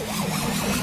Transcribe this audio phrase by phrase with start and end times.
[0.00, 0.79] ハハハハ!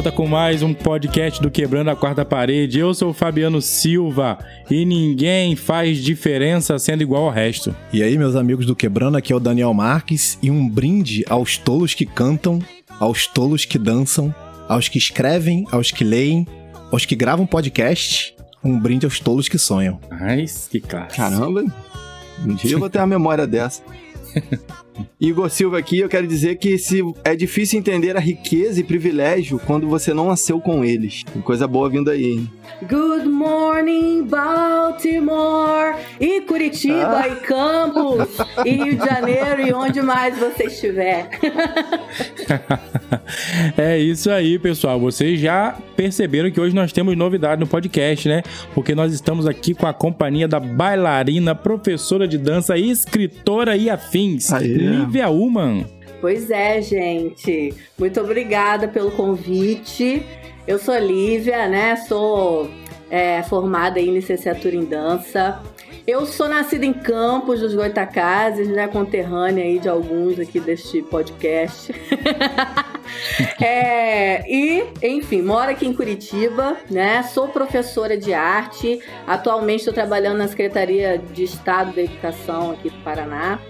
[0.00, 2.78] Volta com mais um podcast do Quebrando a Quarta Parede.
[2.78, 4.38] Eu sou o Fabiano Silva
[4.70, 7.76] e ninguém faz diferença sendo igual ao resto.
[7.92, 11.58] E aí, meus amigos do Quebrando, aqui é o Daniel Marques e um brinde aos
[11.58, 12.60] tolos que cantam,
[12.98, 14.34] aos tolos que dançam,
[14.66, 16.46] aos que escrevem, aos que leem,
[16.90, 18.34] aos que gravam podcast.
[18.64, 20.00] Um brinde aos tolos que sonham.
[20.10, 21.14] Ai, que classe.
[21.14, 21.62] Caramba,
[22.42, 23.82] um dia eu vou ter uma memória dessa.
[25.20, 29.60] Igor Silva aqui, eu quero dizer que se é difícil entender a riqueza e privilégio
[29.66, 31.24] quando você não nasceu com eles.
[31.24, 32.50] Tem coisa boa vindo aí, hein?
[32.82, 35.96] Good morning, Baltimore!
[36.18, 37.28] E Curitiba, ah.
[37.28, 38.28] e Campos,
[38.64, 41.28] e Rio de Janeiro, e onde mais você estiver.
[43.76, 44.98] é isso aí, pessoal.
[44.98, 48.42] Vocês já perceberam que hoje nós temos novidade no podcast, né?
[48.74, 54.52] Porque nós estamos aqui com a companhia da bailarina, professora de dança, escritora e afins,
[54.52, 54.89] Aê.
[54.90, 55.86] Lívia Uman.
[56.20, 57.74] Pois é, gente.
[57.98, 60.22] Muito obrigada pelo convite.
[60.66, 61.96] Eu sou Lívia, né?
[61.96, 62.70] Sou
[63.10, 65.60] é, formada em licenciatura em dança.
[66.06, 68.88] Eu sou nascida em Campos dos Goitacazes, né?
[68.88, 71.92] Conterrânea aí de alguns aqui deste podcast.
[73.62, 77.22] é, e, enfim, moro aqui em Curitiba, né?
[77.22, 79.00] Sou professora de arte.
[79.26, 83.60] Atualmente estou trabalhando na Secretaria de Estado da Educação aqui do Paraná.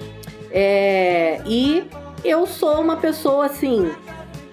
[0.50, 1.84] É, e
[2.24, 3.90] eu sou uma pessoa assim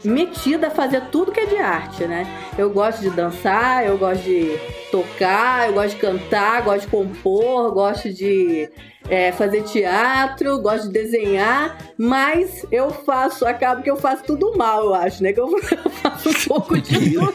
[0.04, 2.26] metida a fazer tudo que é de arte, né?
[2.58, 4.58] Eu gosto de dançar, eu gosto de
[4.92, 8.70] tocar, eu gosto de cantar, gosto de compor, gosto de
[9.10, 14.86] é, fazer teatro, gosto de desenhar, mas eu faço, acabo que eu faço tudo mal,
[14.86, 15.34] eu acho, né?
[15.34, 15.50] Que eu
[16.02, 17.34] faço um pouco de tudo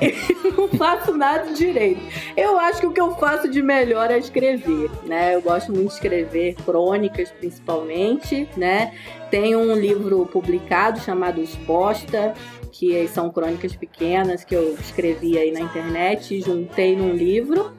[0.00, 2.00] e não faço nada direito.
[2.36, 5.34] Eu acho que o que eu faço de melhor é escrever, né?
[5.34, 8.92] Eu gosto muito de escrever crônicas, principalmente, né?
[9.30, 12.34] Tem um livro publicado chamado Exposta,
[12.70, 17.72] que são crônicas pequenas que eu escrevi aí na internet e juntei num livro.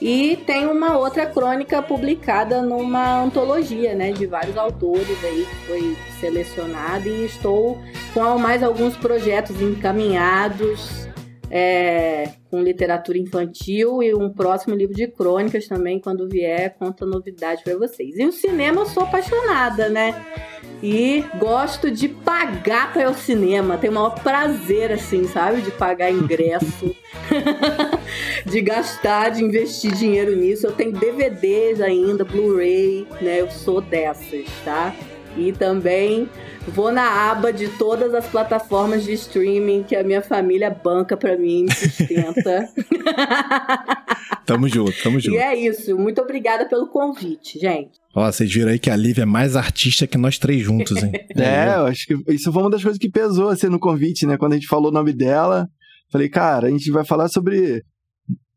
[0.00, 5.96] E tem uma outra crônica publicada numa antologia, né, de vários autores aí que foi
[6.20, 7.80] selecionada e estou
[8.12, 11.05] com mais alguns projetos encaminhados
[11.50, 17.62] é, com literatura infantil e um próximo livro de crônicas também quando vier conta novidade
[17.62, 18.16] para vocês.
[18.16, 20.24] E o cinema eu sou apaixonada, né?
[20.82, 23.78] E gosto de pagar para ir ao cinema.
[23.78, 25.62] Tenho o maior prazer, assim, sabe?
[25.62, 26.94] De pagar ingresso,
[28.44, 30.66] de gastar, de investir dinheiro nisso.
[30.66, 33.40] Eu tenho DVDs ainda, Blu-ray, né?
[33.40, 34.94] Eu sou dessas, tá?
[35.36, 36.28] E também
[36.68, 41.36] vou na aba de todas as plataformas de streaming que a minha família banca para
[41.36, 42.68] mim e me sustenta.
[44.44, 45.36] tamo junto, tamo junto.
[45.36, 45.96] E é isso.
[45.96, 47.92] Muito obrigada pelo convite, gente.
[48.14, 51.12] Ó, vocês viram aí que a Lívia é mais artista que nós três juntos, hein?
[51.36, 54.36] é, eu acho que isso foi uma das coisas que pesou assim no convite, né?
[54.38, 55.68] Quando a gente falou o nome dela,
[56.10, 57.84] falei, cara, a gente vai falar sobre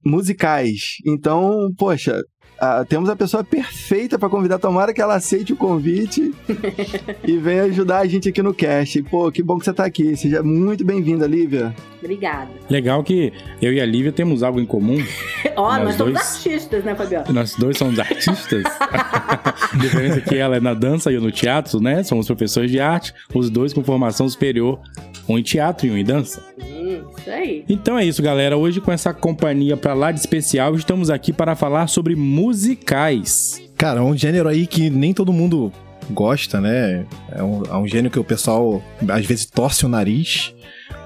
[0.04, 0.98] musicais.
[1.06, 2.22] Então, poxa,
[2.62, 4.60] ah, temos a pessoa perfeita para convidar.
[4.60, 6.34] Tomara que ela aceite o convite
[7.24, 9.02] e venha ajudar a gente aqui no cast.
[9.04, 10.16] Pô, que bom que você tá aqui.
[10.18, 11.74] Seja muito bem-vinda, Lívia.
[12.02, 12.50] Obrigada.
[12.70, 13.32] Legal que
[13.62, 14.98] eu e a Lívia temos algo em comum.
[15.56, 17.34] Ó, oh, nós, nós somos artistas, né, Fabiano?
[17.34, 18.64] Nós dois somos artistas.
[18.66, 22.04] a diferença é que ela é na dança e eu no teatro, né?
[22.04, 24.80] Somos professores de arte, os dois com formação superior,
[25.28, 26.42] um em teatro e um em dança.
[26.58, 27.66] Hum, isso aí.
[27.70, 28.58] Então é isso, galera.
[28.58, 33.62] Hoje, com essa companhia pra lá de especial, estamos aqui para falar sobre musicais.
[33.78, 35.72] Cara, é um gênero aí que nem todo mundo
[36.10, 37.06] gosta, né?
[37.32, 40.54] É um, é um gênero que o pessoal às vezes torce o nariz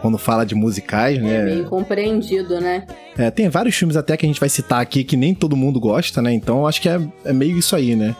[0.01, 1.35] quando fala de musicais, né?
[1.35, 2.85] É meio compreendido, né?
[3.17, 5.79] É, tem vários filmes até que a gente vai citar aqui que nem todo mundo
[5.79, 6.33] gosta, né?
[6.33, 8.15] Então acho que é, é meio isso aí, né?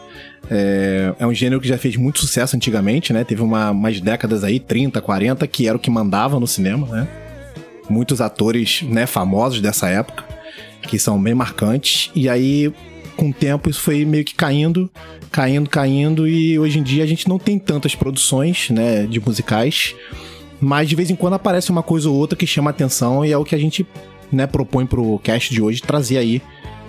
[0.51, 3.23] É, é, um gênero que já fez muito sucesso antigamente, né?
[3.23, 7.07] Teve uma, umas décadas aí, 30, 40, que era o que mandava no cinema, né?
[7.89, 10.23] Muitos atores, né, famosos dessa época,
[10.83, 12.11] que são bem marcantes.
[12.15, 12.73] E aí,
[13.15, 14.89] com o tempo, isso foi meio que caindo,
[15.31, 16.27] caindo, caindo.
[16.27, 19.95] E hoje em dia a gente não tem tantas produções, né, de musicais.
[20.59, 23.37] Mas de vez em quando aparece uma coisa ou outra que chama atenção e é
[23.37, 23.85] o que a gente,
[24.31, 26.41] né, propõe pro cast de hoje trazer aí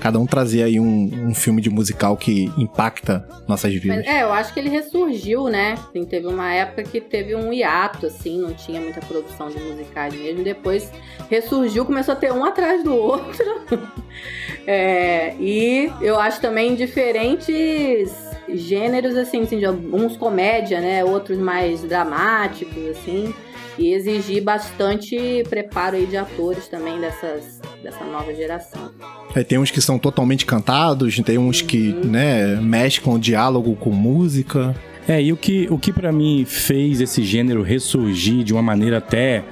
[0.05, 4.05] cada um trazer aí um, um filme de musical que impacta nossas vidas.
[4.05, 5.77] É, eu acho que ele ressurgiu, né?
[5.79, 10.13] Assim, teve uma época que teve um hiato, assim, não tinha muita produção de musicais
[10.15, 10.45] mesmo.
[10.45, 10.93] Depois
[11.31, 13.63] ressurgiu, começou a ter um atrás do outro.
[14.67, 18.13] é, e eu acho também diferentes
[18.47, 21.03] gêneros, assim, assim, de alguns comédia, né?
[21.03, 23.35] Outros mais dramáticos, assim.
[23.79, 28.91] E exigir bastante preparo aí de atores também dessas, dessa nova geração.
[29.35, 31.67] É, tem uns que são totalmente cantados, tem uns uhum.
[31.67, 34.75] que, né, mesclam diálogo com música.
[35.07, 38.99] É, e o que, o que para mim fez esse gênero ressurgir de uma maneira
[38.99, 39.45] até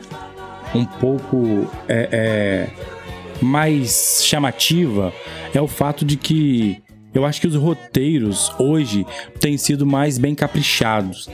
[0.75, 5.13] um pouco é, é, mais chamativa
[5.53, 6.83] é o fato de que
[7.13, 9.05] eu acho que os roteiros hoje
[9.39, 11.29] têm sido mais bem caprichados.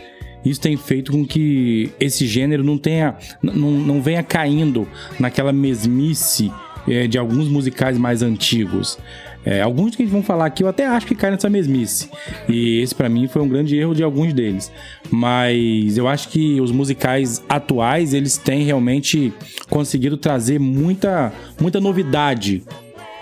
[0.45, 4.89] Isso tem feito com que esse gênero não tenha, não, não venha caindo
[5.21, 6.51] naquela mesmice
[6.89, 8.99] é, de alguns musicais mais antigos.
[9.45, 12.11] É, alguns que a gente vão falar aqui eu até acho que cai nessa mesmice.
[12.49, 14.71] E esse para mim foi um grande erro de alguns deles.
[15.11, 19.33] Mas eu acho que os musicais atuais eles têm realmente
[19.71, 22.63] conseguido trazer muita, muita novidade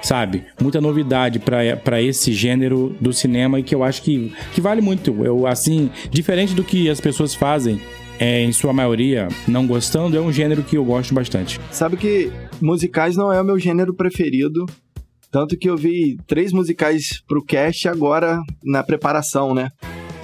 [0.03, 0.45] sabe?
[0.61, 5.25] Muita novidade para esse gênero do cinema e que eu acho que, que vale muito.
[5.25, 7.81] Eu, assim, diferente do que as pessoas fazem,
[8.19, 11.61] é, em sua maioria, não gostando, é um gênero que eu gosto bastante.
[11.71, 12.31] Sabe que
[12.61, 14.67] musicais não é o meu gênero preferido.
[15.31, 19.71] Tanto que eu vi três musicais pro cast agora na preparação, né?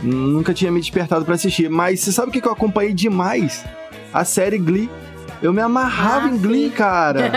[0.03, 1.69] Nunca tinha me despertado para assistir.
[1.69, 3.65] Mas você sabe o que eu acompanhei demais?
[4.13, 4.89] A série Glee.
[5.43, 6.71] Eu me amarrava ah, em Glee, sim.
[6.71, 7.33] cara.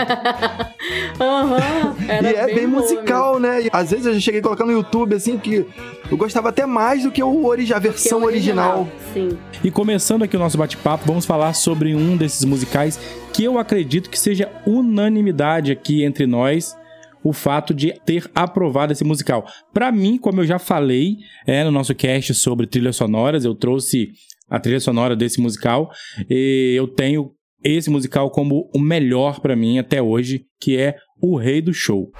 [1.18, 3.64] uhum, e é bem, bem musical, né?
[3.64, 5.66] E às vezes eu já cheguei colocando no YouTube, assim, que
[6.08, 8.82] eu gostava até mais do que o ori a versão original.
[8.82, 9.32] original.
[9.32, 9.36] Sim.
[9.64, 12.98] E começando aqui o nosso bate-papo, vamos falar sobre um desses musicais
[13.32, 16.76] que eu acredito que seja unanimidade aqui entre nós
[17.24, 19.44] o fato de ter aprovado esse musical.
[19.74, 24.12] Para mim, como eu já falei é, no nosso cast sobre trilhas sonoras, eu trouxe
[24.48, 25.90] a trilha sonora desse musical.
[26.30, 27.32] E eu tenho
[27.68, 32.10] esse musical como o melhor para mim até hoje, que é O Rei do Show.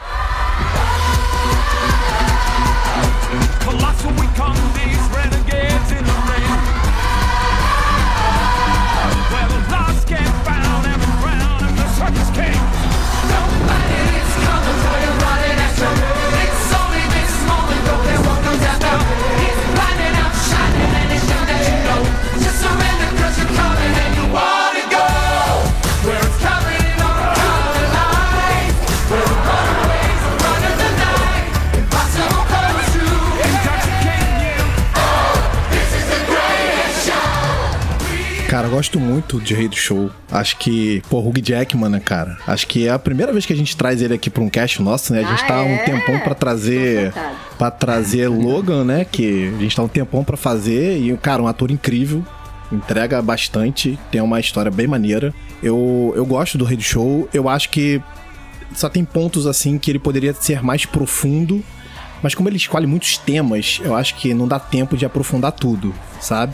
[38.77, 40.11] Gosto muito de Rei do Show.
[40.31, 42.37] Acho que, pô, Hugh Jackman, né, cara?
[42.47, 44.83] Acho que é a primeira vez que a gente traz ele aqui pra um cast
[44.83, 45.21] nosso, né?
[45.21, 45.63] A gente ah, tá é?
[45.63, 47.11] um tempão pra trazer.
[47.57, 49.07] para trazer Logan, né?
[49.07, 50.99] Que a gente tá um tempão pra fazer.
[50.99, 52.23] E, cara, um ator incrível.
[52.71, 53.99] Entrega bastante.
[54.11, 55.33] Tem uma história bem maneira.
[55.63, 57.27] Eu, eu gosto do Rei do Show.
[57.33, 58.03] Eu acho que
[58.75, 61.65] só tem pontos assim que ele poderia ser mais profundo.
[62.23, 65.95] Mas como ele escolhe muitos temas, eu acho que não dá tempo de aprofundar tudo,
[66.21, 66.53] sabe?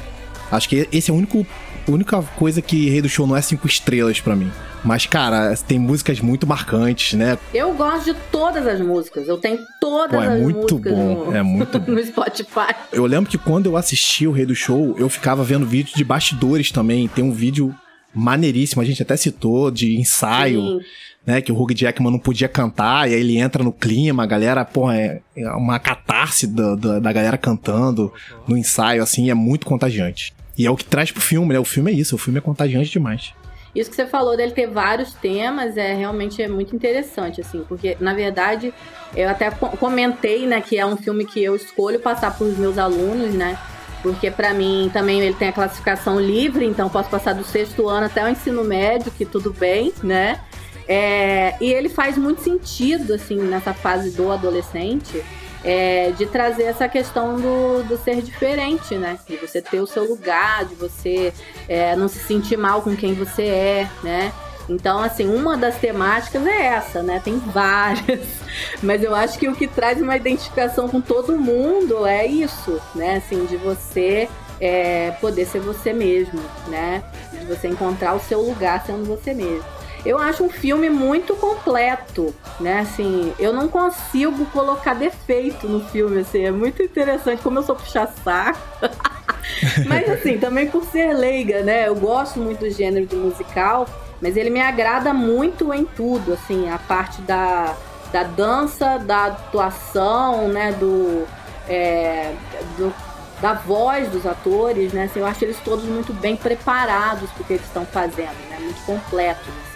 [0.53, 1.45] Acho que esse é o único
[1.87, 4.51] a única coisa que Rei do Show não é cinco estrelas para mim.
[4.85, 7.39] Mas, cara, tem músicas muito marcantes, né?
[7.55, 9.29] Eu gosto de todas as músicas.
[9.29, 11.93] Eu tenho todas Pô, é as muito músicas bom, no, é muito bom.
[11.93, 12.75] no Spotify.
[12.93, 16.03] Eu lembro que quando eu assisti o Rei do Show, eu ficava vendo vídeos de
[16.03, 17.07] bastidores também.
[17.07, 17.75] Tem um vídeo
[18.13, 20.61] maneiríssimo, a gente até citou, de ensaio.
[20.61, 20.81] Sim.
[21.25, 24.27] Né, que o Hugh Jackman não podia cantar, e aí ele entra no clima, a
[24.27, 28.13] galera, porra, é, é uma catarse da, da, da galera cantando
[28.45, 30.35] no ensaio, assim, é muito contagiante.
[30.57, 31.59] E é o que traz pro filme, né?
[31.59, 33.33] O filme é isso, o filme é contagiante demais.
[33.75, 37.97] Isso que você falou dele ter vários temas é realmente é muito interessante, assim, porque
[37.99, 38.73] na verdade
[39.17, 42.77] eu até comentei, né, que é um filme que eu escolho passar para os meus
[42.77, 43.59] alunos, né?
[44.03, 48.07] Porque para mim também ele tem a classificação livre, então posso passar do sexto ano
[48.07, 50.39] até o ensino médio, que tudo bem, né?
[50.87, 55.23] É, e ele faz muito sentido, assim, nessa fase do adolescente
[55.65, 59.19] é, de trazer essa questão do, do ser diferente, né?
[59.27, 61.33] De você ter o seu lugar, de você
[61.69, 64.33] é, não se sentir mal com quem você é, né?
[64.69, 67.21] Então, assim, uma das temáticas é essa, né?
[67.23, 68.27] Tem várias,
[68.83, 73.17] mas eu acho que o que traz uma identificação com todo mundo é isso, né?
[73.17, 74.29] Assim, de você
[74.61, 77.03] é, poder ser você mesmo, né?
[77.33, 79.82] De você encontrar o seu lugar sendo você mesmo.
[80.05, 82.81] Eu acho um filme muito completo, né?
[82.81, 87.77] Assim, eu não consigo colocar defeito no filme, assim, é muito interessante como eu sou
[87.77, 88.59] puxar saco.
[89.87, 91.87] mas assim, também por ser leiga, né?
[91.87, 93.87] Eu gosto muito do gênero de musical,
[94.21, 97.77] mas ele me agrada muito em tudo, assim, a parte da
[98.13, 100.73] da dança, da atuação, né?
[100.73, 101.27] Do,
[101.69, 102.35] é,
[102.77, 102.95] do,
[103.41, 105.05] da voz dos atores, né?
[105.05, 108.59] Assim, eu acho eles todos muito bem preparados porque que eles estão fazendo, né?
[108.61, 109.72] Muito completos.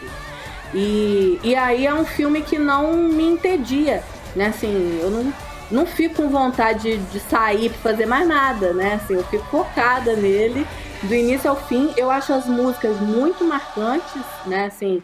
[0.74, 4.02] E, e aí é um filme que não me entedia,
[4.34, 4.46] né?
[4.46, 5.32] Assim, eu não,
[5.70, 8.94] não fico com vontade de, sair para fazer mais nada, né?
[8.94, 10.66] Assim, eu fico focada nele
[11.02, 11.90] do início ao fim.
[11.96, 14.66] Eu acho as músicas muito marcantes, né?
[14.66, 15.02] Assim,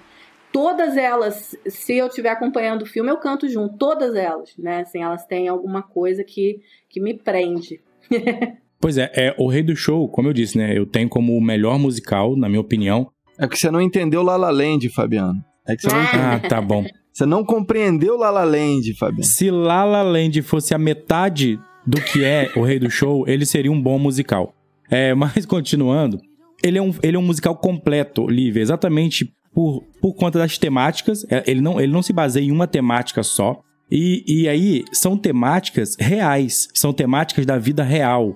[0.52, 4.80] todas elas, se eu estiver acompanhando o filme, eu canto junto, todas elas, né?
[4.80, 7.80] Assim, elas têm alguma coisa que, que me prende.
[8.80, 10.76] pois é, é, o Rei do Show, como eu disse, né?
[10.76, 13.10] Eu tenho como o melhor musical, na minha opinião.
[13.38, 15.42] É que você não entendeu La La Land, Fabiano.
[15.66, 16.40] É que você não ah.
[16.40, 16.84] tá bom.
[17.12, 19.22] Você não compreendeu La La Land, Fabiano.
[19.22, 23.44] Se La La Land fosse a metade do que é o Rei do Show, ele
[23.44, 24.54] seria um bom musical.
[24.90, 26.20] É, mas continuando,
[26.62, 31.24] ele é um, ele é um musical completo, Lívia, exatamente por, por conta das temáticas.
[31.30, 33.60] É, ele não, ele não se baseia em uma temática só.
[33.90, 38.34] E, e aí são temáticas reais, são temáticas da vida real,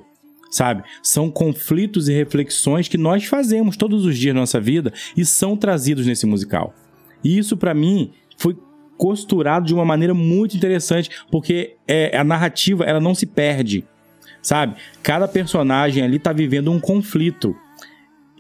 [0.50, 0.83] sabe?
[1.02, 5.56] São conflitos e reflexões que nós fazemos todos os dias na nossa vida e são
[5.56, 6.75] trazidos nesse musical.
[7.23, 8.56] E isso para mim foi
[8.96, 13.85] costurado de uma maneira muito interessante, porque é, a narrativa ela não se perde,
[14.42, 14.76] sabe?
[15.02, 17.54] Cada personagem ali tá vivendo um conflito.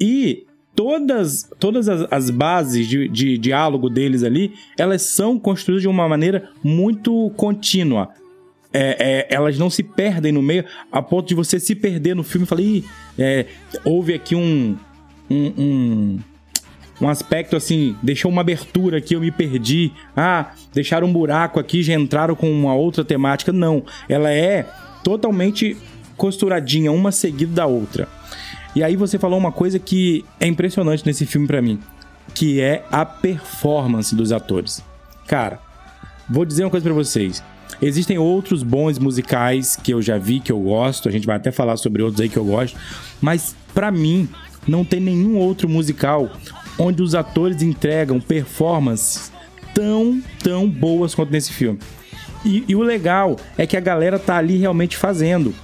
[0.00, 5.88] E todas, todas as, as bases de, de, diálogo deles ali, elas são construídas de
[5.88, 8.10] uma maneira muito contínua.
[8.72, 12.22] É, é, elas não se perdem no meio, a ponto de você se perder no
[12.22, 12.84] filme e falar, Ih,
[13.18, 13.46] é,
[13.84, 14.76] houve aqui um,
[15.30, 16.18] um, um
[17.00, 19.92] um aspecto assim, deixou uma abertura aqui, eu me perdi.
[20.16, 23.52] Ah, deixaram um buraco aqui, já entraram com uma outra temática.
[23.52, 24.66] Não, ela é
[25.04, 25.76] totalmente
[26.16, 28.08] costuradinha, uma seguida da outra.
[28.74, 31.78] E aí você falou uma coisa que é impressionante nesse filme para mim,
[32.34, 34.82] que é a performance dos atores.
[35.26, 35.60] Cara,
[36.28, 37.42] vou dizer uma coisa para vocês.
[37.80, 41.50] Existem outros bons musicais que eu já vi, que eu gosto, a gente vai até
[41.50, 42.78] falar sobre outros aí que eu gosto,
[43.20, 44.28] mas para mim
[44.66, 46.30] não tem nenhum outro musical
[46.78, 49.32] onde os atores entregam performances
[49.74, 51.78] tão, tão boas quanto nesse filme.
[52.44, 55.54] E, e, o legal é que a galera tá ali realmente fazendo.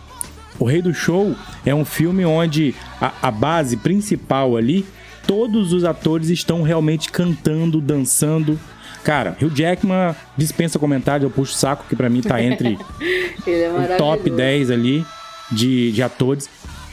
[0.59, 4.85] O Rei do Show é um filme onde a, a base principal ali,
[5.27, 8.59] todos os atores estão realmente cantando, dançando.
[9.05, 12.79] Cara, Hugh Jackman dispensa comentário, eu puxo o saco, que para mim tá entre
[13.47, 15.07] é o top 10 ali
[15.51, 16.49] de, de atores.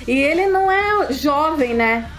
[0.07, 2.09] E ele não é jovem, né?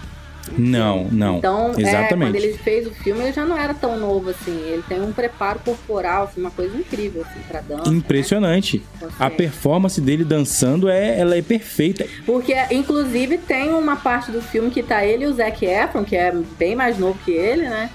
[0.57, 1.37] Não, não.
[1.37, 2.13] Então, Exatamente.
[2.13, 4.57] É, quando ele fez o filme, ele já não era tão novo assim.
[4.65, 7.89] Ele tem um preparo corporal, assim, uma coisa incrível, assim, pra dança.
[7.89, 7.97] Né?
[7.97, 8.83] Impressionante.
[9.01, 9.09] Né?
[9.19, 12.05] A performance dele dançando é, ela é perfeita.
[12.25, 16.15] Porque, inclusive, tem uma parte do filme que tá ele e o Zac Efron, que
[16.15, 17.89] é bem mais novo que ele, né?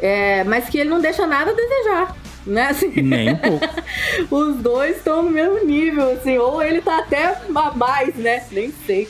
[0.00, 2.16] É, mas que ele não deixa nada a desejar
[2.50, 2.68] né?
[2.68, 3.66] Assim, Nem um pouco.
[4.30, 8.42] os dois estão no mesmo nível, assim, ou ele tá até mais, né?
[8.50, 9.08] Nem sei.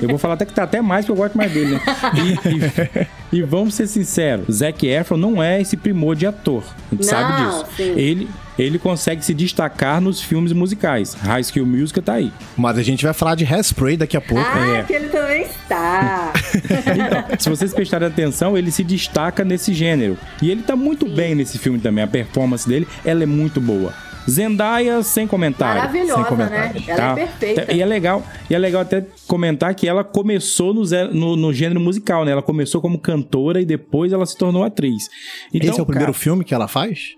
[0.00, 1.80] Eu vou falar até que tá até mais, porque eu gosto mais dele, né?
[2.14, 6.62] E, e, vamos ser sinceros, Zac Efron não é esse primor de ator.
[6.90, 7.66] A gente não, sabe disso.
[7.76, 7.92] Sim.
[7.96, 8.28] Ele,
[8.58, 11.14] ele consegue se destacar nos filmes musicais.
[11.14, 12.32] High School Musical tá aí.
[12.56, 14.44] Mas a gente vai falar de Hairspray daqui a pouco.
[14.46, 14.82] Ah, é.
[14.84, 16.32] que ele também está.
[16.94, 20.16] então, se vocês prestarem atenção, ele se destaca nesse gênero.
[20.40, 21.14] E ele tá muito Sim.
[21.14, 22.04] bem nesse filme também.
[22.04, 23.92] A performance dele, ela é muito boa.
[24.28, 25.80] Zendaya sem comentário.
[25.80, 26.28] Maravilhosa, sem né?
[26.28, 26.84] comentário, né?
[26.86, 27.10] Ela tá?
[27.10, 27.72] é perfeita.
[27.72, 31.80] E é legal, e é legal até comentar que ela começou no, no, no, gênero
[31.80, 32.32] musical, né?
[32.32, 35.08] Ela começou como cantora e depois ela se tornou atriz.
[35.52, 37.16] Então, Esse é o primeiro filme que ela faz?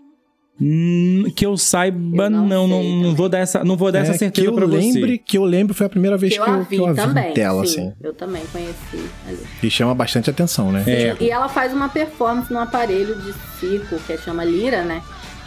[0.61, 4.01] Hum, que eu saiba, eu não, não, não, não, vou dar essa, não vou dar
[4.01, 4.93] é, essa certeza para você.
[4.93, 6.87] Lembre, que eu lembro foi a primeira vez que, que eu, eu, vi, que eu
[6.87, 7.93] a vi também, tela, sim, assim.
[8.03, 9.39] Eu também conheci ali.
[9.63, 10.83] E chama bastante atenção, né?
[10.85, 11.17] É.
[11.21, 15.01] E ela faz uma performance num aparelho de circo que chama Lira, né?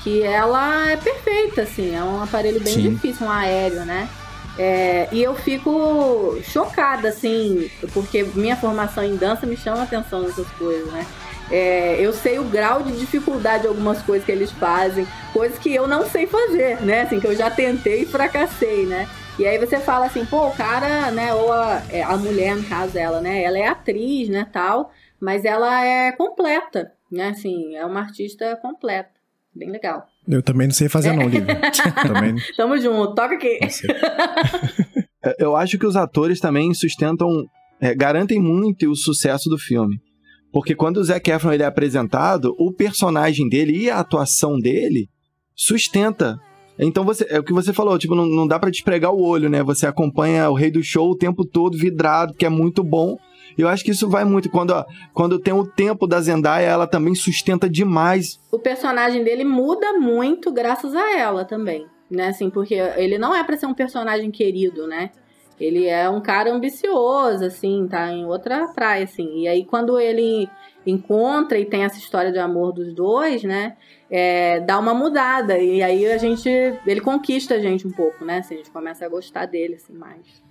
[0.04, 2.90] Que ela é perfeita, assim, é um aparelho bem sim.
[2.90, 4.10] difícil, um aéreo, né?
[4.58, 10.48] É, e eu fico chocada, assim, porque minha formação em dança me chama atenção nessas
[10.52, 11.06] coisas, né?
[11.50, 15.74] É, eu sei o grau de dificuldade de algumas coisas que eles fazem, coisas que
[15.74, 17.02] eu não sei fazer, né?
[17.02, 19.08] Assim, que eu já tentei e fracassei, né?
[19.40, 22.64] E aí você fala assim, pô, o cara, né, ou a, é, a mulher, no
[22.64, 27.86] caso dela, né, ela é atriz, né, tal, mas ela é completa, né, assim, é
[27.86, 29.21] uma artista completa.
[29.54, 30.06] Bem legal.
[30.28, 31.60] Eu também não sei fazer não, Lívia.
[32.08, 32.36] também...
[32.56, 33.60] Tamo junto, toca aqui.
[35.38, 37.28] eu acho que os atores também sustentam,
[37.80, 40.00] é, garantem muito o sucesso do filme.
[40.52, 45.10] Porque quando o Zac Efron ele é apresentado, o personagem dele e a atuação dele
[45.56, 46.38] sustenta.
[46.80, 49.50] Então você, é o que você falou, tipo, não, não dá para despregar o olho,
[49.50, 49.64] né?
[49.64, 53.18] Você acompanha o Rei do Show o tempo todo vidrado, que é muito bom.
[53.62, 54.50] Eu acho que isso vai muito.
[54.50, 54.74] Quando,
[55.14, 58.40] quando tem o tempo da Zendaya, ela também sustenta demais.
[58.52, 62.28] O personagem dele muda muito graças a ela também, né?
[62.28, 65.12] Assim, porque ele não é para ser um personagem querido, né?
[65.60, 69.42] Ele é um cara ambicioso, assim, tá em outra praia, assim.
[69.42, 70.50] E aí, quando ele
[70.86, 73.78] encontra e tem essa história de amor dos dois, né?
[74.10, 75.60] É, dá uma mudada.
[75.60, 76.50] E aí a gente.
[76.50, 78.40] Ele conquista a gente um pouco, né?
[78.40, 80.42] Assim, a gente começa a gostar dele, assim, mais.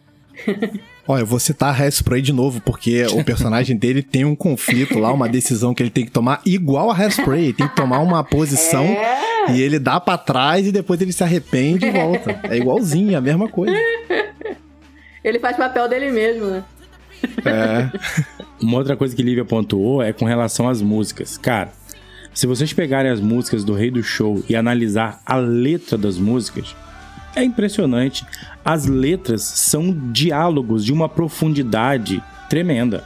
[1.07, 4.99] Olha, eu vou citar a Hairspray de novo, porque o personagem dele tem um conflito
[4.99, 7.45] lá, uma decisão que ele tem que tomar igual a Hairspray.
[7.47, 9.53] Ele tem que tomar uma posição É.
[9.53, 12.39] e ele dá pra trás e depois ele se arrepende e volta.
[12.45, 13.75] É igualzinho, a mesma coisa.
[15.23, 16.65] Ele faz papel dele mesmo, né?
[17.45, 17.91] É.
[18.63, 21.37] Uma outra coisa que Lívia pontuou é com relação às músicas.
[21.37, 21.73] Cara,
[22.33, 26.75] se vocês pegarem as músicas do Rei do Show e analisar a letra das músicas,
[27.35, 28.25] é impressionante.
[28.65, 33.05] As letras são diálogos de uma profundidade tremenda.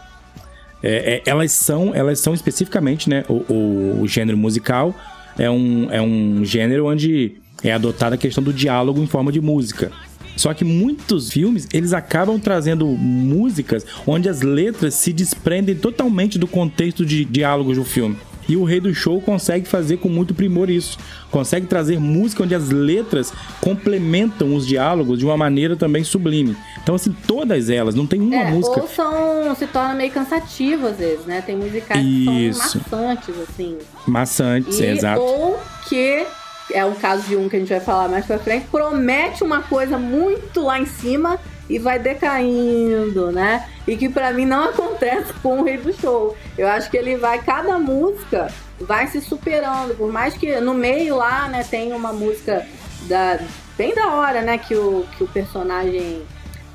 [0.82, 3.24] É, é, elas são, elas são especificamente, né?
[3.28, 4.94] O, o- o gênero musical
[5.38, 9.40] é um, é um gênero onde é adotada a questão do diálogo em forma de
[9.40, 9.90] música.
[10.36, 16.46] Só que muitos filmes, eles acabam trazendo músicas onde as letras se desprendem totalmente do
[16.46, 18.16] contexto de diálogos do filme.
[18.48, 20.98] E o Rei do Show consegue fazer com muito primor isso.
[21.30, 26.56] Consegue trazer música onde as letras complementam os diálogos de uma maneira também sublime.
[26.82, 28.80] Então, assim, todas elas, não tem uma É, música.
[28.80, 29.54] ou são.
[29.54, 31.40] se torna meio cansativo às vezes, né?
[31.40, 32.80] Tem musicais que Isso.
[32.88, 33.78] são maçantes, assim.
[34.06, 35.20] Maçantes, E, exato.
[35.20, 35.58] Ou
[35.88, 36.24] que
[36.72, 39.62] é um caso de um que a gente vai falar mais pra frente, promete uma
[39.62, 43.68] coisa muito lá em cima e vai decaindo, né?
[43.86, 46.36] E que pra mim não acontece com o Rei do Show.
[46.56, 48.48] Eu acho que ele vai, cada música
[48.80, 52.66] vai se superando, por mais que no meio lá, né, tem uma música
[53.08, 53.38] da
[53.76, 56.22] bem da hora, né, que o, que o personagem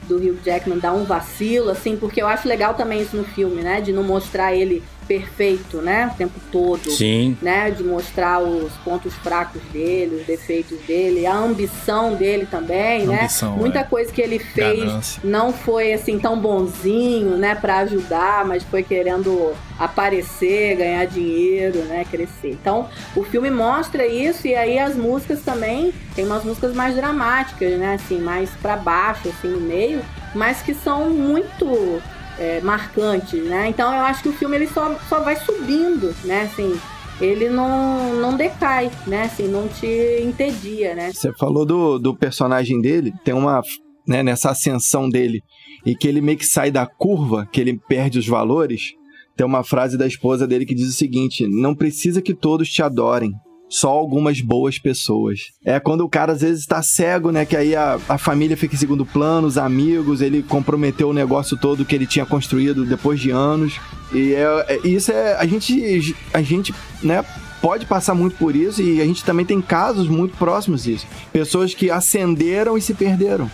[0.03, 3.61] do Hugh Jackman dá um vacilo, assim, porque eu acho legal também isso no filme,
[3.61, 7.35] né, de não mostrar ele perfeito, né, o tempo todo Sim.
[7.41, 13.21] né, de mostrar os pontos fracos dele, os defeitos dele, a ambição dele também, né?
[13.21, 13.83] Ambição, Muita é.
[13.83, 15.21] coisa que ele fez Ganância.
[15.23, 22.05] não foi assim tão bonzinho, né, para ajudar, mas foi querendo aparecer, ganhar dinheiro, né,
[22.09, 22.51] crescer.
[22.51, 27.79] Então, o filme mostra isso e aí as músicas também, tem umas músicas mais dramáticas,
[27.79, 30.03] né, assim, mais para baixo assim no meio,
[30.35, 31.99] mas que são muito
[32.39, 33.67] é, marcantes, né?
[33.69, 36.43] Então eu acho que o filme ele só, só vai subindo, né?
[36.43, 36.79] Assim,
[37.21, 39.23] ele não, não decai, né?
[39.23, 41.11] Assim, não te entedia, né?
[41.11, 43.61] Você falou do, do personagem dele, tem uma.
[44.07, 45.43] Né, nessa ascensão dele,
[45.85, 48.93] e que ele meio que sai da curva, que ele perde os valores.
[49.37, 52.81] Tem uma frase da esposa dele que diz o seguinte: Não precisa que todos te
[52.81, 53.31] adorem.
[53.69, 55.39] Só algumas boas pessoas.
[55.63, 57.45] É quando o cara às vezes tá cego, né?
[57.45, 61.55] Que aí a, a família fica em segundo plano, os amigos, ele comprometeu o negócio
[61.55, 63.79] todo que ele tinha construído depois de anos.
[64.13, 65.35] E é, é- isso é.
[65.37, 66.15] A gente.
[66.33, 67.23] A gente, né?
[67.61, 71.05] pode passar muito por isso e a gente também tem casos muito próximos disso.
[71.33, 73.51] Pessoas que ascenderam e se perderam.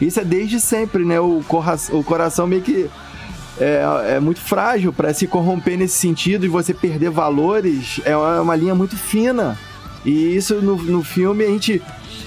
[0.00, 1.20] Isso é desde sempre, né?
[1.20, 2.88] O, corra- o coração meio que
[3.62, 8.00] é, é muito frágil para se corromper nesse sentido e você perder valores.
[8.04, 9.58] É uma, uma linha muito fina.
[10.04, 11.80] E isso no, no filme a gente,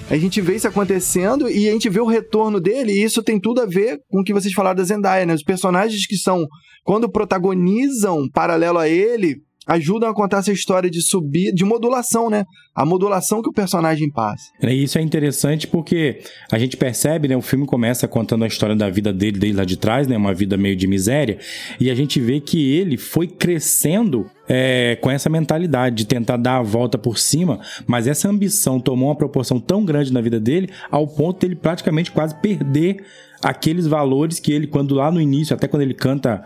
[0.10, 2.93] a gente vê isso acontecendo e a gente vê o retorno dele.
[2.93, 5.34] E isso tem tudo a ver com o que vocês falaram da Zendaya, né?
[5.34, 6.48] Os personagens que são,
[6.84, 12.45] quando protagonizam paralelo a ele, ajudam a contar essa história de subir, de modulação, né?
[12.73, 14.51] A modulação que o personagem passa.
[14.62, 17.36] E isso é interessante porque a gente percebe, né?
[17.36, 20.17] O filme começa contando a história da vida dele, desde lá de trás, né?
[20.17, 21.39] Uma vida meio de miséria.
[21.80, 26.58] E a gente vê que ele foi crescendo é, com essa mentalidade de tentar dar
[26.58, 30.69] a volta por cima, mas essa ambição tomou uma proporção tão grande na vida dele,
[30.91, 33.04] ao ponto dele praticamente quase perder
[33.41, 36.43] aqueles valores que ele, quando lá no início, até quando ele canta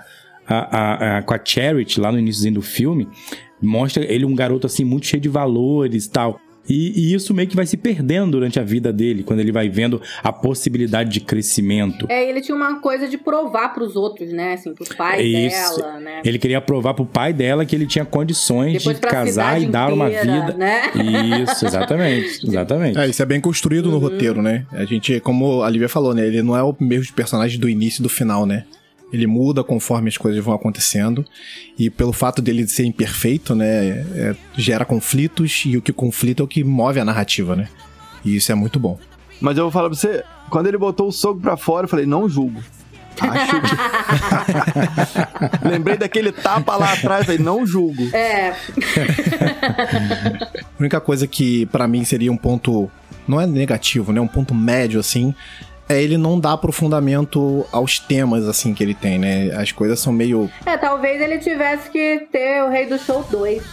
[0.50, 3.08] a, a- a- com a Charity, lá no início do filme,
[3.62, 6.40] mostra ele um garoto assim muito cheio de valores e tal.
[6.72, 9.68] E, e isso meio que vai se perdendo durante a vida dele, quando ele vai
[9.68, 12.06] vendo a possibilidade de crescimento.
[12.08, 14.54] É, ele tinha uma coisa de provar pros outros, né?
[14.54, 15.80] Assim, pro pai Isso.
[15.82, 16.22] dela, né?
[16.24, 19.92] Ele queria provar pro pai dela que ele tinha condições Depois de casar e dar
[19.92, 20.54] uma inteira, vida.
[20.58, 20.82] né?
[21.42, 22.46] Isso, exatamente.
[22.48, 23.00] Exatamente.
[23.00, 24.64] É, isso é bem construído no roteiro, né?
[24.72, 26.28] A gente, como a Lívia falou, né?
[26.28, 28.66] Ele não é o mesmo personagem do início e do final, né?
[29.12, 31.26] Ele muda conforme as coisas vão acontecendo.
[31.78, 33.66] E pelo fato dele ser imperfeito, né?
[34.16, 37.68] é, gera conflitos e o que conflita é o que move a narrativa, né?
[38.24, 39.00] E isso é muito bom.
[39.42, 42.06] Mas eu vou falar pra você, quando ele botou o soco pra fora, eu falei,
[42.06, 42.62] não julgo.
[43.22, 43.68] Acho que...
[45.68, 48.04] Lembrei daquele tapa lá atrás, falei, não julgo.
[48.16, 48.54] É,
[49.72, 52.90] A única coisa que pra mim seria um ponto,
[53.28, 54.22] não é negativo, né?
[54.22, 55.34] Um ponto médio assim,
[55.90, 59.52] é ele não dá aprofundamento aos temas, assim, que ele tem, né?
[59.56, 60.50] As coisas são meio.
[60.64, 63.64] É, talvez ele tivesse que ter o Rei do Show 2.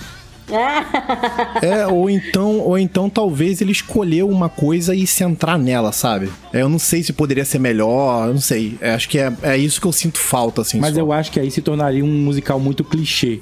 [1.61, 6.33] é, ou então, ou então talvez ele escolheu uma coisa e centrar nela, sabe?
[6.55, 8.79] É, eu não sei se poderia ser melhor, eu não sei.
[8.81, 10.81] É, acho que é, é isso que eu sinto falta, assim.
[10.81, 11.00] Mas só.
[11.00, 13.40] eu acho que aí se tornaria um musical muito clichê,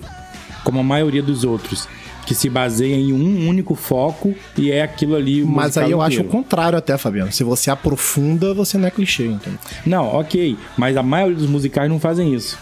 [0.64, 1.87] como a maioria dos outros
[2.26, 5.44] que se baseia em um único foco e é aquilo ali.
[5.44, 6.02] Mas aí eu inteiro.
[6.02, 7.32] acho o contrário até, Fabiano.
[7.32, 9.58] Se você aprofunda, você não é clichê, entendeu?
[9.84, 10.56] Não, ok.
[10.76, 12.58] Mas a maioria dos musicais não fazem isso.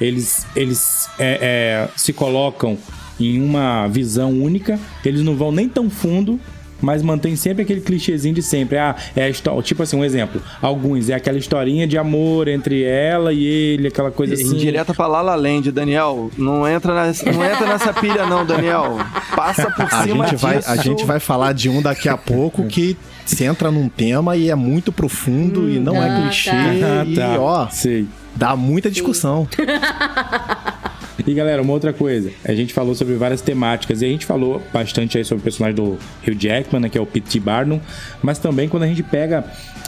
[0.00, 2.76] Eles, eles é, é, se colocam
[3.18, 6.38] em uma visão única, eles não vão nem tão fundo
[6.80, 8.78] mas mantém sempre aquele clichêzinho de sempre.
[8.78, 9.62] Ah, é a história.
[9.62, 10.42] Tipo assim, um exemplo.
[10.60, 14.54] Alguns, é aquela historinha de amor entre ela e ele, aquela coisa assim.
[14.54, 16.30] Indireta pra Lala Land, Daniel.
[16.36, 18.98] Não entra, nessa, não entra nessa pilha, não, Daniel.
[19.34, 22.64] Passa por a cima gente vai, A gente vai falar de um daqui a pouco
[22.66, 26.22] que se entra num tema e é muito profundo hum, e não é ah, é
[26.22, 26.50] clichê.
[26.50, 27.04] Tá.
[27.04, 27.40] E, tá.
[27.40, 28.06] ó, Sei.
[28.34, 29.48] dá muita discussão.
[31.24, 34.62] E galera, uma outra coisa, a gente falou sobre várias temáticas e a gente falou
[34.72, 37.40] bastante aí sobre o personagem do Hugh Jackman, né, que é o P.T.
[37.40, 37.80] Barnum,
[38.22, 39.44] mas também quando a gente pega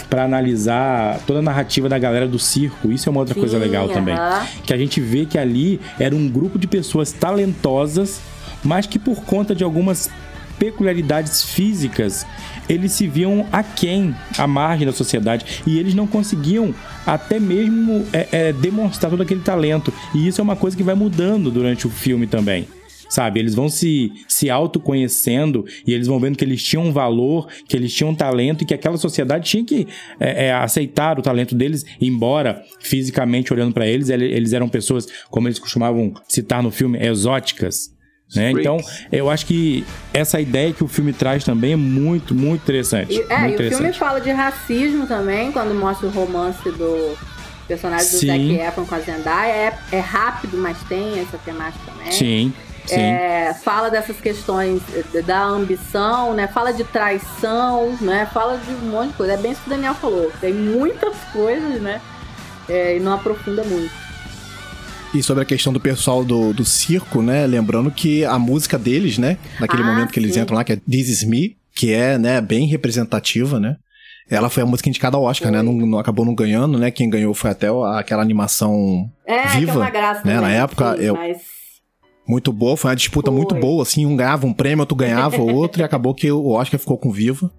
[0.08, 3.58] para analisar toda a narrativa da galera do circo, isso é uma outra Sim, coisa
[3.58, 3.94] legal uh -huh.
[3.94, 4.16] também,
[4.64, 8.20] que a gente vê que ali era um grupo de pessoas talentosas,
[8.64, 10.10] mas que por conta de algumas
[10.58, 12.26] peculiaridades físicas,
[12.68, 16.74] eles se viam aquém, à margem da sociedade, e eles não conseguiam
[17.08, 19.92] até mesmo é, é, demonstrar todo aquele talento.
[20.14, 22.66] E isso é uma coisa que vai mudando durante o filme também
[23.08, 23.40] sabe?
[23.40, 27.94] Eles vão se, se autoconhecendo e eles vão vendo que eles tinham valor, que eles
[27.94, 29.88] tinham talento e que aquela sociedade tinha que
[30.20, 35.48] é, é, aceitar o talento deles, embora fisicamente olhando para eles, eles eram pessoas, como
[35.48, 37.96] eles costumavam citar no filme, exóticas.
[38.34, 38.50] Né?
[38.50, 38.76] Então,
[39.10, 43.14] eu acho que essa ideia que o filme traz também é muito, muito interessante.
[43.14, 43.74] E, é, muito e interessante.
[43.74, 47.16] o filme fala de racismo também, quando mostra o romance do
[47.66, 48.26] personagem do Sim.
[48.26, 49.52] Zac Efron com a Zendaya.
[49.52, 52.12] É, é rápido, mas tem essa temática também.
[52.12, 52.52] Sim.
[52.86, 53.00] Sim.
[53.00, 54.80] É, fala dessas questões
[55.26, 56.48] da ambição, né?
[56.48, 58.26] Fala de traição, né?
[58.32, 59.34] Fala de um monte de coisa.
[59.34, 60.32] É bem isso que o Daniel falou.
[60.40, 62.00] Tem muitas coisas, né?
[62.66, 64.07] É, e não aprofunda muito.
[65.14, 67.46] E sobre a questão do pessoal do, do circo, né?
[67.46, 69.38] Lembrando que a música deles, né?
[69.58, 72.40] Naquele ah, momento que eles entram lá, que é This Is Me, que é, né,
[72.40, 73.76] bem representativa, né?
[74.30, 75.62] Ela foi a música indicada ao Oscar, né?
[75.62, 75.64] né?
[75.64, 76.90] Não, não, acabou não ganhando, né?
[76.90, 80.38] Quem ganhou foi até aquela animação é, viva, que é uma graça né?
[80.38, 81.38] Na época, sim, eu, mas
[82.28, 83.38] muito boa, foi uma disputa foi.
[83.38, 86.78] muito boa, assim, um ganhava um prêmio, outro ganhava outro, e acabou que o Oscar
[86.78, 87.50] ficou com Viva.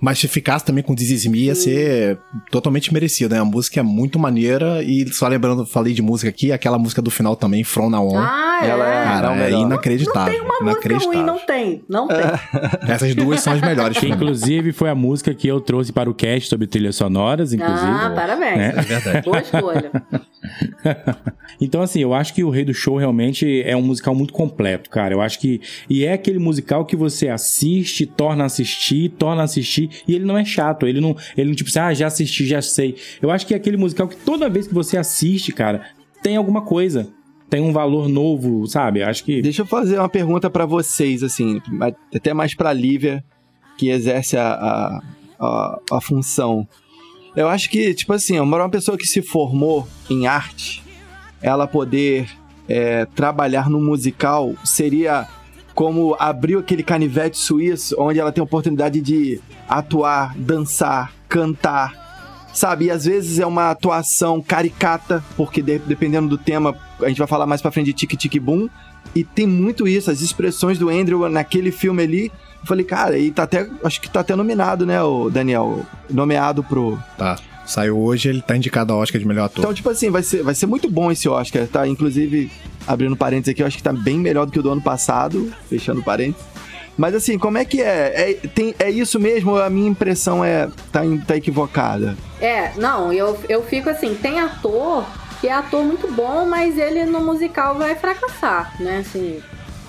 [0.00, 2.18] Mas se ficasse também com This ia ser
[2.50, 3.40] totalmente merecido, né?
[3.40, 7.10] A música é muito maneira, e só lembrando, falei de música aqui, aquela música do
[7.10, 8.18] final também, From Now On.
[8.18, 8.68] Ah, é?
[8.68, 10.32] Ela é, cara, é inacreditável.
[10.32, 12.16] Não, tem uma música ruim, não tem, não tem.
[12.88, 13.98] Essas duas são as melhores.
[13.98, 17.86] Que, inclusive, foi a música que eu trouxe para o cast sobre trilhas sonoras, inclusive.
[17.86, 18.58] Ah, parabéns.
[18.58, 18.74] Né?
[18.76, 19.24] É verdade.
[19.24, 19.90] Boa escolha.
[21.60, 24.90] então, assim, eu acho que o Rei do Show realmente é um musical muito completo,
[24.90, 25.14] cara.
[25.14, 25.60] Eu acho que.
[25.88, 30.24] E é aquele musical que você assiste, torna a assistir, torna a assistir, e ele
[30.24, 30.86] não é chato.
[30.86, 31.16] Ele não.
[31.36, 32.96] Ele não, tipo assim, ah, já assisti, já sei.
[33.20, 35.82] Eu acho que é aquele musical que toda vez que você assiste, cara,
[36.22, 37.08] tem alguma coisa
[37.48, 39.02] tem um valor novo, sabe?
[39.02, 39.40] Acho que.
[39.40, 41.60] Deixa eu fazer uma pergunta para vocês, assim,
[42.14, 43.24] até mais pra Lívia,
[43.78, 45.02] que exerce a, a,
[45.38, 46.66] a, a, função.
[47.36, 50.82] Eu acho que, tipo assim, uma pessoa que se formou em arte,
[51.40, 52.28] ela poder
[52.68, 55.26] é, trabalhar no musical seria
[55.74, 62.86] como abrir aquele canivete suíço, onde ela tem a oportunidade de atuar, dançar, cantar, sabe?
[62.86, 67.26] E às vezes é uma atuação caricata, porque de, dependendo do tema, a gente vai
[67.26, 68.70] falar mais pra frente de Tic Tic Boom,
[69.14, 72.32] e tem muito isso, as expressões do Andrew naquele filme ali.
[72.60, 75.84] Eu falei, cara, e tá até, acho que tá até nominado, né, o Daniel?
[76.10, 76.98] Nomeado pro.
[77.16, 77.36] Tá.
[77.66, 79.58] Saiu hoje, ele tá indicado ao Oscar de melhor ator.
[79.58, 81.86] Então, tipo assim, vai ser, vai ser muito bom esse Oscar, tá?
[81.86, 82.50] Inclusive,
[82.86, 85.52] abrindo parênteses aqui, eu acho que tá bem melhor do que o do ano passado,
[85.68, 86.46] fechando parênteses.
[86.96, 88.30] Mas assim, como é que é?
[88.30, 89.56] É, tem, é isso mesmo?
[89.56, 92.16] A minha impressão é tá, tá equivocada?
[92.40, 95.04] É, não, eu, eu fico assim, tem ator
[95.40, 98.98] que é ator muito bom, mas ele no musical vai fracassar, né?
[98.98, 99.42] Assim,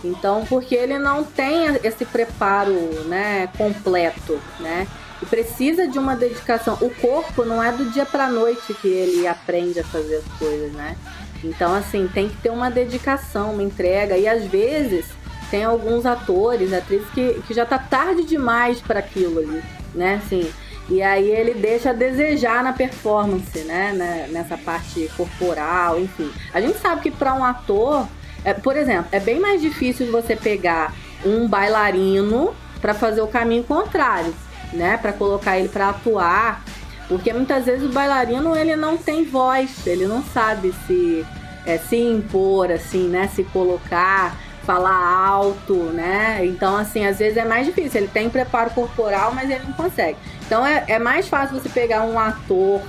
[0.03, 2.73] então, porque ele não tem esse preparo,
[3.05, 4.87] né, completo, né?
[5.21, 6.77] E precisa de uma dedicação.
[6.81, 10.71] O corpo não é do dia pra noite que ele aprende a fazer as coisas,
[10.73, 10.95] né?
[11.43, 14.17] Então, assim, tem que ter uma dedicação, uma entrega.
[14.17, 15.05] E às vezes
[15.49, 19.63] tem alguns atores, atrizes que, que já tá tarde demais para aquilo ali,
[19.95, 20.21] né?
[20.23, 20.51] Assim,
[20.89, 23.93] e aí ele deixa a desejar na performance, né?
[23.93, 24.27] né?
[24.31, 26.31] Nessa parte corporal, enfim.
[26.53, 28.07] A gente sabe que para um ator,
[28.43, 30.93] é, por exemplo, é bem mais difícil você pegar
[31.25, 34.33] um bailarino para fazer o caminho contrário,
[34.73, 34.97] né?
[34.97, 36.63] Para colocar ele para atuar
[37.07, 41.25] Porque muitas vezes o bailarino ele não tem voz, ele não sabe se
[41.65, 43.29] é, se impor, assim, né?
[43.33, 46.45] Se colocar, falar alto, né?
[46.45, 48.01] Então, assim, às vezes é mais difícil.
[48.01, 50.17] Ele tem preparo corporal, mas ele não consegue.
[50.45, 52.81] Então é, é mais fácil você pegar um ator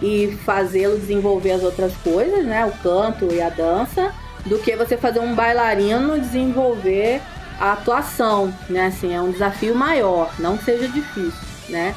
[0.00, 2.64] e fazê-lo desenvolver as outras coisas, né?
[2.64, 4.12] O canto e a dança,
[4.46, 7.20] do que você fazer um bailarino desenvolver
[7.60, 8.86] a atuação, né?
[8.86, 11.94] Assim, é um desafio maior, não que seja difícil, né?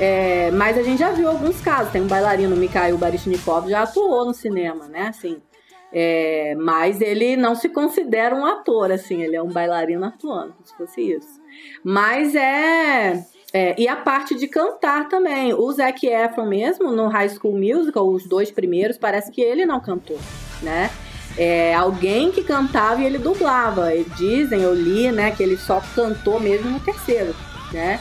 [0.00, 1.92] É, mas a gente já viu alguns casos.
[1.92, 5.06] Tem um bailarino, Mikhail Baryshnikov, já atuou no cinema, né?
[5.06, 5.40] Assim,
[5.92, 10.76] é, mas ele não se considera um ator, assim, ele é um bailarino atuando, se
[10.76, 11.40] fosse isso.
[11.84, 15.54] Mas é, é, E a parte de cantar também.
[15.54, 19.78] O Zac Efron mesmo, no High School Musical, os dois primeiros, parece que ele não
[19.78, 20.18] cantou,
[20.60, 20.90] né?
[21.36, 23.90] É alguém que cantava e ele dublava.
[24.16, 27.34] Dizem, eu li, né, que ele só cantou mesmo no terceiro,
[27.72, 28.00] né?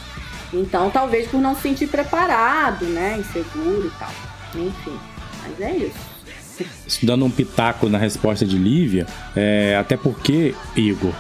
[0.54, 3.18] Então, talvez por não se sentir preparado, né?
[3.20, 4.12] Inseguro e tal.
[4.56, 5.00] Enfim,
[5.42, 6.14] mas é isso.
[7.02, 11.14] Dando um pitaco na resposta de Lívia, é, até porque, Igor,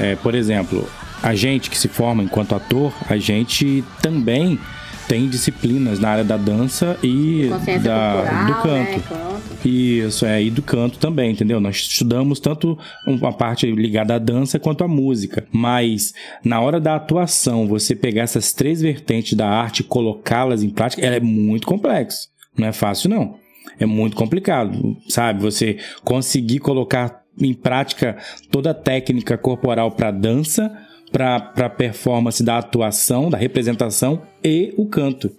[0.00, 0.88] é, por exemplo,
[1.22, 4.58] a gente que se forma enquanto ator, a gente também
[5.08, 8.68] tem disciplinas na área da dança e da, cultural, do canto.
[8.68, 9.02] Né?
[9.08, 9.38] canto.
[9.64, 11.58] Isso, é, e do canto também, entendeu?
[11.58, 15.46] Nós estudamos tanto uma parte ligada à dança quanto à música.
[15.50, 16.12] Mas
[16.44, 21.04] na hora da atuação, você pegar essas três vertentes da arte e colocá-las em prática,
[21.04, 22.28] ela é muito complexo.
[22.56, 23.36] Não é fácil, não.
[23.80, 25.40] É muito complicado, sabe?
[25.40, 28.16] Você conseguir colocar em prática
[28.50, 30.70] toda a técnica corporal para dança
[31.10, 35.30] para a performance da atuação, da representação e o canto.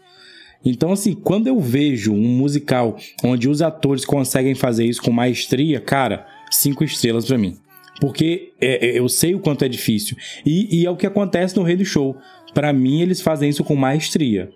[0.63, 5.79] Então, assim, quando eu vejo um musical onde os atores conseguem fazer isso com maestria,
[5.79, 7.57] cara, cinco estrelas para mim.
[8.01, 10.17] Porque é, é, eu sei o quanto é difícil.
[10.45, 12.17] E, e, é o que acontece no Rei do Show.
[12.53, 14.49] Para mim, eles fazem isso com maestria.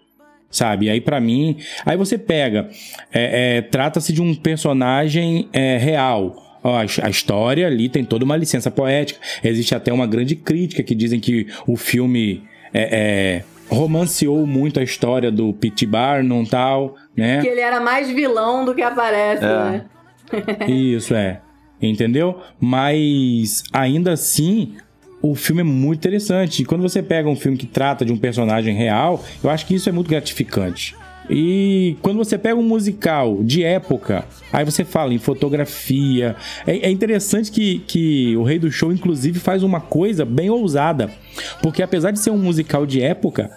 [0.49, 0.89] Sabe?
[0.89, 1.57] Aí, para mim.
[1.85, 2.69] Aí você pega.
[3.11, 8.71] É, é Trata-se de um personagem é, real a história ali tem toda uma licença
[8.71, 9.19] poética.
[9.43, 14.83] Existe até uma grande crítica que dizem que o filme é, é romanceou muito a
[14.83, 15.85] história do P.T.
[15.85, 17.41] Barnum e tal, né?
[17.41, 19.47] Que ele era mais vilão do que aparece, é.
[19.47, 19.85] né?
[20.67, 21.41] Isso, é.
[21.81, 22.39] Entendeu?
[22.59, 24.75] Mas ainda assim,
[25.21, 26.61] o filme é muito interessante.
[26.61, 29.75] E quando você pega um filme que trata de um personagem real, eu acho que
[29.75, 30.95] isso é muito gratificante.
[31.29, 36.35] E quando você pega um musical de época, aí você fala em fotografia.
[36.67, 41.09] É, é, interessante que, que o Rei do Show, inclusive, faz uma coisa bem ousada.
[41.61, 43.51] Porque apesar de ser um musical de época,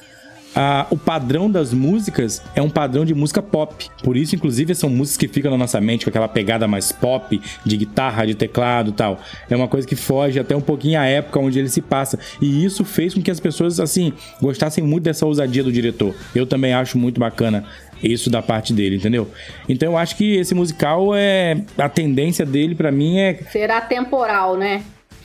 [0.58, 3.88] ah, o padrão das músicas é um padrão de música pop.
[4.02, 7.38] Por isso, inclusive, são músicas que ficam na nossa mente com aquela pegada mais pop,
[7.62, 9.20] de guitarra, de teclado tal.
[9.50, 12.18] É uma coisa que foge até um pouquinho à época onde ele se passa.
[12.40, 16.14] E isso fez com que as pessoas, assim, gostassem muito dessa ousadia do diretor.
[16.34, 17.64] Eu também acho muito bacana
[18.02, 19.30] isso da parte dele, entendeu?
[19.68, 21.62] Então eu acho que esse musical é.
[21.76, 23.34] A tendência dele, para mim, é.
[23.50, 24.82] Será temporal, né?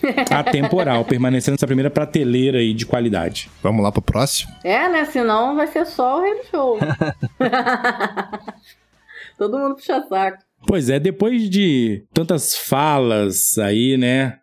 [0.29, 3.49] atemporal, permanecendo nessa primeira prateleira aí de qualidade.
[3.61, 4.51] Vamos lá pro próximo?
[4.63, 5.05] É, né?
[5.05, 6.79] Senão vai ser só o rei do show.
[9.37, 10.43] Todo mundo puxa saco.
[10.67, 14.37] Pois é, depois de tantas falas aí, né?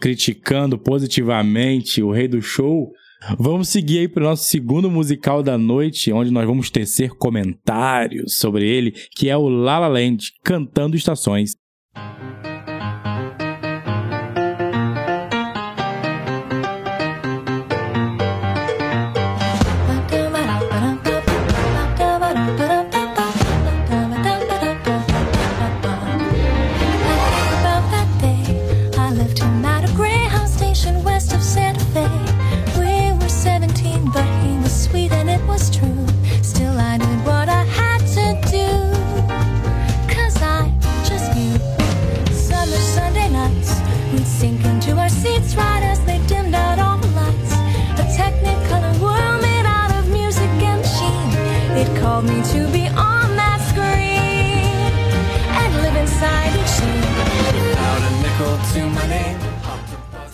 [0.00, 2.92] Criticando positivamente o rei do show,
[3.38, 8.36] Vamos seguir aí para o nosso segundo musical da noite, onde nós vamos tecer comentários
[8.36, 11.56] sobre ele, que é o La La Land, Cantando Estações.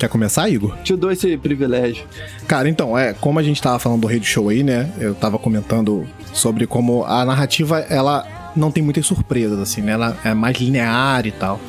[0.00, 0.78] Quer começar, Igor?
[0.78, 2.06] Te dou esse privilégio.
[2.48, 4.90] Cara, então, é, como a gente tava falando do Rei do Show aí, né?
[4.98, 9.92] Eu tava comentando sobre como a narrativa, ela não tem muitas surpresas, assim, né?
[9.92, 11.60] Ela é mais linear e tal.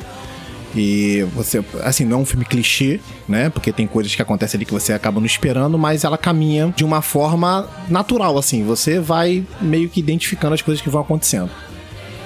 [0.74, 3.50] E você, assim, não é um filme clichê, né?
[3.50, 6.86] Porque tem coisas que acontecem ali que você acaba não esperando, mas ela caminha de
[6.86, 8.64] uma forma natural, assim.
[8.64, 11.50] Você vai meio que identificando as coisas que vão acontecendo.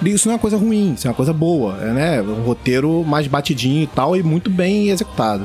[0.05, 2.23] Isso não é uma coisa ruim, isso é uma coisa boa, né?
[2.23, 5.45] Um roteiro mais batidinho e tal e muito bem executado.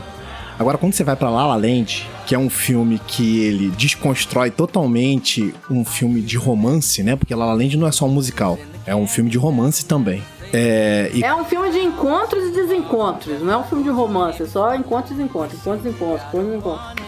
[0.62, 4.52] Agora, quando você vai pra La La Land, que é um filme que ele desconstrói
[4.52, 7.16] totalmente um filme de romance, né?
[7.16, 10.22] Porque La La Land não é só um musical, é um filme de romance também.
[10.54, 14.44] É, e É um filme de encontros e desencontros, não é um filme de romance,
[14.44, 17.02] é só encontros e desencontros, encontros e desencontros, encontros e desencontros.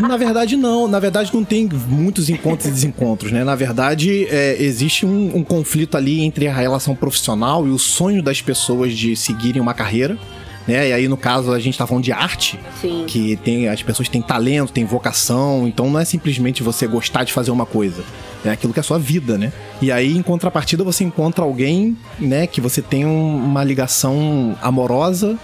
[0.00, 0.88] Na verdade, não.
[0.88, 3.44] Na verdade, não tem muitos encontros e desencontros, né?
[3.44, 8.22] Na verdade, é, existe um, um conflito ali entre a relação profissional e o sonho
[8.22, 10.18] das pessoas de seguirem uma carreira.
[10.68, 10.90] Né?
[10.90, 13.04] E aí, no caso, a gente tá falando de arte, Sim.
[13.06, 17.32] que tem as pessoas têm talento, têm vocação, então não é simplesmente você gostar de
[17.32, 18.04] fazer uma coisa,
[18.44, 19.50] é aquilo que é a sua vida, né?
[19.80, 25.38] E aí em contrapartida você encontra alguém, né, que você tem um- uma ligação amorosa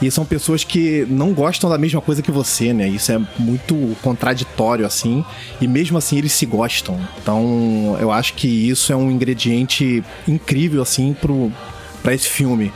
[0.00, 2.86] e são pessoas que não gostam da mesma coisa que você, né?
[2.88, 5.24] Isso é muito contraditório assim,
[5.60, 6.98] e mesmo assim eles se gostam.
[7.20, 11.50] Então, eu acho que isso é um ingrediente incrível assim pro
[12.00, 12.72] para esse filme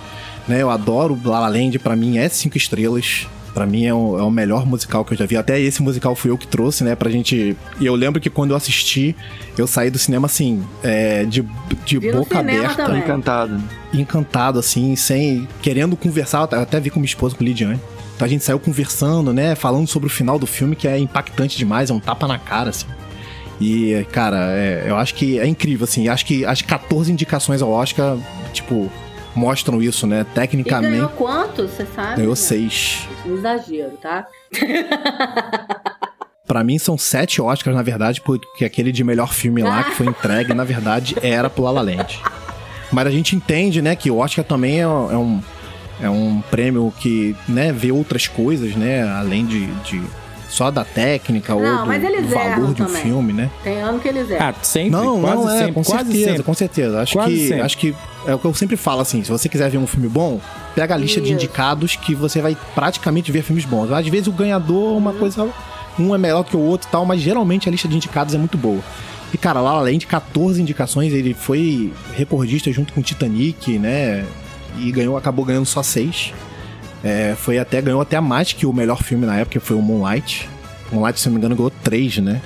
[0.46, 0.62] né?
[0.62, 3.26] Eu adoro La La Land, pra mim é cinco estrelas.
[3.54, 5.36] Pra mim é o, é o melhor musical que eu já vi.
[5.36, 6.94] Até esse musical fui eu que trouxe, né?
[6.94, 7.54] Pra gente.
[7.78, 9.14] E eu lembro que quando eu assisti,
[9.58, 11.46] eu saí do cinema assim, é, de,
[11.84, 13.00] de Vi boca aberta, também.
[13.00, 13.62] Encantado.
[13.92, 15.46] encantado, assim, sem.
[15.60, 16.48] querendo conversar.
[16.50, 17.78] Eu até vi com minha esposa, com o Lidiane.
[18.16, 19.54] Então a gente saiu conversando, né?
[19.54, 22.70] Falando sobre o final do filme, que é impactante demais, é um tapa na cara,
[22.70, 22.86] assim.
[23.60, 26.08] E, cara, é, eu acho que é incrível, assim.
[26.08, 28.16] Acho que as 14 indicações ao Oscar,
[28.52, 28.90] tipo,
[29.34, 30.20] mostram isso, né?
[30.20, 32.16] E ganhou Tecnicamente, quanto, você sabe?
[32.16, 33.06] ganhou seis.
[33.26, 34.26] Um exagero, tá?
[36.46, 40.06] Pra mim são sete Oscars, na verdade, porque aquele de melhor filme lá que foi
[40.06, 42.20] entregue, na verdade, era pro La La Land.
[42.90, 45.40] Mas a gente entende, né, que o Oscar também é, é um,
[45.98, 50.02] é um prêmio que, né, vê outras coisas, né, além de, de
[50.52, 53.02] só da técnica ou Não, do, mas eles do valor de um também.
[53.02, 53.50] filme, né?
[53.64, 54.48] Tem ano que eles erram.
[54.48, 56.42] Ah, sempre, Não, quase não, é, sempre, com quase certeza, sempre.
[56.42, 57.00] com certeza.
[57.00, 57.60] Acho Quase que, sempre.
[57.62, 57.94] acho que
[58.26, 60.38] é o que eu sempre falo assim, se você quiser ver um filme bom,
[60.74, 61.34] pega a lista de Isso.
[61.34, 63.90] indicados que você vai praticamente ver filmes bons.
[63.90, 65.48] Às vezes o ganhador, uma coisa,
[65.98, 68.38] um é melhor que o outro e tal, mas geralmente a lista de indicados é
[68.38, 68.80] muito boa.
[69.32, 74.26] E cara, lá além de 14 indicações, ele foi recordista junto com o Titanic, né?
[74.78, 76.34] E ganhou, acabou ganhando só seis.
[77.02, 79.82] É, foi até ganhou até mais que o melhor filme na época, que foi o
[79.82, 80.48] Moonlight.
[80.90, 82.40] Moonlight, se não me engano, ganhou três, né?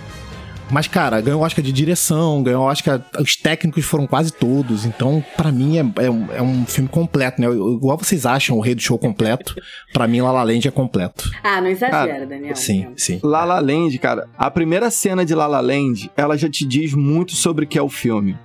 [0.70, 3.00] Mas, cara, ganhou Oscar de direção, ganhou Oscar.
[3.20, 4.84] Os técnicos foram quase todos.
[4.84, 7.46] Então, pra mim, é, é um, é um filme completo, né?
[7.46, 9.54] Igual vocês acham o Rei do Show completo,
[9.92, 11.30] pra mim, La La Land é completo.
[11.42, 12.56] Ah, não exagera, Cara, Daniel.
[12.56, 13.20] Sim, sim.
[13.22, 16.94] La La Land, cara, a primeira cena de La La Land, ela já te diz
[16.94, 18.36] muito sobre o que é o filme.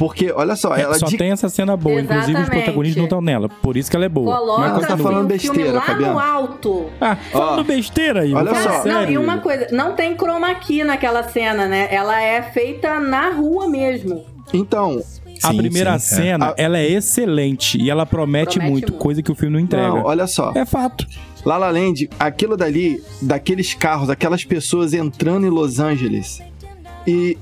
[0.00, 2.50] Porque, olha só, É, ela só de- tem essa cena boa, inclusive os Exatamente.
[2.64, 3.50] protagonistas não estão nela.
[3.50, 4.34] Por isso que ela é boa.
[4.34, 5.10] Coloca Mas você tá continua.
[5.12, 6.12] falando o filme besteira, lá Fabiano.
[6.14, 6.86] no alto.
[6.98, 8.32] Ah, falando Ó, besteira aí.
[8.32, 8.68] olha só.
[8.72, 9.12] Não, sério.
[9.12, 11.86] e uma coisa, não tem chroma key naquela cena, né?
[11.94, 14.24] Ela é feita na rua mesmo.
[14.54, 15.02] Então,
[15.42, 16.22] A Sim, primeira sim, é.
[16.22, 19.02] cena, A- ela é excelente e ela promete, Promete muito, muito.
[19.02, 19.88] coisa que o filme não entrega.
[19.88, 20.52] não, olha só.
[20.54, 21.06] É fato.
[21.46, 26.42] La La Land, aquilo dali, daqueles carros, aquelas pessoas entrando em Los Angeles
[27.06, 27.38] e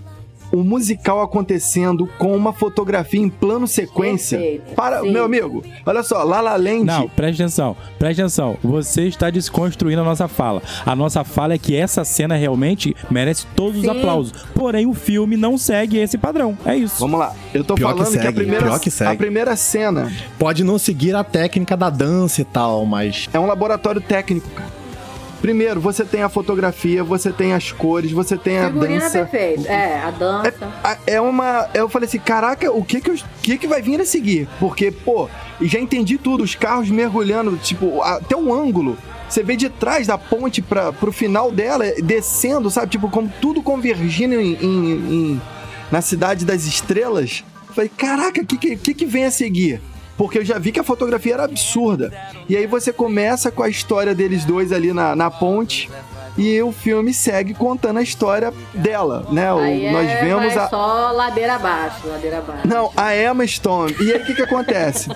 [0.53, 4.39] o musical acontecendo com uma fotografia em plano sequência.
[4.39, 4.75] Perfeito.
[4.75, 5.11] Para, Sim.
[5.13, 6.85] meu amigo, olha só, La La Land.
[6.85, 8.57] Não, presta atenção, presta atenção.
[8.63, 10.63] Você está desconstruindo a nossa fala.
[10.87, 13.91] A nossa fala é que essa cena realmente merece todos os Sim.
[13.99, 14.33] aplausos.
[14.55, 16.57] Porém, o filme não segue esse padrão.
[16.65, 16.97] É isso.
[16.99, 17.35] Vamos lá.
[17.53, 19.13] Eu tô Pior que falando que, a segue, primeira pior que segue.
[19.13, 23.29] a primeira cena Pode não seguir a técnica da dança e tal, mas.
[23.33, 24.78] é um laboratório técnico, cara.
[25.41, 29.19] Primeiro, você tem a fotografia, você tem as cores, você tem a Figurina dança.
[29.25, 29.69] perfeita.
[29.71, 30.55] É, a dança.
[30.83, 31.69] A- É uma.
[31.73, 34.49] Eu falei assim, caraca, o que que, eu- o que que vai vir a seguir?
[34.59, 35.29] Porque, pô,
[35.61, 38.99] e já entendi tudo, os carros mergulhando, tipo, até um ângulo.
[39.29, 42.89] Você vê de trás da ponte pra, pro final dela, descendo, sabe?
[42.91, 44.93] Tipo, como tudo convergindo em, em-
[45.35, 45.43] em-
[45.93, 47.45] na cidade das estrelas.
[47.69, 49.81] Eu Falei, caraca, o que, que, que que vem a seguir?
[50.19, 52.13] Porque eu já vi que a fotografia era absurda.
[52.49, 55.89] E aí você começa com a história deles dois ali na, na ponte.
[56.37, 59.53] E o filme segue contando a história dela, né?
[59.53, 62.69] O- Aí nós é, vemos a, só ladeira abaixo, ladeira abaixo.
[62.69, 63.97] não, a Emma Stone.
[64.01, 65.11] E aí o que que acontece?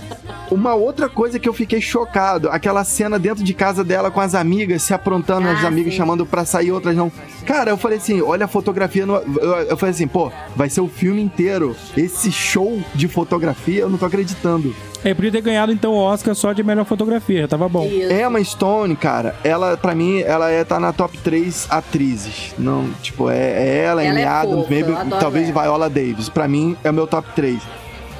[0.50, 4.34] Uma outra coisa que eu fiquei chocado, aquela cena dentro de casa dela com as
[4.34, 5.98] amigas, se aprontando, as Ah, amigas sim.
[5.98, 7.10] chamando pra sair, outras não.
[7.46, 9.14] Cara, eu falei assim, olha a fotografia no...
[9.14, 11.76] eu falei assim, pô, vai ser o filme inteiro.
[11.96, 14.74] Esse show de fotografia, eu não tô acreditando.
[15.04, 17.84] É, podia ter ganhado então o Oscar só de melhor fotografia, já tava bom.
[17.86, 18.12] Isso.
[18.12, 22.54] Emma Stone, cara, ela, pra mim, ela é, tá na top 3 atrizes.
[22.56, 24.66] Não, tipo, é, é ela, Ela Amy é Adams,
[25.18, 25.62] talvez ela.
[25.62, 26.28] Viola Davis.
[26.28, 27.60] Pra mim, é o meu top 3.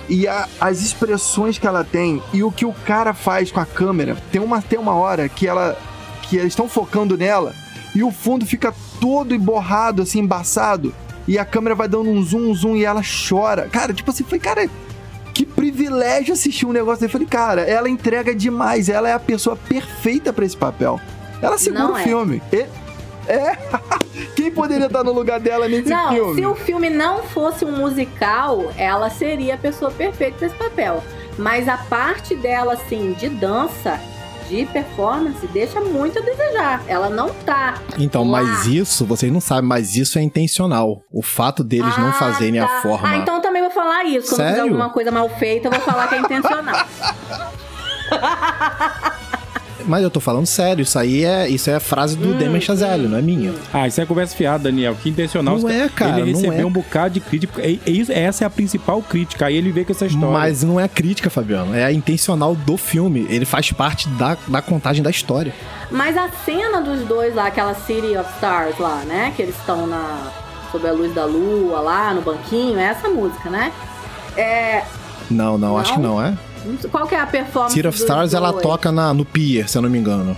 [0.09, 3.65] E a- as expressões que ela tem e o que o cara faz com a
[3.67, 4.17] câmera.
[4.33, 5.79] Tem uma, tem uma hora que ela.
[6.29, 7.55] que eles estão focando nela
[7.95, 10.93] e o fundo fica todo emborrado, assim, embaçado.
[11.29, 13.69] E a câmera vai dando um zoom, um zoom e ela chora.
[13.71, 14.69] Cara, tipo assim, foi, cara,
[15.73, 17.05] privilégio assistir um negócio.
[17.05, 18.89] Eu falei, cara, ela entrega demais.
[18.89, 21.01] Ela é a pessoa perfeita pra esse papel.
[21.41, 22.03] Ela segura Não o é.
[22.05, 22.43] filme.
[22.53, 22.67] E-
[23.27, 23.57] É.
[24.37, 26.35] Quem poderia estar no lugar dela nesse Não, filme?
[26.35, 31.03] se o filme não fosse um musical, ela seria a pessoa perfeita pra esse papel.
[31.39, 33.99] Mas a parte dela, assim, de dança,
[34.49, 36.83] de performance, deixa muito a desejar.
[36.87, 37.81] Ela não tá.
[37.99, 38.43] Então, Lá.
[38.43, 41.03] mas isso, vocês não sabem, mas isso é intencional.
[41.11, 42.67] O fato deles não Ah, fazerem tá.
[42.67, 43.09] a forma.
[43.09, 43.43] Ah, então vou
[43.73, 44.29] falar isso.
[44.29, 44.53] Quando Sério?
[44.53, 46.87] fizer alguma coisa mal feita, eu vou falar que é intencional.
[49.85, 53.09] Mas eu tô falando sério, isso aí é, isso é a frase do Hum, Chazelle,
[53.09, 53.53] não é minha.
[53.73, 54.95] Ah, isso é conversa fiada, Daniel.
[54.95, 55.59] Que intencional.
[55.59, 56.67] Não é, cara, Ele não recebeu é.
[56.67, 57.61] um bocado de crítica.
[57.61, 59.47] É- é isso- essa é a principal crítica.
[59.47, 60.29] Aí ele vê com essa história.
[60.29, 61.75] Mas não é crítica, Fabiano.
[61.75, 63.27] É a intencional do filme.
[63.29, 65.53] Ele faz parte da, da contagem da história.
[65.91, 69.33] Mas a cena dos dois lá, aquela City of Stars lá, né?
[69.35, 70.31] Que eles estão na
[70.73, 73.71] sob a luz da lua lá no banquinho, é essa música, né?
[74.37, 74.83] É,
[75.31, 76.35] Não, não, acho que não, é?
[76.91, 78.63] qual que é a performance City of Stars, ela dois?
[78.63, 80.37] toca na, no Pier, se eu não me engano.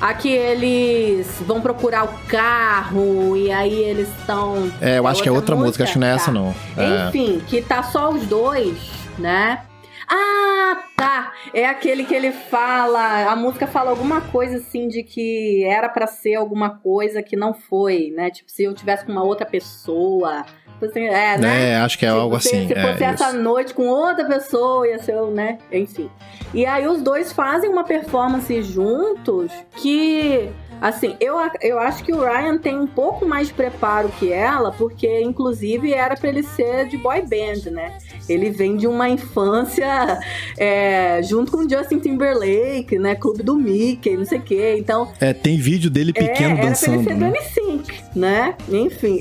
[0.00, 4.70] Aqui eles vão procurar o carro e aí eles estão.
[4.80, 6.52] É, eu acho que é outra música, acho que não é essa, não.
[6.76, 7.08] É.
[7.08, 8.76] Enfim, que tá só os dois,
[9.16, 9.60] né?
[10.14, 11.32] Ah, tá.
[11.54, 13.30] É aquele que ele fala.
[13.30, 17.54] A música fala alguma coisa assim de que era pra ser alguma coisa que não
[17.54, 18.30] foi, né?
[18.30, 20.44] Tipo, se eu tivesse com uma outra pessoa.
[20.72, 21.70] tipo assim, É, né?
[21.70, 22.66] É, acho que é Tipo, algo se- assim.
[22.66, 23.38] Se é fosse essa isso.
[23.38, 25.58] noite com outra pessoa, ia ser, né?
[25.72, 26.10] Enfim.
[26.52, 30.50] E aí os dois fazem uma performance juntos que.
[30.80, 34.72] Assim, eu, eu acho que o Ryan tem um pouco mais de preparo que ela,
[34.72, 37.96] porque inclusive era pra ele ser de boy band, né?
[38.28, 40.18] Ele vem de uma infância
[40.58, 43.14] é, junto com Justin Timberlake, né?
[43.14, 44.76] Clube do Mickey, não sei o quê.
[44.78, 47.74] Então, É, tem vídeo dele pequeno é, era dançando, pra ele ser né?
[47.74, 48.54] do N5, né?
[48.68, 49.20] Enfim.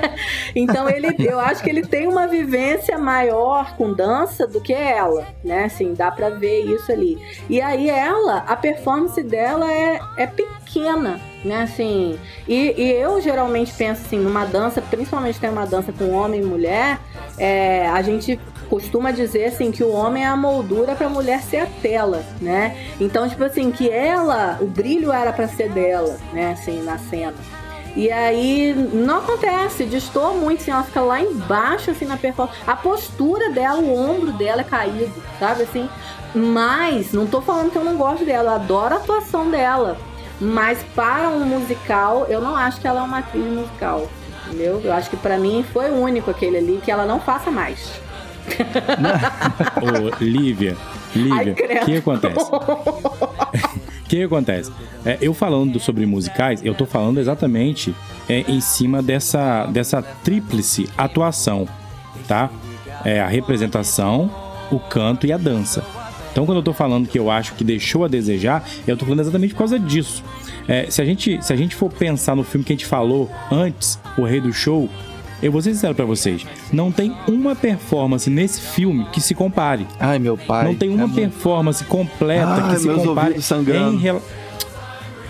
[0.54, 5.26] então ele, eu acho que ele tem uma vivência maior com dança do que ela,
[5.42, 5.64] né?
[5.64, 7.18] Assim, dá pra ver isso ali.
[7.48, 11.62] E aí ela, a performance dela é, é pequena, né?
[11.62, 12.18] Assim,
[12.48, 16.44] e, e eu geralmente penso assim, numa dança, principalmente tem uma dança com homem e
[16.44, 16.98] mulher,
[17.38, 21.58] é, a gente costuma dizer assim que o homem é a moldura pra mulher ser
[21.58, 22.76] a tela, né?
[22.98, 27.34] Então, tipo assim, que ela, o brilho era pra ser dela, né, assim, na cena.
[27.96, 32.58] E aí não acontece, destoa muito, assim, ela fica lá embaixo, assim, na performance.
[32.66, 35.88] A postura dela, o ombro dela é caído, sabe assim?
[36.34, 39.96] Mas, não tô falando que eu não gosto dela, eu adoro a atuação dela.
[40.40, 44.08] Mas para um musical, eu não acho que ela é uma atriz musical.
[44.46, 44.80] Entendeu?
[44.84, 48.00] Eu acho que pra mim foi o único aquele ali que ela não faça mais.
[49.80, 50.76] Ô, Lívia,
[51.14, 52.50] Lívia, o que acontece?
[54.04, 54.70] O que acontece?
[55.04, 57.94] É, eu falando sobre musicais, eu tô falando exatamente
[58.28, 61.66] é, em cima dessa, dessa tríplice atuação,
[62.28, 62.50] tá?
[63.02, 64.30] É a representação,
[64.70, 65.82] o canto e a dança.
[66.34, 69.20] Então, quando eu tô falando que eu acho que deixou a desejar, eu tô falando
[69.20, 70.20] exatamente por causa disso.
[70.66, 73.30] É, se, a gente, se a gente for pensar no filme que a gente falou
[73.52, 74.90] antes, O Rei do Show,
[75.40, 79.86] eu vou ser sincero pra vocês, não tem uma performance nesse filme que se compare.
[80.00, 80.64] Ai, meu pai.
[80.64, 84.00] Não tem uma é muito- performance completa Ai, que se compare em,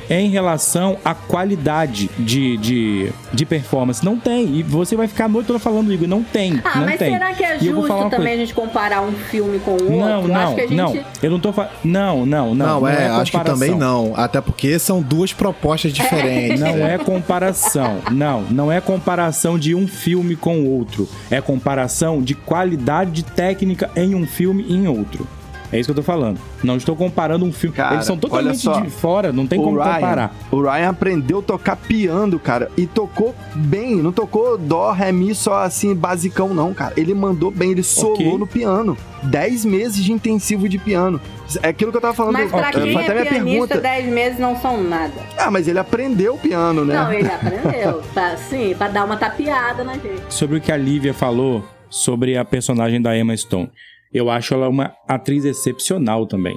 [0.09, 4.05] em relação à qualidade de, de, de performance.
[4.05, 4.57] Não tem.
[4.57, 6.09] E você vai ficar a noite toda falando, Igor.
[6.09, 6.61] Não tem.
[6.65, 7.13] Ah, não mas tem.
[7.13, 9.73] será que é eu vou falar justo uma também a gente comparar um filme com
[9.73, 9.97] o outro?
[9.97, 10.77] Não, não, acho que a gente...
[10.77, 11.05] não.
[11.23, 11.73] Eu não tô falando.
[11.85, 12.81] Não, não, não.
[12.81, 14.13] Não, é, acho que também não.
[14.17, 16.61] Até porque são duas propostas diferentes.
[16.61, 17.99] Não é comparação.
[18.11, 21.09] Não, não é comparação de um filme com o outro.
[21.31, 25.27] É comparação de qualidade de técnica em um filme e em outro.
[25.75, 26.39] É isso que eu tô falando.
[26.63, 27.75] Não estou comparando um filme.
[27.75, 28.81] Cara, Eles são totalmente só.
[28.81, 30.37] de fora, não tem o como Ryan, comparar.
[30.53, 33.97] O Ryan aprendeu a tocar piano, cara, e tocou bem.
[33.97, 36.93] Não tocou dó, ré, mi, só assim, basicão, não, cara.
[36.97, 38.39] Ele mandou bem, ele solou Ok.
[38.39, 38.97] no piano.
[39.25, 41.21] Dez meses de intensivo de piano.
[41.63, 42.35] É aquilo que eu tava falando.
[42.35, 43.81] Mas pra quem até é minha pianista, pergunta.
[43.81, 45.13] 10 meses não são nada.
[45.37, 46.95] Ah, mas ele aprendeu piano, né?
[46.95, 48.01] Não, ele aprendeu.
[48.15, 50.23] pra, sim, pra dar uma tapeada na gente.
[50.29, 53.71] sobre o que a Lívia falou sobre a personagem da Emma Stone.
[54.15, 56.57] Eu acho ela uma atriz excepcional também,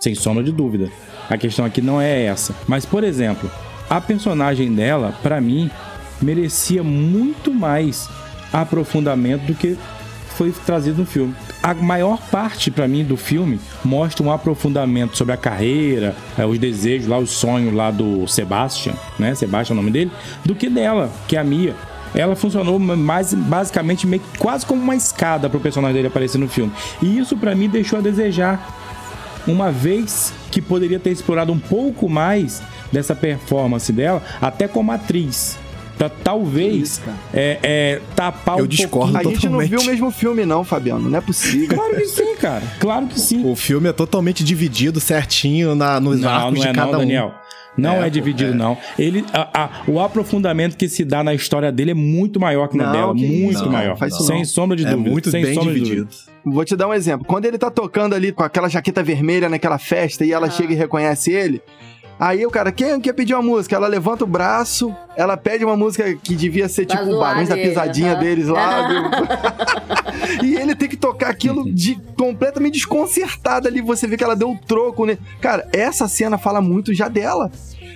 [0.00, 0.90] sem sombra de dúvida.
[1.28, 2.54] A questão aqui não é essa.
[2.66, 3.50] Mas, por exemplo,
[3.90, 5.70] a personagem dela, pra mim,
[6.22, 8.08] merecia muito mais
[8.50, 9.76] aprofundamento do que
[10.28, 11.34] foi trazido no filme.
[11.62, 16.58] A maior parte, pra mim, do filme mostra um aprofundamento sobre a carreira, eh, os
[16.58, 19.34] desejos lá, os sonhos lá do Sebastian, né?
[19.34, 20.10] Sebastian é o nome dele,
[20.44, 21.74] do que dela, que é a Mia.
[22.14, 26.72] Ela funcionou mais basicamente meio, quase como uma escada pro personagem dele aparecer no filme.
[27.02, 28.80] E isso pra mim deixou a desejar
[29.46, 32.62] uma vez que poderia ter explorado um pouco mais
[32.92, 35.58] dessa performance dela, até como atriz.
[35.98, 37.00] Pra talvez
[37.32, 39.30] é, é, tapar Eu um discordo pouquinho.
[39.30, 39.70] A gente não totalmente.
[39.70, 41.08] viu o mesmo filme, não, Fabiano.
[41.08, 41.76] Não é possível.
[41.78, 42.62] Claro que sim, cara.
[42.80, 43.48] Claro que sim.
[43.48, 46.98] O filme é totalmente dividido certinho na, nos Não, arcos não é de cada não,
[46.98, 47.02] um.
[47.02, 47.34] Daniel.
[47.76, 48.54] Não é, É, pô, dividido, é.
[48.54, 48.76] não.
[48.98, 52.76] Ele, a- a- o aprofundamento que se dá na história dele é muito maior que
[52.76, 53.14] na Não, dela.
[53.14, 53.98] que Muito isso, maior.
[54.00, 54.44] não, sem não.
[54.44, 55.10] sombra de É dúvida.
[55.10, 56.04] muito sem bem sombra de dividido.
[56.06, 56.34] dúvida.
[56.46, 57.26] Vou te dar um exemplo.
[57.26, 60.50] Quando ele tá tocando ali com aquela jaqueta vermelha naquela festa e ela Ah.
[60.50, 61.60] chega e reconhece ele,
[62.18, 63.74] aí o cara, quem quer pedir uma música?
[63.76, 67.56] Ela levanta o braço, ela pede uma música que devia ser tipo o Barões da
[67.68, 68.82] Pisadinha deles lá.
[68.82, 73.80] do- e ele tem que tocar aquilo de completamente desconcertado ali.
[73.80, 75.18] Você vê que ela deu o troco, né?
[75.40, 77.50] Cara, essa cena fala muito já dela.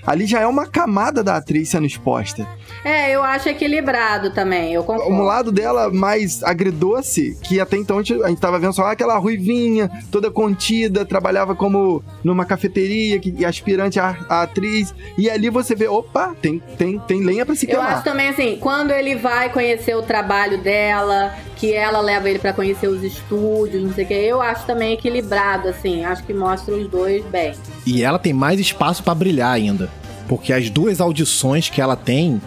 [0.08, 2.48] Ali já é uma camada da atriz sendo exposta.
[2.82, 5.12] É, eu acho equilibrado também, eu concordo.
[5.12, 9.90] Um lado dela mais agridoce, que até então a gente, tava vendo só aquela ruivinha,
[10.10, 14.94] toda contida, trabalhava como numa cafeteria, que, aspirante a, a atriz.
[15.18, 17.92] E ali você vê, opa, tem, tem, tem lenha pra se Eu queimar.
[17.92, 22.52] acho também assim, quando ele vai conhecer o trabalho dela, que ela leva ele pra
[22.52, 26.72] conhecer os estúdios, não sei o que, eu acho também equilibrado, assim, acho que mostra
[26.72, 27.52] os dois bem.
[27.84, 29.90] E ela tem mais espaço pra brilhar ainda.
[30.28, 32.40] Porque as duas audições que ela tem,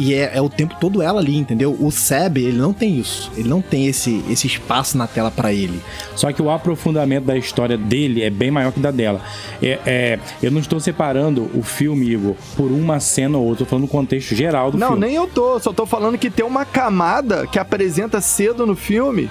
[0.00, 1.76] e é, é o tempo todo ela ali, entendeu?
[1.78, 3.30] O Seb, ele não tem isso.
[3.36, 5.78] Ele não tem esse, esse espaço na tela pra ele.
[6.16, 9.20] Só que o aprofundamento da história dele é bem maior que da dela.
[9.62, 13.62] É, é, eu não estou separando o filme, Igor, por uma cena ou outra.
[13.62, 15.06] Eu tô falando no contexto geral do Não, filme.
[15.06, 19.30] nem eu tô, só tô falando que tem uma camada que apresenta cedo no filme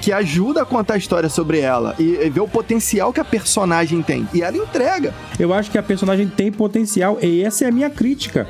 [0.00, 3.24] que ajuda a contar a história sobre ela e, e ver o potencial que a
[3.24, 4.28] personagem tem.
[4.34, 5.14] E ela entrega.
[5.38, 8.48] Eu acho que a personagem tem potencial e essa é a minha crítica.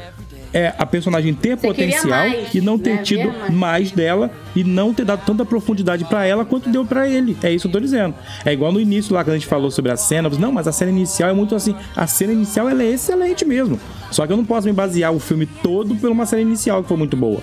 [0.53, 3.03] É a personagem ter Você potencial mais, e não ter né?
[3.03, 3.55] tido mais.
[3.55, 7.37] mais dela e não ter dado tanta profundidade pra ela quanto deu pra ele.
[7.43, 8.15] É isso que eu tô dizendo.
[8.45, 10.29] É igual no início lá que a gente falou sobre a cena.
[10.31, 11.75] Não, mas a cena inicial é muito assim.
[11.95, 13.79] A cena inicial ela é excelente mesmo.
[14.11, 16.89] Só que eu não posso me basear o filme todo por uma cena inicial que
[16.89, 17.43] foi muito boa.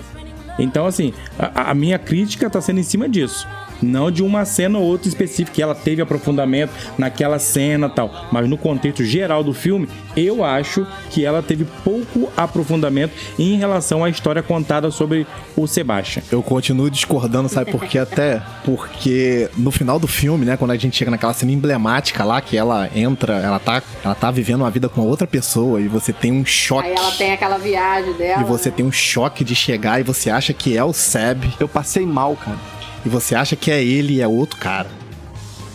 [0.57, 3.47] Então, assim, a, a minha crítica tá sendo em cima disso.
[3.81, 8.27] Não de uma cena ou outra específica que ela teve aprofundamento naquela cena tal.
[8.31, 14.03] Mas no contexto geral do filme, eu acho que ela teve pouco aprofundamento em relação
[14.03, 16.23] à história contada sobre o Sebastian.
[16.31, 17.99] Eu continuo discordando, sabe por quê?
[17.99, 22.41] Até porque no final do filme, né, quando a gente chega naquela cena emblemática lá,
[22.41, 26.11] que ela entra, ela tá, ela tá vivendo uma vida com outra pessoa e você
[26.11, 26.87] tem um choque.
[26.87, 28.41] Aí ela tem aquela viagem dela.
[28.41, 28.75] E você né?
[28.77, 32.35] tem um choque de chegar e você acha que é o Seb Eu passei mal,
[32.35, 32.57] cara.
[33.05, 34.89] E você acha que é ele e é outro cara.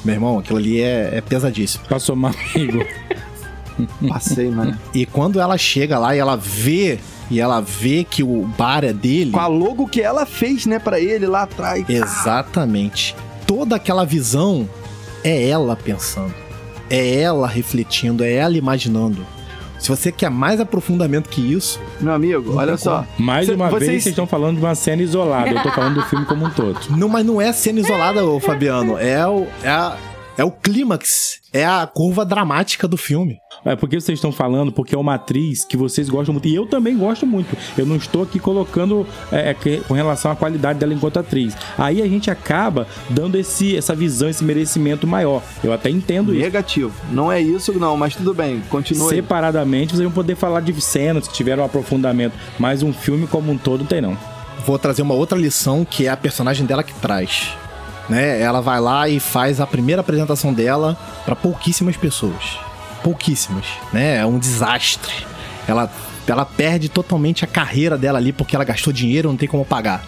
[0.04, 1.84] Meu irmão, aquilo ali é, é pesadíssimo.
[1.88, 2.86] Passou mal, Igor.
[4.08, 4.76] Passei, mano.
[4.94, 6.98] E quando ela chega lá e ela vê,
[7.30, 9.30] e ela vê que o bar é dele.
[9.30, 11.88] Com a logo que ela fez, né, pra ele lá atrás.
[11.88, 13.14] Exatamente.
[13.46, 14.68] Toda aquela visão
[15.22, 16.34] é ela pensando.
[16.88, 19.24] É ela refletindo, é ela imaginando.
[19.80, 23.04] Se você quer mais aprofundamento que isso, Meu amigo, olha só.
[23.18, 25.48] Mais Cê- uma vez, vocês- vocês estão falando de uma cena isolada.
[25.48, 26.78] Eu tô falando do filme como um todo.
[26.90, 28.98] não, mas não é cena isolada, ô Fabiano.
[28.98, 29.96] É o, é, a-
[30.40, 33.36] é o clímax, é a curva dramática do filme.
[33.62, 36.48] É porque vocês estão falando, porque é uma atriz que vocês gostam muito.
[36.48, 37.54] E eu também gosto muito.
[37.76, 41.54] Eu não estou aqui colocando é, é, que- com relação à qualidade dela enquanto atriz.
[41.76, 45.42] Aí a gente acaba dando esse, essa visão, esse merecimento maior.
[45.62, 46.40] Eu até entendo isso.
[46.42, 46.94] Negativo.
[47.12, 48.60] Não é isso, não, mas tudo bem.
[48.70, 49.16] Continua aí.
[49.16, 52.32] Separadamente, vocês vão poder falar de cenas que tiveram um aprofundamento.
[52.58, 54.16] Mas um filme como um todo tem, não.
[54.64, 57.50] Vou trazer uma outra lição que é a personagem dela que traz.
[58.10, 58.40] Né?
[58.40, 62.58] Ela vai lá e faz a primeira apresentação dela para pouquíssimas pessoas.
[63.04, 64.16] Pouquíssimas, né?
[64.16, 65.12] É um desastre.
[65.66, 65.90] Ela,
[66.26, 70.04] ela perde totalmente a carreira dela ali porque ela gastou dinheiro, não tem como pagar.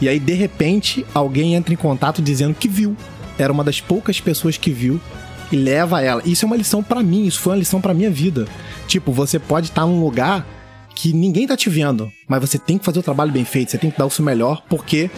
[0.00, 2.94] E aí, de repente, alguém entra em contato dizendo que viu.
[3.38, 5.00] Era uma das poucas pessoas que viu
[5.50, 6.22] e leva ela.
[6.24, 8.46] Isso é uma lição pra mim, isso foi uma lição pra minha vida.
[8.86, 10.46] Tipo, você pode estar num lugar
[10.94, 13.78] que ninguém tá te vendo, mas você tem que fazer o trabalho bem feito, você
[13.78, 15.10] tem que dar o seu melhor, porque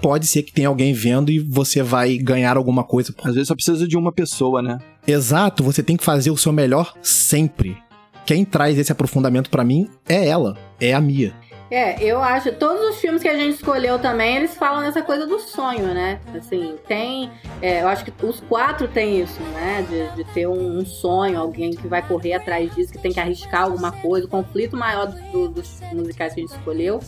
[0.00, 3.14] pode ser que tenha alguém vendo e você vai ganhar alguma coisa.
[3.24, 4.78] Às vezes só precisa de uma pessoa, né?
[5.06, 7.76] Exato, você tem que fazer o seu melhor sempre.
[8.24, 11.32] Quem traz esse aprofundamento pra mim é ela, é a Mia.
[11.68, 15.26] É, eu acho, todos os filmes que a gente escolheu também, eles falam dessa coisa
[15.26, 16.20] do sonho, né?
[16.32, 17.28] Assim, tem.
[17.60, 19.84] é, eu acho que os quatro têm isso, né?
[19.88, 23.18] De, de ter um, um sonho, alguém que vai correr atrás disso, que tem que
[23.18, 24.26] arriscar alguma coisa.
[24.26, 27.00] O conflito maior do- dos musicais que a gente escolheu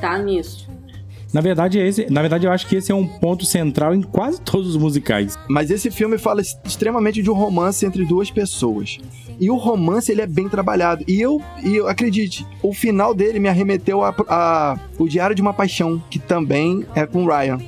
[0.00, 0.66] tá nisso.
[1.36, 4.40] Na verdade, esse, na verdade, eu acho que esse é um ponto central em quase
[4.40, 5.36] todos os musicais.
[5.50, 8.96] Mas esse filme fala extremamente de um romance entre duas pessoas.
[9.38, 11.04] E o romance, ele é bem trabalhado.
[11.06, 15.42] E eu, e eu acredite, o final dele me arremeteu a, a O Diário de
[15.42, 17.58] uma Paixão, que também é com Ryan.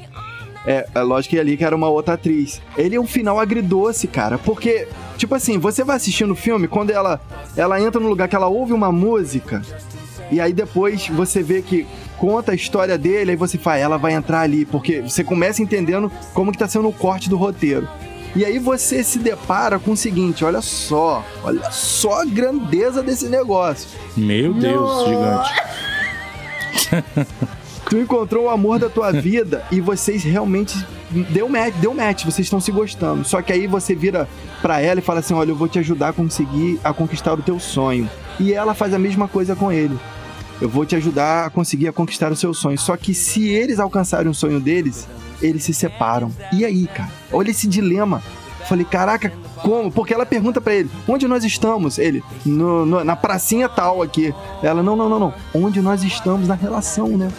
[0.67, 2.63] É, é lógico que ali que era uma outra atriz.
[2.75, 4.89] Ele é um final agridoce, cara, porque,
[5.19, 7.21] tipo assim, você vai assistindo o filme, quando ela,
[7.55, 9.61] ela entra no lugar que ela ouve uma música,
[10.31, 11.87] e aí depois você vê que
[12.19, 16.11] conta a história dele, aí você fala, ela vai entrar ali, porque você começa entendendo
[16.35, 17.89] como que tá sendo o corte do roteiro.
[18.37, 23.27] E aí você se depara com o seguinte: olha só, olha só a grandeza desse
[23.29, 23.89] negócio.
[24.17, 25.51] Meu Deus, gigante.
[27.89, 30.77] Tu encontrou o amor da tua vida e vocês realmente
[31.31, 33.25] deu match, deu match, vocês estão se gostando.
[33.25, 34.29] Só que aí você vira
[34.61, 37.39] pra ela e fala assim: "Olha, eu vou te ajudar a conseguir a conquistar o
[37.39, 38.09] teu sonho".
[38.39, 39.99] E ela faz a mesma coisa com ele.
[40.61, 42.79] Eu vou te ajudar a conseguir a conquistar o seu sonho.
[42.79, 45.07] Só que se eles alcançarem o sonho deles,
[45.41, 46.33] eles se separam.
[46.53, 47.11] E aí, cara?
[47.33, 48.23] Olha esse dilema.
[48.69, 49.33] Falei, caraca,
[49.63, 49.91] como?
[49.91, 51.97] Porque ela pergunta pra ele, onde nós estamos?
[51.99, 54.35] Ele, "No- no- na pracinha tal aqui.
[54.63, 55.35] Ela, não, não, não, não.
[55.55, 57.31] Onde nós estamos na relação, né?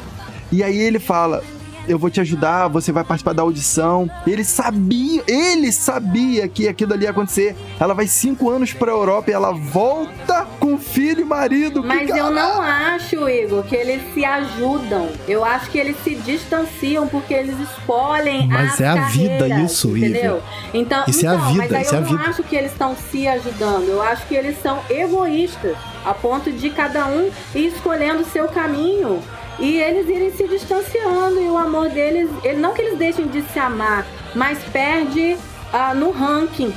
[0.52, 1.44] E aí ele fala,
[1.90, 4.10] eu vou te ajudar, você vai participar da audição.
[4.26, 7.56] Ele sabia, ele sabia que aquilo ali ia acontecer.
[7.80, 11.84] Ela vai cinco anos pra Europa e ela volta com filho e marido.
[11.84, 15.10] Mas Que eu não acho, Igor, que eles se ajudam.
[15.28, 19.98] Eu acho que eles se distanciam porque eles escolhem Mas as é a vida isso,
[19.98, 20.38] entendeu?
[20.38, 20.44] Iva.
[20.74, 22.30] Então, Isso é a então, vida, mas aí isso é eu a não vida.
[22.30, 23.88] acho que eles estão se ajudando.
[23.90, 25.76] Eu acho que eles são egoístas,
[26.06, 29.20] a ponto de cada um ir escolhendo o seu caminho.
[29.60, 33.42] E eles irem se distanciando e o amor deles, ele, não que eles deixem de
[33.42, 35.38] se amar, mas perde
[35.74, 36.74] ah, no ranking,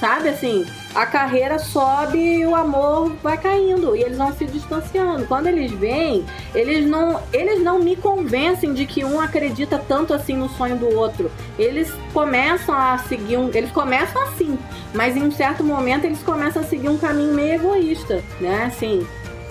[0.00, 0.66] sabe assim?
[0.92, 5.26] A carreira sobe e o amor vai caindo e eles vão se distanciando.
[5.26, 6.24] Quando eles vêm,
[6.54, 10.96] eles não, eles não me convencem de que um acredita tanto assim no sonho do
[10.96, 11.30] outro.
[11.58, 14.58] Eles começam a seguir um, eles começam assim,
[14.94, 18.64] mas em um certo momento eles começam a seguir um caminho meio egoísta, né?
[18.64, 19.06] Assim,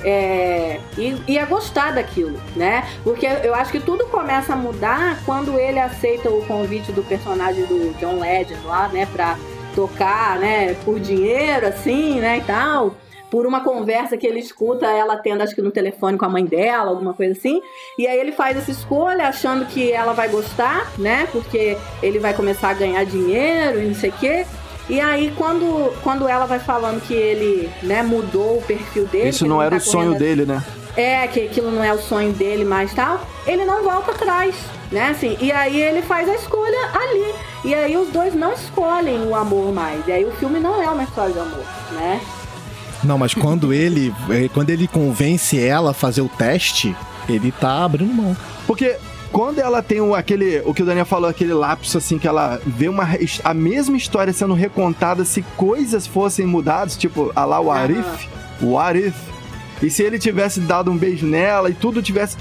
[0.05, 2.87] é, e, e a gostar daquilo, né?
[3.03, 7.65] Porque eu acho que tudo começa a mudar quando ele aceita o convite do personagem
[7.65, 9.07] do John Legend lá, né?
[9.11, 9.35] Pra
[9.73, 10.75] tocar, né?
[10.85, 12.37] Por dinheiro, assim, né?
[12.37, 12.95] E tal.
[13.31, 16.45] Por uma conversa que ele escuta ela tendo, acho que no telefone com a mãe
[16.45, 17.59] dela, alguma coisa assim.
[17.97, 21.27] E aí ele faz essa escolha achando que ela vai gostar, né?
[21.31, 24.45] Porque ele vai começar a ganhar dinheiro e não sei o quê.
[24.87, 29.29] E aí, quando, quando ela vai falando que ele, né, mudou o perfil dele.
[29.29, 30.63] Isso não ele era tá o sonho dele, né?
[30.95, 34.55] é, que aquilo não é o sonho dele mais tal, ele não volta atrás,
[34.91, 35.09] né?
[35.09, 37.33] Assim, e aí ele faz a escolha ali.
[37.63, 40.07] E aí os dois não escolhem o amor mais.
[40.07, 42.21] E aí o filme não é uma história de amor, né?
[43.03, 46.95] Não, mas quando ele, eh, quando ele convence ela a fazer o teste,
[47.27, 48.35] ele tá abrindo mão.
[48.65, 48.95] Porque
[49.35, 52.57] quando ela tem o, aquele, o que o Daniel falou, aquele lapso assim, que ela
[52.65, 53.05] vê uma,
[53.43, 57.69] a mesma história sendo recontada se coisas fossem mudadas, tipo, a lá o.
[57.69, 58.29] Arif,
[58.61, 59.13] o Arif,
[59.83, 62.37] e se ele tivesse dado um beijo nela e tudo tivesse.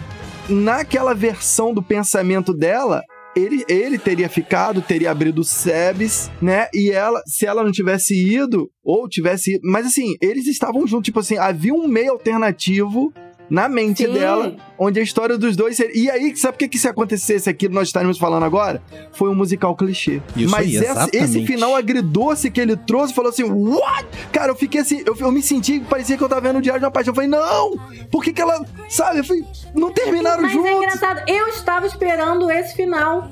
[0.49, 3.03] Naquela versão do pensamento dela,
[3.35, 6.69] ele, ele teria ficado, teria abrido o Sebes, né?
[6.73, 9.63] E ela, se ela não tivesse ido, ou tivesse ido.
[9.65, 13.13] Mas assim, eles estavam juntos, tipo assim, havia um meio alternativo
[13.51, 14.13] na mente Sim.
[14.13, 15.97] dela, onde a história dos dois seria.
[15.97, 18.83] E aí, sabe o que, que se acontecesse aquilo que nós estaremos falando agora?
[19.13, 20.21] Foi um musical clichê.
[20.37, 24.07] Isso Mas aí, essa- esse final agridoce que ele trouxe, falou assim: What?
[24.33, 26.81] Cara, eu fiquei assim, eu, eu me senti, parecia que eu tava vendo o Diário
[26.81, 27.13] de uma Paixão.
[27.13, 27.79] Eu falei, não!
[28.11, 28.65] Por que, que ela.
[28.89, 29.19] Sabe?
[29.21, 30.71] Eu falei, não terminaram Mas juntos.
[30.71, 33.31] é engraçado, eu estava esperando esse final.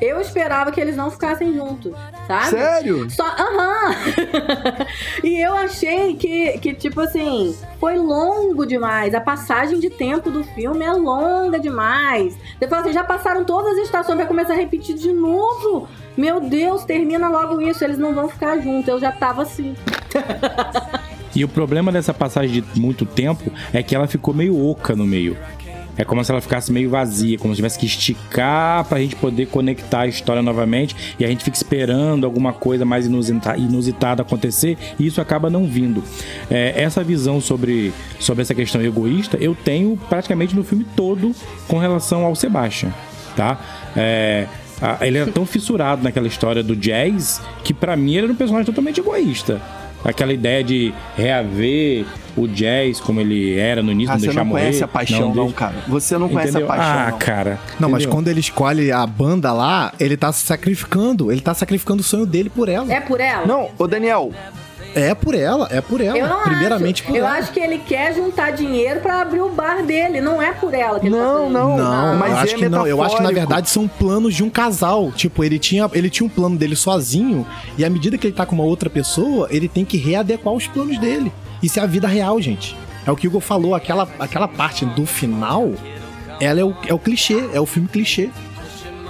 [0.00, 1.92] Eu esperava que eles não ficassem juntos,
[2.26, 2.48] sabe?
[2.48, 3.10] Sério?
[3.10, 3.94] Só, aham.
[5.22, 9.14] e eu achei que, que, tipo assim, foi longo demais.
[9.14, 12.36] A passagem de tempo do filme é longa demais.
[12.58, 15.86] Depois assim, já passaram todas as estações, vai começar a repetir de novo.
[16.16, 17.84] Meu Deus, termina logo isso.
[17.84, 18.88] Eles não vão ficar juntos.
[18.88, 19.76] Eu já tava assim.
[21.34, 25.06] E o problema dessa passagem de muito tempo é que ela ficou meio oca no
[25.06, 25.36] meio.
[26.00, 29.48] É como se ela ficasse meio vazia, como se tivesse que esticar pra gente poder
[29.48, 34.78] conectar a história novamente e a gente fica esperando alguma coisa mais inusita- inusitada acontecer
[34.98, 36.02] e isso acaba não vindo.
[36.50, 41.36] É, essa visão sobre, sobre essa questão egoísta eu tenho praticamente no filme todo
[41.68, 42.94] com relação ao Sebastian,
[43.36, 43.60] tá?
[43.94, 44.46] É,
[45.02, 48.64] ele era tão fissurado naquela história do jazz que pra mim ele era um personagem
[48.64, 49.60] totalmente egoísta.
[50.04, 54.40] Aquela ideia de reaver o jazz como ele era no início, Ah, não você deixar
[54.40, 54.60] não morrer.
[54.62, 55.74] conhece a paixão, não, deixa- cara.
[55.88, 56.66] Você não conhece Entendeu?
[56.72, 56.92] a paixão.
[56.98, 57.18] Ah, não.
[57.18, 57.58] cara.
[57.78, 58.16] Não, mas entendeu?
[58.16, 61.30] quando ele escolhe a banda lá, ele tá se sacrificando.
[61.30, 62.90] Ele tá sacrificando o sonho dele por ela.
[62.92, 63.46] É por ela?
[63.46, 64.32] Não, ô Daniel,
[64.94, 66.18] É por ela, é por ela.
[66.18, 67.10] Eu não Primeiramente acho.
[67.10, 67.38] por Eu ela.
[67.38, 70.20] acho que ele quer juntar dinheiro pra abrir o bar dele.
[70.20, 71.76] Não é por ela que ele tá Não, fazendo não.
[71.76, 72.86] Não, mas eu acho é que não.
[72.86, 75.12] Eu acho que na verdade são planos de um casal.
[75.12, 77.46] Tipo, ele tinha, ele tinha um plano dele sozinho
[77.78, 80.66] e à medida que ele tá com uma outra pessoa, ele tem que readequar os
[80.66, 81.32] planos dele.
[81.62, 82.76] Isso é a vida real, gente.
[83.06, 85.72] É o que o Hugo falou, aquela, aquela parte do final,
[86.40, 88.28] ela é o, é o clichê, é o filme clichê.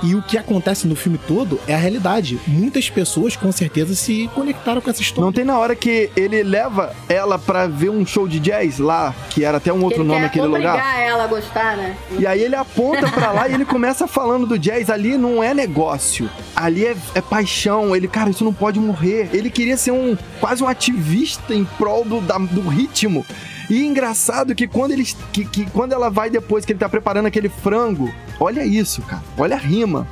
[0.03, 2.39] E o que acontece no filme todo é a realidade.
[2.47, 5.25] Muitas pessoas com certeza se conectaram com essa história.
[5.25, 9.15] Não tem na hora que ele leva ela pra ver um show de jazz lá,
[9.31, 11.01] que era até um outro ele nome quer aquele obrigar lugar.
[11.01, 11.97] ela a gostar, né?
[12.19, 14.89] E aí ele aponta pra lá e ele começa falando do jazz.
[14.91, 16.31] Ali não é negócio.
[16.57, 17.95] Ali é, é paixão.
[17.95, 19.29] Ele, cara, isso não pode morrer.
[19.33, 23.25] Ele queria ser um quase um ativista em prol do, da- do ritmo.
[23.71, 27.27] E engraçado que quando, eles, que, que quando ela vai depois que ele tá preparando
[27.27, 29.23] aquele frango, olha isso, cara.
[29.39, 30.09] Olha a rima.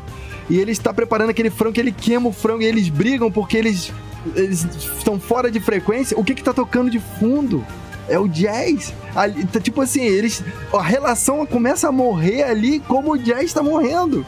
[0.49, 3.93] E ele está preparando aquele frango, ele queima o frango e eles brigam porque eles,
[4.37, 4.65] eles
[4.97, 6.19] estão fora de frequência.
[6.19, 7.67] O que que tá tocando de fundo?
[8.09, 8.95] É o jazz.
[9.15, 10.43] Ali, tá, tipo assim, eles.
[10.73, 14.25] A relação começa a morrer ali como o jazz tá morrendo.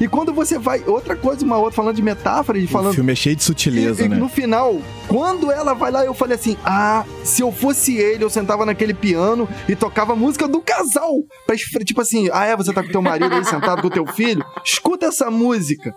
[0.00, 0.82] E quando você vai.
[0.86, 2.94] Outra coisa, uma outra, falando de metáfora, de O falando.
[2.94, 4.16] filme é cheio de sutileza, E- e né?
[4.16, 8.30] No final, quando ela vai lá, eu falei assim: Ah, se eu fosse ele, eu
[8.30, 11.22] sentava naquele piano e tocava a música do casal.
[11.46, 14.44] Pra tipo assim, ah, é, você tá com teu marido aí sentado com teu filho?
[14.64, 15.94] Escuta essa música.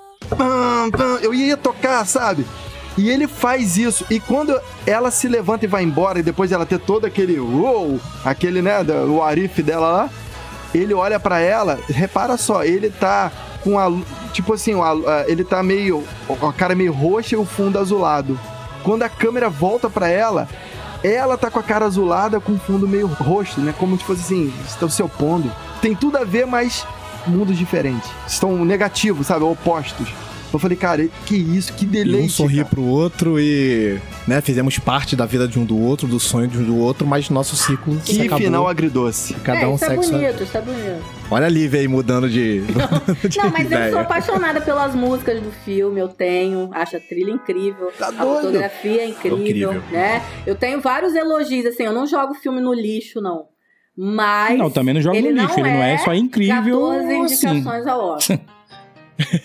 [1.22, 2.46] Eu ia tocar, sabe?
[2.98, 4.06] E ele faz isso.
[4.10, 8.00] E quando ela se levanta e vai embora, e depois ela ter todo aquele uou,
[8.26, 10.10] aquele, né, o arife dela lá,
[10.74, 13.32] ele olha pra ela, repara só, ele tá
[13.64, 13.92] com a.
[14.34, 16.04] Tipo assim, a- a- ele tá meio.
[16.30, 18.40] a cara meio roxa e o fundo azulado.
[18.84, 20.48] Quando a câmera volta pra ela,
[21.04, 23.74] ela tá com a cara azulada com o fundo meio roxo, né?
[23.78, 25.52] Como se fosse assim, estão se opondo.
[25.82, 26.86] Tem tudo a ver, mas
[27.28, 28.10] mundos diferentes.
[28.28, 29.44] Estão negativos, sabe?
[29.46, 30.08] Opostos.
[30.54, 32.26] Eu falei, cara, que isso, que E deleite.
[32.26, 32.70] um sorrir cara.
[32.70, 33.98] pro outro e,
[34.28, 37.08] né, fizemos parte da vida de um do outro, do sonho de um do outro,
[37.08, 38.38] mas nosso ciclo se Que acabou.
[38.40, 39.34] final agridoce.
[39.36, 41.04] Cada é, um isso é segue sua- bonito, isso é bonito.
[41.32, 42.62] Olha a Lívia aí mudando de,
[43.30, 43.92] de Não, mas eu ideia.
[43.92, 48.42] sou apaixonada pelas músicas do filme, eu tenho, acho a trilha incrível, Tá a doido?
[48.42, 49.84] fotografia é incrível, Incrível.
[49.92, 50.22] né?
[50.46, 53.46] Eu tenho vários elogios, assim, eu não jogo filme no lixo, não.
[53.98, 54.58] Mas.
[54.58, 55.58] Não, também não joga ele no lixo.
[55.60, 57.48] não ele não é é só incrível 14 assim.
[57.50, 58.40] indicações ao Oscar.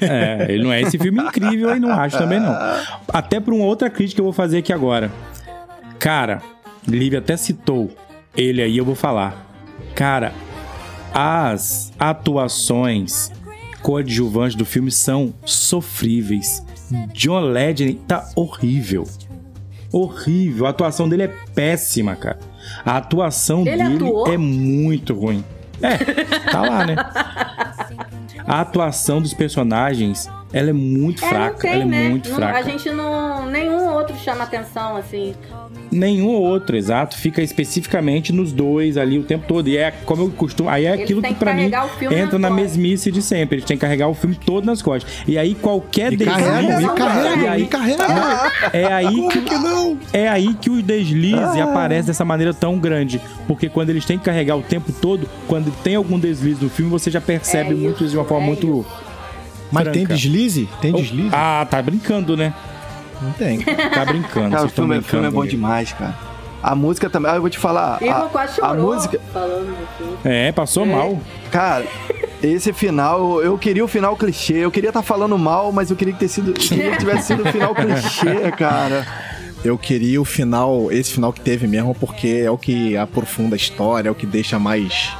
[0.00, 2.54] É, ele não é esse filme incrível e não acho também não.
[3.08, 5.10] Até por uma outra crítica que eu vou fazer aqui agora.
[5.98, 6.42] Cara,
[6.86, 7.90] Lívia até citou
[8.36, 9.46] ele aí, eu vou falar.
[9.94, 10.32] Cara,
[11.12, 13.30] as atuações
[13.82, 16.64] coadjuvantes do filme são sofríveis.
[17.12, 19.04] John Legend tá horrível.
[19.92, 20.66] Horrível.
[20.66, 22.38] A atuação dele é péssima, cara.
[22.84, 24.32] A atuação Ele dele atuou?
[24.32, 25.44] é muito ruim.
[25.80, 25.96] É,
[26.50, 26.96] tá lá, né?
[28.46, 31.58] A atuação dos personagens, ela é muito É, fraca.
[31.58, 32.08] tem, ela é né?
[32.08, 32.58] muito Não- fraca.
[32.58, 33.46] A gente não.
[33.46, 35.34] Nenhum outro chama atenção, assim.
[35.90, 37.16] Nenhum outro, exato.
[37.16, 39.68] Fica especificamente nos dois ali o tempo todo.
[39.68, 40.68] E é como eu costumo.
[40.68, 43.22] Aí é Eles aquilo que que pra mim carregar o filme entra na mesmice de
[43.22, 43.56] sempre.
[43.56, 45.10] Eles têm que carregar o filme todo nas costas.
[45.26, 46.40] E aí qualquer E deslize.
[46.42, 48.04] carrega, e carrega, e aí, e carrega.
[48.72, 49.98] é aí que, que não?
[50.12, 51.64] é aí que o deslize Ah.
[51.64, 53.20] aparece dessa maneira tão grande.
[53.46, 56.90] Porque quando eles têm que carregar o tempo todo, quando tem algum deslize no filme,
[56.90, 58.86] você já percebe É muito isso de uma isso, forma é muito.
[59.72, 60.14] Mas tem Franca.
[60.14, 60.68] deslize?
[60.80, 61.30] Tem deslize?
[61.32, 62.54] Ah, tá brincando, né?
[63.20, 63.60] Não tem.
[63.60, 64.50] Tá brincando.
[64.50, 66.14] Cara, o filme, é- brincando filme é bom demais, cara.
[66.62, 67.30] A música também.
[67.30, 68.02] Ah, eu vou te falar.
[68.02, 69.20] Igor A, quase a chorou música.
[69.32, 70.16] falando do filme.
[70.24, 70.86] É, passou É.
[70.86, 71.20] mal.
[71.50, 71.84] Cara,
[72.42, 74.54] esse final, eu queria o final clichê.
[74.54, 77.42] Eu queria estar falando mal, mas eu queria que, ter sido, queria que tivesse sido
[77.44, 79.06] o final clichê, cara.
[79.64, 83.58] Eu queria o final, esse final que teve mesmo, porque é o que aprofunda a
[83.58, 85.12] história, é o que deixa mais,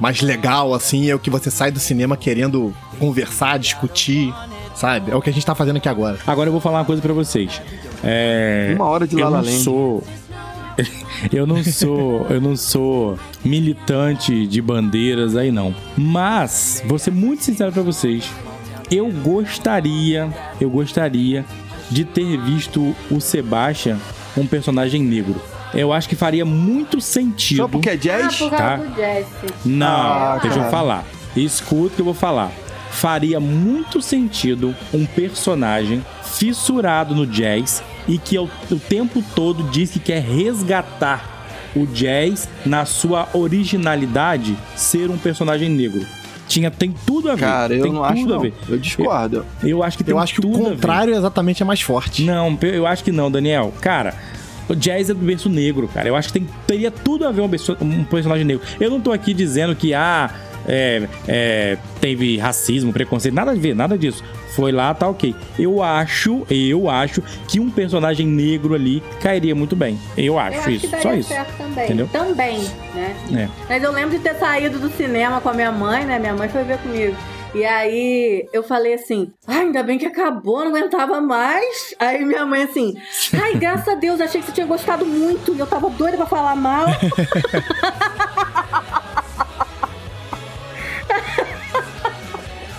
[0.00, 4.32] mais legal, assim, é o que você sai do cinema querendo conversar, discutir,
[4.74, 5.10] sabe?
[5.10, 6.18] É o que a gente tá fazendo aqui agora.
[6.26, 7.60] Agora eu vou falar uma coisa pra vocês.
[8.04, 9.62] É, Uma hora de eu La La não Land.
[9.64, 10.04] sou
[11.32, 17.42] eu não sou eu não sou militante de bandeiras aí não mas vou ser muito
[17.42, 18.30] sincero pra vocês
[18.88, 20.28] eu gostaria
[20.60, 21.44] eu gostaria
[21.90, 23.98] de ter visto o Sebastian
[24.36, 25.34] um personagem negro
[25.74, 28.36] eu acho que faria muito sentido Só porque é Ah, jazz?
[28.38, 28.76] por causa Tá.
[28.76, 29.26] do Jesse.
[29.64, 31.04] não, Ah, deixa eu falar.
[31.36, 32.50] Escuta o que eu vou falar.
[32.90, 38.48] Faria muito sentido um personagem fissurado no jazz e que o
[38.88, 41.36] tempo todo diz que quer resgatar
[41.76, 46.04] o jazz na sua originalidade ser um personagem negro.
[46.48, 47.40] Tinha, tem tudo a ver.
[47.42, 48.24] Cara, eu tem não tudo acho.
[48.24, 48.40] a Não.
[48.40, 48.54] ver.
[48.68, 49.46] Eu discordo.
[49.62, 50.74] Eu acho que tem Eu acho que o tudo a ver.
[50.76, 52.24] contrário exatamente é mais forte.
[52.24, 53.72] Não, eu acho que não, Daniel.
[53.82, 54.14] Cara,
[54.68, 56.08] o jazz é do berço negro, cara.
[56.08, 58.62] Eu acho que tem, teria tudo a ver um, berço- um personagem negro.
[58.80, 60.30] Eu não tô aqui dizendo que, ah,
[60.66, 64.22] é, é, teve racismo, preconceito, nada a ver, nada disso.
[64.54, 65.34] Foi lá, tá ok.
[65.58, 69.96] Eu acho, eu acho que um personagem negro ali cairia muito bem.
[70.16, 71.32] Eu Eu acho acho isso, só isso.
[71.56, 71.84] também.
[71.84, 72.08] Entendeu?
[72.08, 72.58] Também,
[72.94, 73.16] né?
[73.34, 73.48] É.
[73.68, 76.18] Mas eu lembro de ter saído do cinema com a minha mãe, né?
[76.18, 77.14] Minha mãe foi ver comigo.
[77.54, 81.94] E aí eu falei assim: ai, ainda bem que acabou, não aguentava mais.
[81.98, 82.94] Aí minha mãe assim:
[83.40, 86.26] ai, graças a Deus, achei que você tinha gostado muito e eu tava doida pra
[86.26, 86.86] falar mal.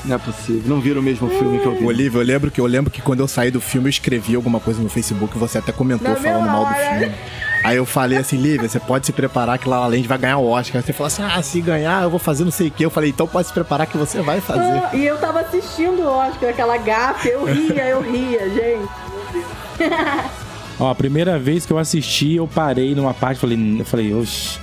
[0.09, 0.63] Não é possível.
[0.65, 1.85] Não viram o mesmo filme que eu vi.
[1.85, 4.59] Olivia, eu lembro que eu lembro que quando eu saí do filme eu escrevi alguma
[4.59, 7.15] coisa no Facebook, você até comentou Na falando mal do filme.
[7.63, 10.37] Aí eu falei assim, Lívia, você pode se preparar que La La Land vai ganhar
[10.37, 10.81] o Oscar.
[10.81, 12.83] Você falou assim, ah, se ganhar eu vou fazer não sei o que.
[12.83, 14.61] Eu falei, então pode se preparar que você vai fazer.
[14.61, 18.89] Ah, e eu tava assistindo o Oscar, aquela gafe, eu ria, eu ria, gente.
[19.11, 20.31] Meu Deus.
[20.79, 24.57] Ó, a primeira vez que eu assisti, eu parei numa parte, falei, eu falei, oxi.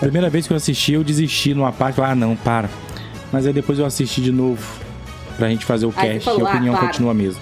[0.00, 2.68] primeira vez que eu assisti, eu desisti numa parte, falei, ah, não, para.
[3.30, 4.87] Mas aí depois eu assisti de novo
[5.38, 7.40] pra gente fazer o Aí cast falou, e a opinião ah, continua a mesma.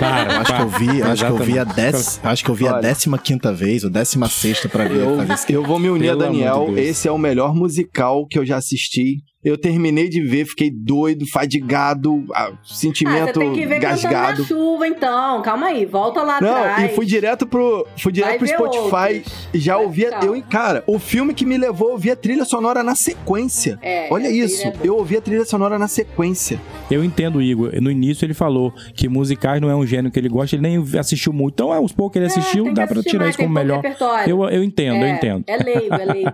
[0.00, 2.50] Para, Eu acho que eu vi, eu acho que eu vi a dez, acho que
[2.50, 5.02] eu vi a décima quinta vez, ou décima sexta pra ver.
[5.04, 6.74] Eu, fazer esse- eu vou me unir Pelo a Daniel.
[6.76, 9.18] Esse é o melhor musical que eu já assisti.
[9.44, 14.02] Eu terminei de ver, fiquei doido, fadigado, ah, Ah, você sentimento tem que ver cantando
[14.02, 14.42] gasgado.
[14.42, 15.42] na chuva, então.
[15.42, 16.90] Calma aí, volta lá Não, atrás.
[16.90, 19.16] e fui direto pro, fui direto Vai pro Spotify.
[19.18, 19.48] outros.
[19.54, 20.10] Já Vai, ouvia.
[20.22, 23.78] Eu, cara, o filme que me levou a ouvir a trilha sonora na sequência.
[23.80, 24.84] É, Olha isso, é boa.
[24.86, 26.60] eu ouvi a trilha sonora na sequência.
[26.90, 27.70] Eu entendo, Igor.
[27.80, 30.98] No início ele falou que musicais não é um gênero que ele gosta, ele nem
[30.98, 31.54] assistiu muito.
[31.54, 33.82] Então, aos poucos que ele assistiu, que dá pra assistir tirar mais, isso como melhor.
[34.26, 35.44] Eu, eu entendo, eu É, entendo.
[35.46, 36.32] É leigo, é leigo.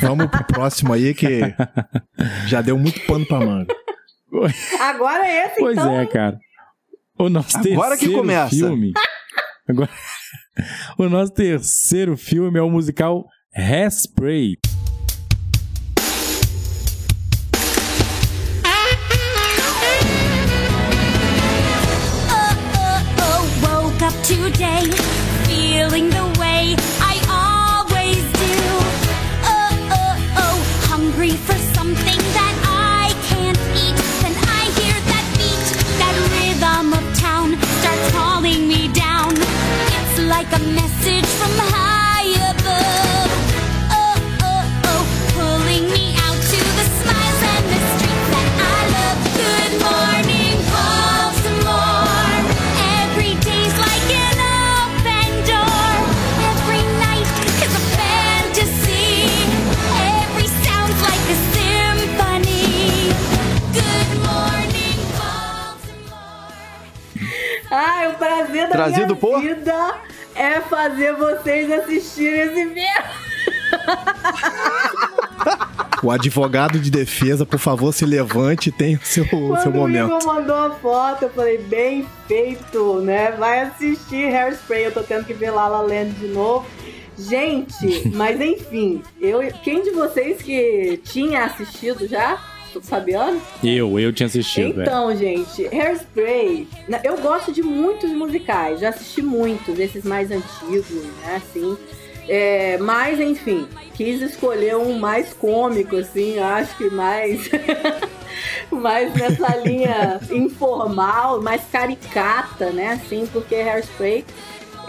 [0.00, 1.40] Vamos pro próximo aí que
[2.46, 3.74] já deu muito pano pra manga.
[4.80, 5.98] Agora é esse, Pois então.
[6.00, 6.38] é, cara.
[7.18, 8.50] O nosso Agora que terceiro começa.
[8.50, 8.92] filme.
[9.68, 9.90] Agora...
[10.98, 13.24] o nosso terceiro filme é o musical
[13.54, 14.56] Hairspray.
[22.32, 24.90] Oh, oh, oh, woke up today
[25.46, 26.29] feeling the
[40.40, 43.30] like a message from high above.
[43.92, 44.16] Oh,
[44.48, 45.02] oh, oh,
[45.36, 49.20] pulling me out to the smiles and the streets that I love.
[49.36, 52.32] Good morning, Baltimore.
[53.04, 54.38] Every day's like an
[54.80, 55.92] open door.
[56.48, 57.28] Every night
[57.64, 59.12] is a fantasy.
[60.24, 63.12] Every sound's like a symphony.
[63.76, 66.56] Good morning, Baltimore.
[67.70, 69.40] Ai, o prazer da Trazido minha por?
[69.42, 70.00] vida
[70.34, 72.80] é fazer vocês assistirem esse filme.
[76.02, 79.66] O advogado de defesa, por favor, se levante e tenha o seu, o seu Quando
[79.66, 80.06] o momento.
[80.06, 83.32] Igor mandou a foto, eu falei, bem feito, né?
[83.32, 86.66] Vai assistir Hairspray, eu tô tendo que ver La La Land de novo.
[87.18, 92.38] Gente, mas enfim, eu, quem de vocês que tinha assistido já?
[92.82, 93.40] Fabiano?
[93.62, 94.80] Eu, eu tinha assistido.
[94.80, 94.84] é.
[94.84, 100.90] Então, gente, Hairspray, né, eu gosto de muitos musicais, já assisti muitos, esses mais antigos,
[100.90, 101.76] né, assim.
[102.28, 107.50] É, mas, enfim, quis escolher um mais cômico, assim, acho que mais.
[108.70, 114.24] mais nessa linha informal, mais caricata, né, assim, porque Hairspray.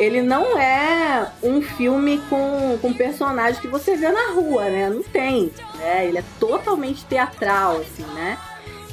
[0.01, 4.89] Ele não é um filme com, com personagem que você vê na rua, né?
[4.89, 6.07] Não tem, né?
[6.07, 8.35] Ele é totalmente teatral, assim, né?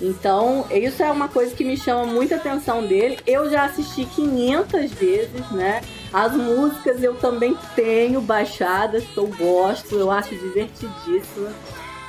[0.02, 3.18] Então, isso é uma coisa que me chama muita atenção dele.
[3.26, 5.80] Eu já assisti 500 vezes, né?
[6.12, 11.50] As músicas eu também tenho baixadas, eu gosto, eu acho divertidíssima.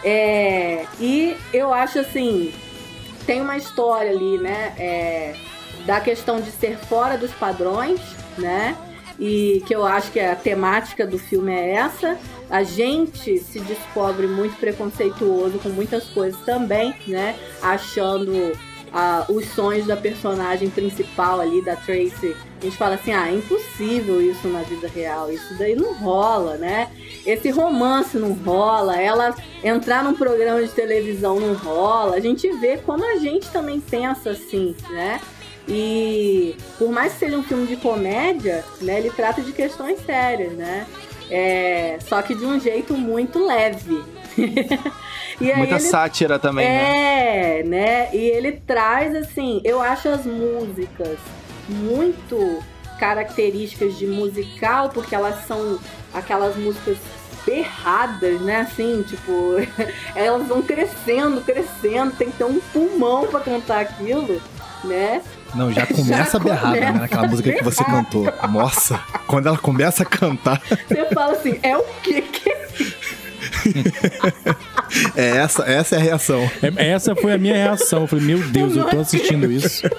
[0.04, 2.54] É, e eu acho assim,
[3.26, 4.74] tem uma história ali, né?
[4.78, 5.36] é,
[5.86, 8.02] da questão de ser fora dos padrões,
[8.38, 8.78] né?
[9.20, 12.18] E que eu acho que a temática do filme é essa.
[12.50, 17.36] A gente se descobre muito preconceituoso com muitas coisas também, né?
[17.62, 18.54] Achando
[18.94, 22.36] ah, os sonhos da personagem principal ali, da Tracy.
[22.60, 26.58] A gente fala assim, ah, é impossível isso na vida real, isso daí não rola,
[26.58, 26.90] né?
[27.26, 32.16] Esse romance não rola, ela entrar num programa de televisão não rola.
[32.16, 35.22] A gente vê como a gente também pensa assim, né?
[35.70, 40.54] E por mais que seja um filme de comédia, né, ele trata de questões sérias,
[40.54, 40.88] né?
[41.30, 44.04] É, só que de um jeito muito leve.
[45.40, 47.60] e Muita ele sátira também, né?
[47.60, 48.10] é, né?
[48.16, 51.20] E ele traz, assim, eu acho as músicas
[51.68, 52.64] muito
[53.00, 55.80] características de musical, porque elas são
[56.12, 56.98] aquelas músicas
[57.46, 58.62] berradas, né?
[58.62, 59.56] Assim, tipo,
[60.16, 64.42] elas vão crescendo, crescendo, tem que ter um pulmão pra cantar aquilo,
[64.84, 65.22] né?
[65.56, 66.80] Não, já começa Já berrado, né?
[66.88, 68.26] começa Naquela música que você cantou.
[68.50, 72.60] Nossa, quando ela começa a cantar, Você fala assim, é o quê que é
[75.16, 76.50] é essa, essa é a reação.
[76.78, 78.02] É- Essa foi a minha reação.
[78.02, 79.84] Eu falei, meu Deus, eu tô assistindo isso.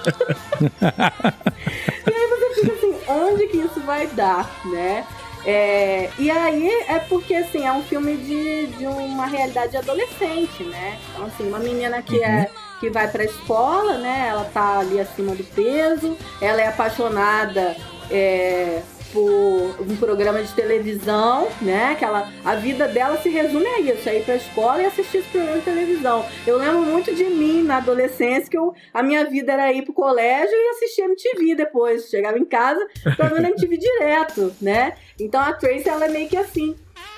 [2.07, 5.05] E aí você fica assim, onde que isso vai dar, né?
[5.45, 10.99] É, e aí é porque assim, é um filme de, de uma realidade adolescente, né?
[11.13, 14.29] Então, assim, uma menina que é que vai pra escola, né?
[14.31, 17.77] Ela tá ali acima do peso, ela é apaixonada
[18.11, 21.95] é, por um programa de televisão, né?
[21.97, 25.19] Que ela, a vida dela se resume a isso, a ir pra escola e assistir
[25.19, 26.25] esse programa de televisão.
[26.47, 29.93] Eu lembro muito de mim na adolescência, que eu, a minha vida era ir pro
[29.93, 32.09] colégio e assistir MTV depois.
[32.09, 32.81] Chegava em casa,
[33.17, 34.95] tava vendo MTV direto, né?
[35.19, 36.75] Então a Tracy, ela é meio que assim.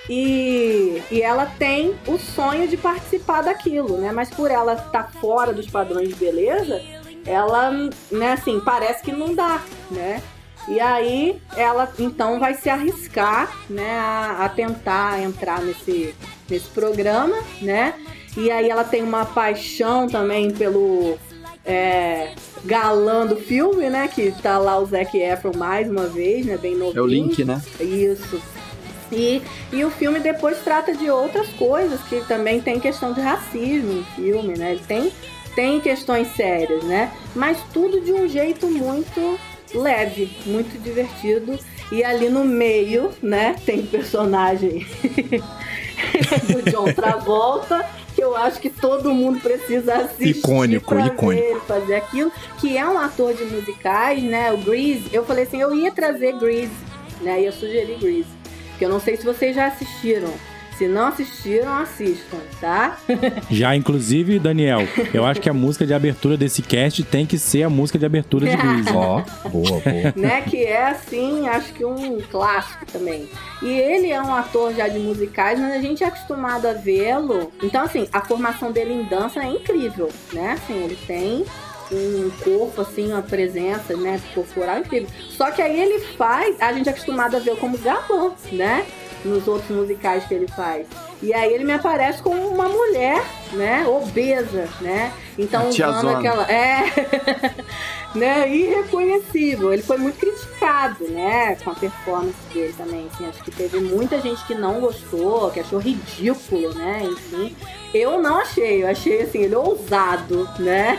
[0.09, 4.11] E, e ela tem o sonho de participar daquilo, né?
[4.13, 6.83] Mas por ela estar fora dos padrões de beleza,
[7.25, 7.71] ela,
[8.11, 10.23] né, assim, parece que não dá, né?
[10.69, 16.15] E aí ela então vai se arriscar, né, a, a tentar entrar nesse,
[16.49, 17.95] nesse programa, né?
[18.37, 21.19] E aí ela tem uma paixão também pelo
[21.65, 22.35] é,
[22.65, 24.09] galã do filme, né?
[24.09, 26.57] Que tá lá o Zac Efron mais uma vez, né?
[26.57, 26.99] Bem novinho.
[26.99, 27.61] É o Link, né?
[27.81, 28.41] Isso.
[29.13, 29.43] E,
[29.73, 34.05] e o filme depois trata de outras coisas, que também tem questão de racismo no
[34.05, 34.73] filme, né?
[34.73, 35.13] Ele tem,
[35.55, 37.13] tem questões sérias, né?
[37.35, 39.39] Mas tudo de um jeito muito
[39.75, 41.59] leve, muito divertido.
[41.91, 44.87] E ali no meio, né, tem o personagem
[46.49, 50.39] do John Travolta, que eu acho que todo mundo precisa assistir.
[50.39, 51.27] Icônico, icônico.
[51.27, 54.51] ver fazer aquilo, que é um ator de musicais, né?
[54.53, 55.05] O Grease.
[55.13, 56.73] Eu falei assim, eu ia trazer Grease,
[57.21, 57.43] né?
[57.43, 58.42] Ia sugerir Grease.
[58.79, 60.33] Que eu não sei se vocês já assistiram.
[60.77, 62.99] Se não assistiram, assistam, tá?
[63.51, 64.81] Já, inclusive, Daniel,
[65.13, 68.07] eu acho que a música de abertura desse cast tem que ser a música de
[68.07, 68.89] abertura de Grease.
[68.91, 69.83] Ó, boa, boa.
[70.17, 70.41] né?
[70.41, 73.29] Que é assim, acho que um clássico também.
[73.61, 77.53] E ele é um ator já de musicais, mas a gente é acostumado a vê-lo.
[77.63, 80.53] Então, assim, a formação dele em dança é incrível, né?
[80.53, 81.45] Assim, ele tem
[81.93, 85.09] um corpo, assim, uma presença, né, corporal incrível.
[85.31, 88.87] Só que aí ele faz, a gente é acostumado a ver como galã, né?
[89.25, 90.87] Nos outros musicais que ele faz.
[91.23, 93.23] E aí ele me aparece como uma mulher,
[93.53, 95.13] né, obesa, né?
[95.39, 96.51] Então A usando aquela.
[96.51, 96.85] É.
[98.15, 99.73] né, irreconhecível.
[99.73, 103.09] Ele foi muito criticado, né, com a performance dele também.
[103.13, 107.03] Assim, acho que teve muita gente que não gostou, que achou ridículo, né?
[107.05, 107.57] Enfim.
[107.95, 110.99] Eu não achei, eu achei assim, ele ousado, né?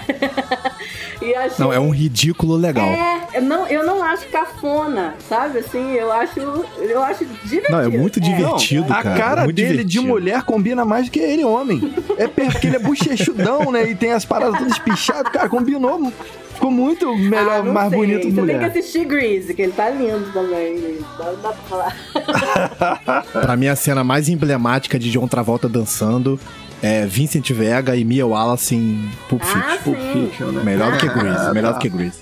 [1.22, 1.66] e achei...
[1.66, 2.86] Não, é um ridículo legal.
[2.86, 5.60] É, eu não, eu não acho cafona, sabe?
[5.60, 7.72] Assim, eu acho, eu acho divertido.
[7.72, 9.18] Não, é muito divertido, a cara.
[9.18, 10.08] cara muito dele de divertido.
[10.08, 11.95] mulher combina mais do que ele, homem.
[12.16, 13.89] É per- porque ele é bochechudão, né?
[13.89, 15.32] E tem as paradas todas pichadas.
[15.32, 16.12] Cara, combinou.
[16.54, 17.98] Ficou muito melhor, Ah, mais sei.
[17.98, 18.60] bonito Você mulher.
[18.60, 20.80] tem que assistir Grease, que ele tá lindo também.
[20.80, 21.06] Grease.
[21.20, 23.24] Não dá pra falar.
[23.32, 26.39] Pra mim, a cena mais emblemática de John Travolta dançando
[26.82, 29.94] é Vincent Vega e Mia Wallace em Pulp Ah, Fiction.
[29.96, 30.26] sim.
[30.28, 30.64] Fiction, né?
[30.64, 32.20] Melhor do que Grease, Ah, melhor do que Grease.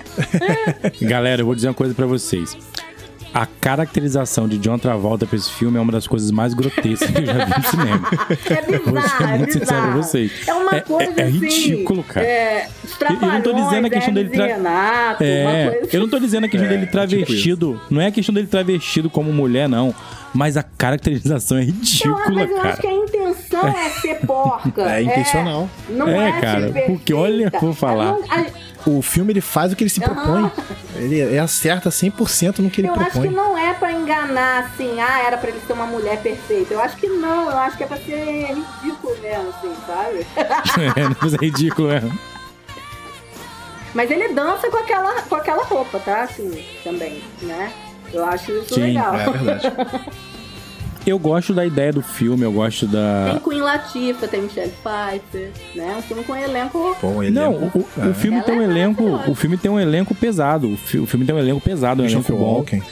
[1.02, 2.56] Galera, eu vou dizer uma coisa pra vocês.
[3.34, 7.18] A caracterização de John Travolta pra esse filme é uma das coisas mais grotescas que
[7.22, 8.10] eu já vi no cinema.
[8.52, 9.92] É Vou bizarro, ser é muito sincero bizarro.
[9.92, 10.32] pra vocês.
[10.48, 12.26] É uma É- coisa é- é assim, ridículo, cara.
[12.26, 14.46] É, os Eu não tô dizendo a questão dele tra-.
[14.48, 17.82] Renato, uma É, coisa eu não tô dizendo a questão É, dele travestido.
[17.90, 19.94] não é a questão dele travestido como mulher, não.
[20.34, 22.78] Mas a caracterização é Eu, ridícula, mas eu acho cara.
[22.78, 24.82] que a intenção é ser porca.
[24.92, 25.70] É intencional.
[25.90, 28.06] não É, é, cara, porque olha, vou falar.
[28.06, 28.46] Eu, não- a-
[28.86, 30.14] O filme ele faz o que ele se Aham.
[30.16, 30.52] propõe.
[30.96, 33.30] Ele, ele acerta 100% no que ele eu acho propõe.
[33.30, 36.74] que não é pra enganar, assim, ah, era pra ele ser uma mulher perfeita.
[36.74, 40.28] Eu acho que não, eu acho que é pra ser ridículo mesmo, assim, sabe?
[40.96, 42.02] É, mas é ridículo, é.
[43.94, 46.22] Mas ele dança com aquela, com aquela roupa, tá?
[46.24, 47.72] Assim, também, né?
[48.14, 49.16] Eu acho isso Sim, legal.
[49.16, 49.72] É verdade.
[51.06, 53.30] Eu gosto da ideia do filme, eu gosto da.
[53.32, 55.96] Tem Queen Latifah, tem Michelle Pfeiffer, né?
[55.98, 56.96] Um filme com elenco.
[57.02, 57.48] Bom, ele Não, é...
[57.50, 59.02] o, o- o filme Ela tem um é elenco.
[59.04, 59.32] maravilhosa.
[59.32, 60.72] O filme tem um elenco pesado.
[60.72, 62.54] O, fi- o filme tem um elenco pesado, um elenco Christopher bom.
[62.58, 62.84] Walken.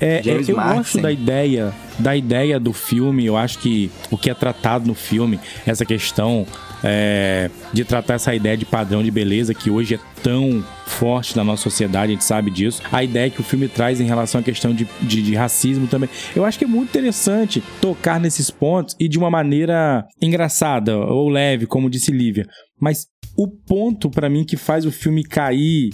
[0.00, 0.76] É, é, James eu Marsden.
[0.78, 3.24] gosto da ideia, da ideia do filme.
[3.24, 6.44] Eu acho que o que é tratado no filme, essa questão
[6.82, 11.44] é, de tratar essa ideia de padrão de beleza que hoje é tão forte na
[11.44, 12.82] nossa sociedade, a gente sabe disso.
[12.90, 16.08] A ideia que o filme traz em relação à questão de, de, de racismo também.
[16.34, 21.28] Eu acho que é muito interessante tocar nesses pontos e de uma maneira engraçada ou
[21.28, 22.46] leve, como disse Lívia.
[22.80, 23.06] Mas
[23.36, 25.90] o ponto pra mim que faz o filme cair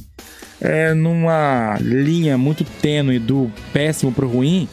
[0.60, 4.68] é numa linha muito tênue do péssimo pro ruim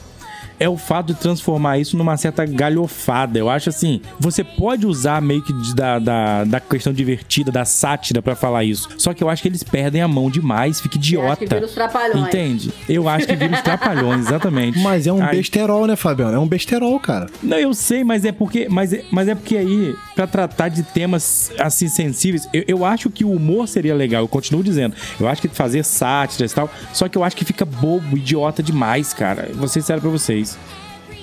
[0.60, 3.38] é o fato de transformar isso numa certa galhofada.
[3.39, 8.22] Eu acho assim, você pode usar meio que da, da, da questão divertida, da sátira
[8.22, 8.89] pra falar isso.
[8.97, 11.55] Só que eu acho que eles perdem a mão demais, fica Eu acho que idiota.
[11.55, 12.28] vira os trapalhões.
[12.28, 12.72] Entende?
[12.88, 14.80] Eu acho que vira os trapalhões, exatamente.
[14.84, 16.36] Mas é um Aí- besterol, né, Fabiano?
[16.36, 17.28] É um besterol, cara.
[17.41, 20.84] Não, eu sei, mas é porque, mas é, mas é porque aí, pra tratar de
[20.84, 24.95] temas assim sensíveis, eu, eu acho que o humor seria legal, eu continuo dizendo.
[25.20, 28.62] Eu acho que fazer sátiras e tal, só que eu acho que fica bobo, idiota
[28.64, 29.49] demais, cara.
[29.53, 30.49] Vou ser sério pra vocês.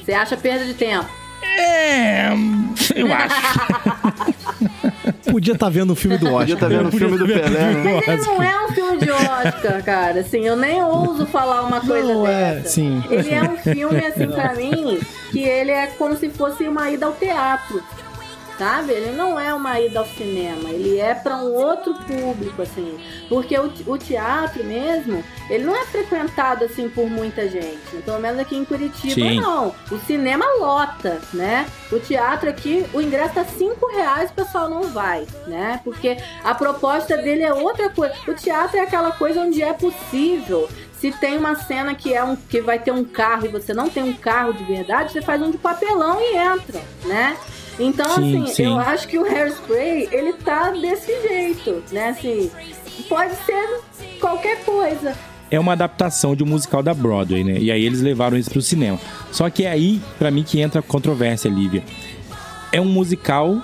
[0.04, 1.06] Você acha perda de tempo?
[1.58, 2.28] É,
[2.94, 3.36] eu acho.
[5.30, 6.54] Podia estar vendo o filme do Podia Oscar.
[6.54, 8.00] estar vendo o filme do Pelé, né?
[8.06, 10.20] Mas ele não é um filme de Oscar, cara.
[10.20, 12.68] Assim, eu nem ouso falar uma coisa Não, é, dessa.
[12.70, 13.02] sim.
[13.10, 15.00] Ele é um filme, assim, pra mim,
[15.30, 17.82] que ele é como se fosse uma ida ao teatro.
[18.58, 18.92] Sabe?
[18.92, 22.98] Ele não é uma ida ao cinema, ele é pra um outro público, assim.
[23.28, 27.96] Porque o, o teatro mesmo, ele não é frequentado, assim, por muita gente.
[28.04, 29.40] Pelo menos aqui em Curitiba, Sim.
[29.40, 29.74] não.
[29.90, 31.66] O cinema lota, né?
[31.92, 35.80] O teatro aqui, o ingresso tá 5 reais, o pessoal não vai, né?
[35.84, 38.14] Porque a proposta dele é outra coisa.
[38.26, 40.66] O teatro é aquela coisa onde é possível.
[40.94, 43.90] Se tem uma cena que é um que vai ter um carro e você não
[43.90, 47.36] tem um carro de verdade, você faz um de papelão e entra, né?
[47.78, 48.64] Então, Sim, assim, sim.
[48.64, 52.08] eu acho que o Hairspray, ele tá desse jeito, né?
[52.10, 52.50] Assim,
[53.08, 53.80] pode ser
[54.20, 55.14] qualquer coisa.
[55.50, 57.58] é uma adaptação de um musical da Broadway, né?
[57.58, 58.98] E aí eles levaram isso pro cinema.
[59.30, 61.84] Só que é aí, pra mim, que entra a controvérsia, Lívia.
[62.72, 63.60] É um musical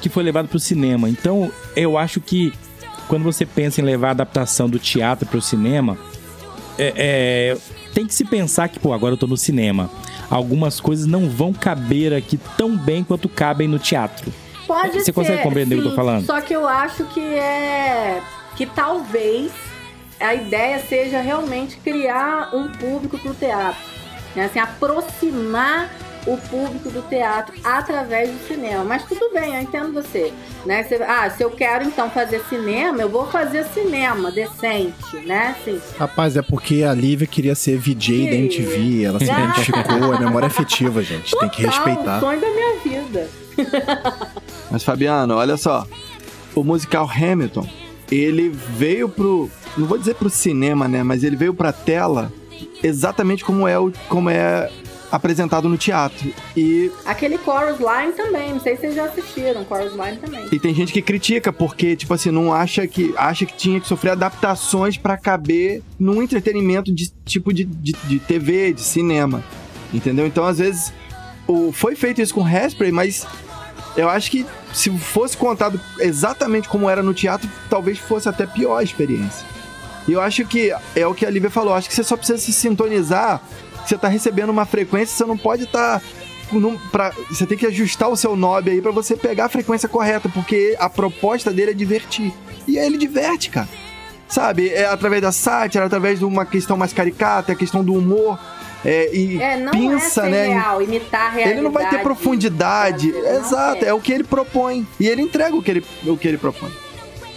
[0.00, 1.08] que foi levado pro cinema.
[1.10, 2.52] Então, eu acho que
[3.08, 5.98] quando você pensa em levar a adaptação do teatro pro cinema,
[6.78, 7.56] é- é,
[7.92, 9.90] tem que se pensar que, pô, agora eu tô no cinema.
[10.32, 14.32] Algumas coisas não vão caber aqui tão bem quanto cabem no teatro.
[14.66, 15.12] Pode Você ser.
[15.12, 15.96] consegue compreender o que eu tô sim.
[15.96, 16.24] falando?
[16.24, 18.22] Só que eu acho que é.
[18.56, 19.52] que talvez
[20.18, 23.82] a ideia seja realmente criar um público pro teatro.
[24.34, 24.46] Né?
[24.46, 25.90] Assim, aproximar
[26.26, 28.84] o público do teatro através do cinema.
[28.84, 30.32] Mas tudo bem, eu entendo você.
[30.64, 30.82] Né?
[30.84, 35.56] Você- ah, se eu quero então fazer cinema, eu vou fazer cinema decente, né?
[35.60, 40.18] Assim, Rapaz, é porque a Lívia queria ser VJ da MTV, ela se identificou, é
[40.20, 41.36] memória afetiva, gente.
[41.36, 42.20] Tem que total, o respeitar.
[42.20, 43.28] sonho da minha vida.
[44.70, 45.86] Mas, Fabiano, olha só.
[46.54, 47.66] O musical Hamilton,
[48.10, 49.50] ele veio pro.
[49.76, 51.02] Não vou dizer pro cinema, né?
[51.02, 52.30] Mas ele veio pra tela
[52.82, 54.70] exatamente como é, o, como é
[55.12, 56.32] apresentado no teatro.
[56.56, 60.48] E, Aquele Chorus Line também, não sei se vocês já assistiram, Chorus Line também.
[60.50, 63.14] e tem gente que critica, porque, tipo assim, não acha que.
[63.16, 68.18] acha que tinha que sofrer adaptações pra caber num entretenimento de tipo de, de, de
[68.18, 69.44] TV, de cinema.
[69.92, 70.26] Entendeu?
[70.26, 70.92] Então, às vezes,
[71.46, 73.26] o, foi feito isso com Hairspray, mas
[73.94, 78.78] eu acho que se fosse contado exatamente como era no teatro, talvez fosse até pior
[78.78, 79.46] a experiência.
[80.08, 82.38] E eu acho que é o que a Lívia falou, acho que você só precisa
[82.38, 83.40] se sintonizar,
[83.88, 86.00] você tá recebendo uma frequência, você não pode estar
[87.30, 90.76] você tem que ajustar o seu knob aí pra você pegar a frequência correta, porque
[90.78, 92.32] a proposta dele é divertir.
[92.68, 93.68] E aí ele diverte, cara.
[94.28, 94.68] Sabe?
[94.68, 98.38] É através da sátira, através de uma questão mais caricata, a questão do humor.
[98.84, 100.46] É, e É, não pinça, é ser né?
[100.48, 101.50] real, imitar a realidade.
[101.52, 103.08] Ele não vai ter profundidade.
[103.10, 103.88] brasileira, não Exato, tem.
[103.88, 104.86] é o que ele propõe.
[104.98, 106.70] E ele entrega o que ele, o que ele propõe.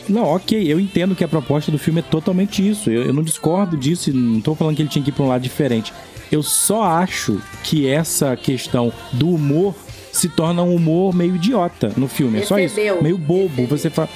[0.07, 2.89] Não, ok, eu entendo que a proposta do filme é totalmente isso.
[2.89, 5.23] Eu, eu não discordo disso, e não tô falando que ele tinha que ir pra
[5.23, 5.93] um lado diferente.
[6.35, 9.73] Eu só acho que essa questão do humor
[10.11, 12.39] se torna um humor meio idiota no filme.
[12.39, 12.75] É só isso.
[13.01, 13.61] Meio bobo.
[13.61, 13.77] Excedeu.
[13.77, 14.09] Você fala.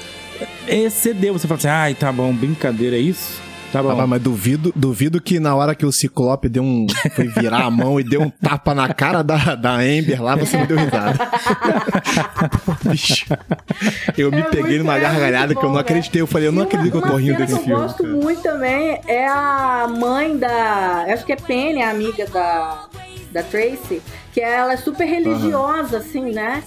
[0.67, 1.31] Excedeu.
[1.31, 3.41] Você fala assim, ai, tá bom, brincadeira, é isso?
[3.71, 3.91] Tá bom.
[4.01, 6.87] Ah, mas duvido, duvido que na hora que o Ciclope deu um.
[7.15, 10.57] Foi virar a mão e deu um tapa na cara da, da Amber lá, você
[10.57, 11.19] não deu risada.
[12.89, 13.25] Bicho.
[14.17, 15.81] Eu me É peguei muito- numa é gargalhada que eu não né?
[15.81, 16.19] acreditei.
[16.21, 17.73] Eu falei, eu não uma- acredito que eu tô rindo desse que filme.
[17.73, 18.15] eu gosto cara.
[18.15, 21.05] muito também é a mãe da.
[21.13, 22.85] Acho que é Penny, a amiga da,
[23.31, 24.01] da Tracy,
[24.33, 26.63] que ela é super religiosa, assim, né?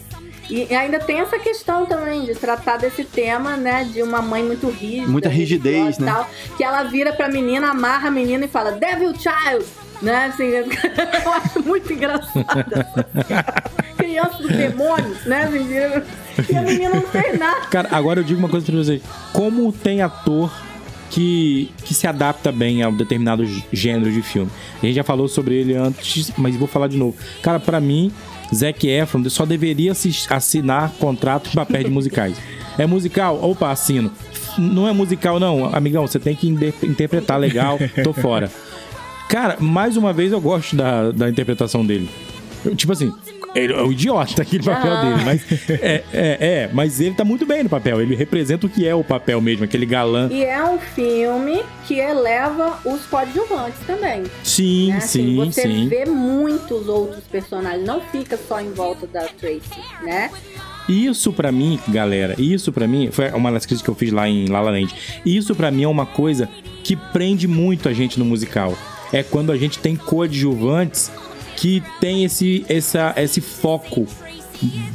[0.55, 3.85] E ainda tem essa questão também de tratar desse tema, né?
[3.91, 5.07] De uma mãe muito rígida.
[5.11, 6.13] Muita rigidez, né?
[6.13, 9.65] Tal, que ela vira pra menina, amarra a menina e fala, Devil Child!
[10.03, 10.27] Né?
[10.27, 10.47] Assim,
[11.25, 12.87] eu acho muito engraçada.
[13.97, 15.49] Criança do demônio, né?
[15.49, 16.05] Menina?
[16.51, 17.67] E a menina não fez nada.
[17.67, 19.01] Cara, agora eu digo uma coisa pra vocês.
[19.33, 20.53] Como tem ator
[21.09, 24.51] que, que se adapta bem a um determinado gê- gênero de filme?
[24.83, 27.17] A gente já falou sobre ele antes, mas vou falar de novo.
[27.41, 28.13] Cara, pra mim,
[28.55, 29.93] Zac Efron só deveria
[30.31, 32.37] assinar contrato de papéis de musicais.
[32.79, 33.39] É musical?
[33.43, 34.11] Opa, assino.
[34.59, 35.75] Não é musical, não.
[35.75, 37.79] Amigão, você tem que inter- interpretar legal.
[38.05, 38.51] Tô fora.
[39.29, 42.09] Cara, mais uma vez eu gosto da, da interpretação dele.
[42.65, 43.13] Eu, tipo assim,
[43.55, 45.03] ele é um idiota aquele papel Ah.
[45.05, 48.01] dele, mas é, é, é, mas ele tá muito bem no papel.
[48.01, 50.29] Ele representa o que é o papel mesmo, aquele galã.
[50.31, 54.25] E é um filme que eleva os coadjuvantes também.
[54.43, 54.97] Sim, né?
[54.99, 55.89] Assim, sim, você sim.
[55.89, 59.61] vê muitos outros personagens, não fica só em volta da Tracy,
[60.03, 60.31] né?
[60.89, 64.29] Isso pra mim, galera, isso pra mim foi uma das críticas que eu fiz lá
[64.29, 64.93] em La La Land.
[65.25, 66.49] Isso pra mim é uma coisa
[66.83, 68.77] que prende muito a gente no musical.
[69.13, 71.11] É quando a gente tem coadjuvantes
[71.63, 74.05] que tem esse, essa, esse foco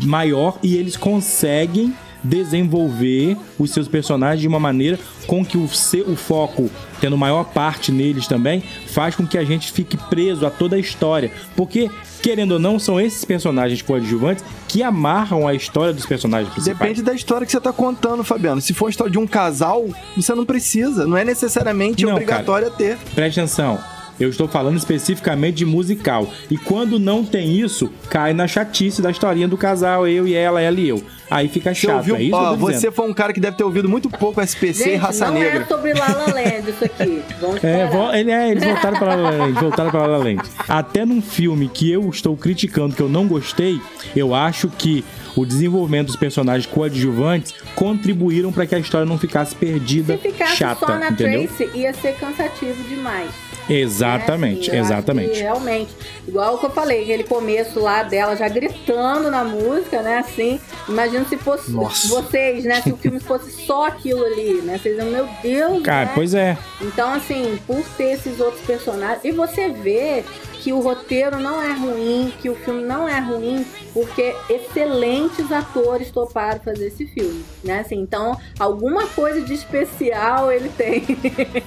[0.03, 6.09] maior e eles conseguem desenvolver os seus personagens de uma maneira com que o, seu,
[6.09, 6.69] o foco,
[6.99, 10.79] tendo maior parte neles também, faz com que a gente fique preso a toda a
[10.79, 11.31] história.
[11.55, 11.89] Porque,
[12.21, 16.79] querendo ou não, são esses personagens coadjuvantes que amarram a história dos personagens principais.
[16.79, 18.59] Depende da história que você tá contando, Fabiano.
[18.59, 19.85] Se for a história de um casal,
[20.17, 21.07] você não precisa.
[21.07, 22.97] Não é necessariamente Não, obrigatório a ter.
[23.15, 23.79] Preste atenção.
[24.19, 26.27] Eu estou falando especificamente de musical.
[26.49, 30.59] E quando não tem isso, cai na chatice da historinha do casal, eu e ela,
[30.61, 31.03] ela e eu.
[31.29, 32.15] Aí fica Você chato, ouviu?
[32.15, 32.59] é isso que eu Ó, dizendo.
[32.79, 35.33] você foi um cara que deve ter ouvido muito pouco SPC e Gente, Raça não
[35.33, 35.59] Negra.
[35.61, 37.21] é sobre La La Land isso aqui.
[37.41, 40.17] Vamos É, vo- ele, é, eles voltaram para La La Land, voltaram para La La
[40.19, 40.41] Land.
[40.69, 43.79] Até num filme que eu estou criticando, que eu não gostei,
[44.15, 45.03] eu acho que
[45.35, 50.55] o desenvolvimento dos personagens coadjuvantes contribuíram para que a história não ficasse perdida, Se ficasse
[50.55, 51.47] chata, só na entendeu?
[51.47, 53.29] Tracy, ia ser cansativo demais.
[53.69, 54.79] Exatamente, né?
[54.79, 55.39] Assim, exatamente.
[55.39, 55.91] realmente,
[56.27, 60.19] igual o que eu falei, aquele começo lá dela já gritando na música, né?
[60.19, 62.07] Assim, imagina se fosse Nossa.
[62.07, 62.81] vocês, né?
[62.81, 64.77] Se o filme fosse só aquilo ali, né?
[64.77, 66.11] Vocês iam, meu Deus, Cara, né?
[66.15, 66.57] pois é.
[66.81, 69.23] Então, assim, por ter esses outros personagens.
[69.23, 70.23] E você vê
[70.61, 76.11] que o roteiro não é ruim, que o filme não é ruim, porque excelentes atores
[76.11, 77.79] toparam fazer esse filme, né?
[77.79, 81.03] Assim, então, alguma coisa de especial ele tem.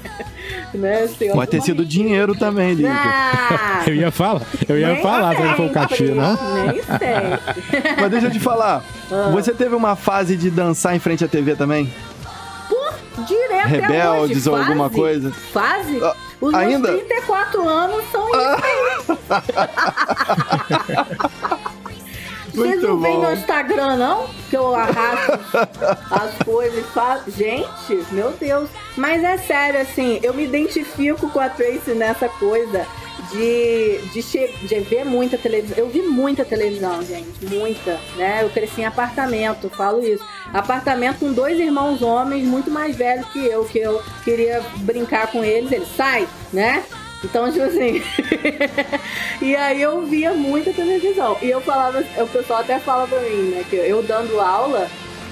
[0.74, 1.02] né?
[1.04, 2.92] Assim, Pode ter sido dinheiro também, Lívia.
[2.92, 6.36] Ah, Eu ia falar, eu ia nem falar se for o cachê, não.
[6.66, 7.90] Nem sei.
[8.00, 8.84] Mas deixa eu te falar.
[9.10, 9.30] Ah.
[9.32, 11.90] Você teve uma fase de dançar em frente à TV também?
[13.26, 15.30] Direto Rebeldes ou alguma coisa?
[15.52, 16.02] Fase?
[16.02, 16.88] Ah, Os ainda?
[16.88, 16.92] Ah.
[16.92, 19.18] meus 34 anos são isso aí.
[22.54, 24.26] Vocês não veem no Instagram, não?
[24.48, 25.38] Que eu arrasto
[26.10, 27.30] as coisas e faço.
[27.30, 28.68] Gente, meu Deus.
[28.96, 32.86] Mas é sério, assim, eu me identifico com a Tracy nessa coisa
[33.32, 35.78] de, de, de ver muita televisão.
[35.78, 37.44] Eu vi muita televisão, gente.
[37.46, 38.42] Muita, né?
[38.42, 40.24] Eu cresci em apartamento, falo isso.
[40.52, 45.44] Apartamento com dois irmãos homens muito mais velhos que eu, que eu queria brincar com
[45.44, 45.70] eles.
[45.70, 46.84] Eles, sai, né?
[47.24, 48.02] Então, tipo assim.
[49.42, 51.36] e aí eu via muita televisão.
[51.42, 53.64] E eu falava, o pessoal até fala pra mim, né?
[53.68, 54.88] Que eu dando aula,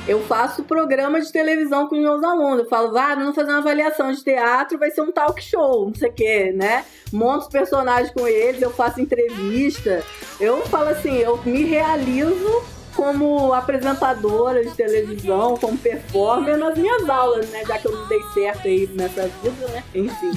[0.08, 2.60] eu faço programa de televisão com os meus alunos.
[2.60, 5.94] Eu falo, vai, vamos fazer uma avaliação de teatro, vai ser um talk show, não
[5.94, 6.84] sei o quê, né?
[7.12, 10.02] Monto os personagens com eles, eu faço entrevista.
[10.40, 12.62] Eu falo assim, eu me realizo
[12.96, 17.62] como apresentadora de televisão, como performer nas minhas aulas, né?
[17.64, 19.84] Já que eu não dei certo aí nessa vida, né?
[19.94, 20.32] Enfim.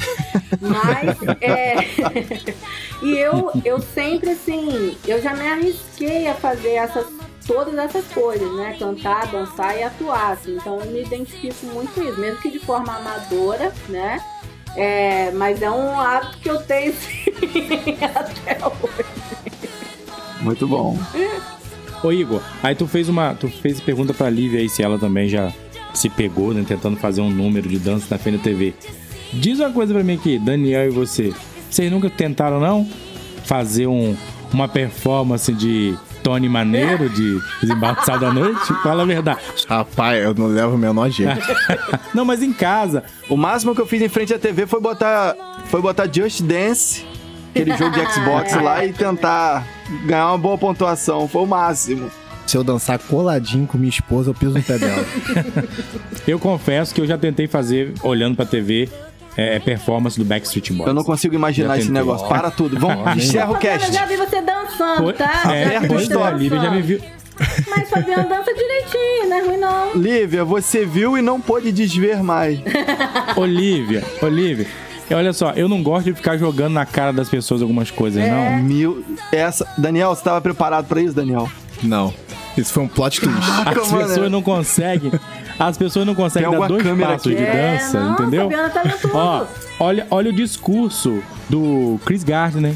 [0.59, 1.75] Mas, é...
[3.01, 7.07] e eu, eu sempre, assim, eu já me arrisquei a fazer essas,
[7.51, 8.77] todas essas coisas, né?
[8.79, 10.55] Cantar, dançar e atuar, assim.
[10.55, 14.21] Então eu me identifico muito com isso, mesmo que de forma amadora, né?
[14.77, 19.51] É, mas é um hábito que eu tenho sim, até hoje.
[20.39, 20.97] Muito bom.
[22.01, 23.35] Ô Igor, aí tu fez uma.
[23.35, 25.51] Tu fez pergunta pra Lívia aí se ela também já
[25.93, 26.63] se pegou, né?
[26.65, 28.73] Tentando fazer um número de dança na frente da TV.
[29.33, 31.33] Diz uma coisa pra mim aqui, Daniel e você.
[31.69, 32.87] Vocês nunca tentaram, não?
[33.43, 34.15] Fazer um,
[34.53, 38.73] uma performance de Tony Maneiro, de Desembaçado da Noite?
[38.81, 39.39] Fala a verdade.
[39.67, 41.41] Rapaz, eu não levo o menor jeito.
[42.13, 43.03] Não, mas em casa.
[43.29, 45.35] O máximo que eu fiz em frente à TV foi botar,
[45.67, 47.05] foi botar Just Dance,
[47.51, 49.65] aquele jogo de Xbox lá, e tentar
[50.05, 51.27] ganhar uma boa pontuação.
[51.27, 52.11] Foi o máximo.
[52.45, 55.05] Se eu dançar coladinho com minha esposa, eu piso no pé dela.
[56.27, 58.89] Eu confesso que eu já tentei fazer, olhando pra TV,
[59.37, 60.87] é, performance do Backstreet Boys.
[60.87, 62.27] Eu não consigo imaginar esse negócio.
[62.27, 62.79] Para tudo.
[62.79, 63.91] Vamos, encerra o cast.
[63.91, 65.43] já vi você dançando, Foi- tá?
[65.53, 67.01] É, já vi pois você é, a Lívia já me viu.
[67.69, 69.93] Mas Fabiana dança direitinho, não é ruim não.
[69.95, 72.59] Lívia, você viu e não pôde desver mais.
[73.35, 74.67] Olivia, Olivia.
[75.09, 78.21] e Olha só, eu não gosto de ficar jogando na cara das pessoas algumas coisas,
[78.23, 78.29] É.
[78.29, 78.63] não.
[78.63, 79.03] Mil...
[79.31, 79.65] Essa...
[79.77, 81.49] Daniel, você tava preparado pra isso, Daniel?
[81.81, 82.13] Não.
[82.57, 83.39] Isso foi um plot twist.
[83.65, 85.11] As pessoas não conseguem.
[85.63, 87.35] As pessoas não conseguem Tem dar dois passos aqui?
[87.35, 88.43] de É, dança, não, entendeu?
[88.43, 88.83] Fabiana tá.
[89.13, 89.45] Ó,
[89.79, 92.73] olha, olha o discurso do Chris Gardner.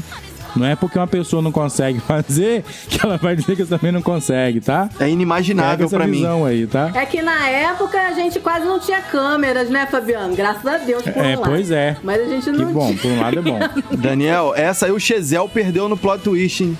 [0.54, 3.92] Não é porque uma pessoa não consegue fazer que ela vai dizer que você também
[3.92, 4.88] não consegue, tá?
[4.98, 6.12] É inimaginável pra mim.
[6.18, 6.90] visão aí, tá?
[6.94, 10.34] É que na época a gente quase não tinha câmeras, né, Fabiano?
[10.34, 11.78] Graças a Deus por É, um pois lado.
[11.78, 11.96] é.
[12.02, 12.98] Mas a gente Que não bom, tinha.
[13.02, 13.58] por um lado é bom.
[13.98, 16.78] Daniel, essa aí o Chesel perdeu no plot twist, hein?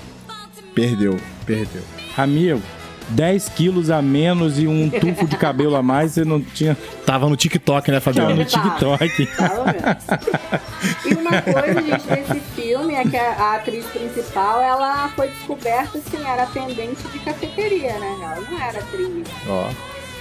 [0.73, 1.81] Perdeu, perdeu.
[2.17, 2.61] Amigo,
[3.09, 6.77] 10 quilos a menos e um tufo de cabelo a mais, você não tinha.
[7.05, 8.43] Tava no TikTok, né, Tava no?
[8.45, 9.25] TikTok.
[9.27, 11.05] Tava mesmo.
[11.05, 15.97] E uma coisa, gente, desse filme é que a, a atriz principal, ela foi descoberta,
[15.97, 18.17] assim, era atendente de cafeteria, né?
[18.21, 19.09] Ela não era atriz.
[19.47, 19.69] Ó.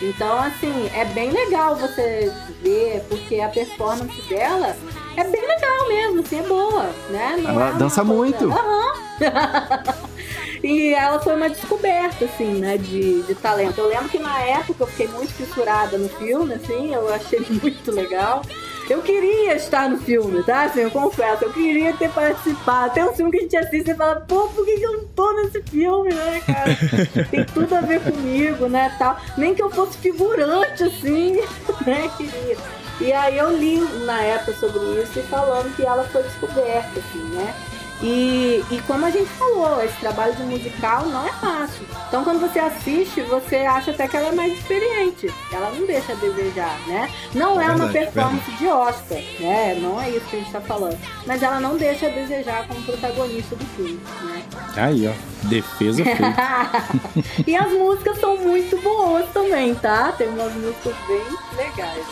[0.02, 2.30] Então, assim, é bem legal você
[2.62, 4.76] ver, porque a performance dela
[5.16, 7.36] é bem legal mesmo, assim, é boa, né?
[7.42, 8.52] Não Ela é dança coisa- muito.
[8.52, 8.92] Aham.
[10.66, 13.78] E ela foi uma descoberta, assim, né, de, de talento.
[13.78, 17.92] Eu lembro que na época eu fiquei muito fissurada no filme, assim, eu achei muito
[17.92, 18.42] legal.
[18.90, 20.64] Eu queria estar no filme, tá?
[20.64, 22.94] Assim, eu confesso, eu queria ter participado.
[22.94, 25.04] Tem um filme que a gente assiste e fala, pô, por que que eu não
[25.06, 26.76] tô nesse filme, né, cara?
[27.30, 29.16] Tem tudo a ver comigo, né, tal.
[29.38, 31.34] Nem que eu fosse figurante, assim,
[31.86, 32.56] né, queria.
[33.00, 37.22] E aí eu li na época sobre isso e falando que ela foi descoberta, assim,
[37.34, 37.54] né?
[38.02, 41.86] E, e como a gente falou, esse trabalho de musical não é fácil.
[42.08, 45.32] Então quando você assiste, você acha até que ela é mais experiente.
[45.50, 47.10] Ela não deixa a desejar, né?
[47.34, 49.78] Não é, uma Verdade, performance de Oscar, né?
[49.80, 50.98] Não é isso que a gente tá falando.
[51.26, 54.42] Mas ela não deixa a desejar como protagonista do filme, né?
[54.76, 55.12] Aí, ó.
[55.48, 57.44] Defesa feita.
[57.46, 60.12] e as músicas são muito boas também, tá?
[60.12, 61.24] Tem umas músicas bem
[61.56, 62.06] legais.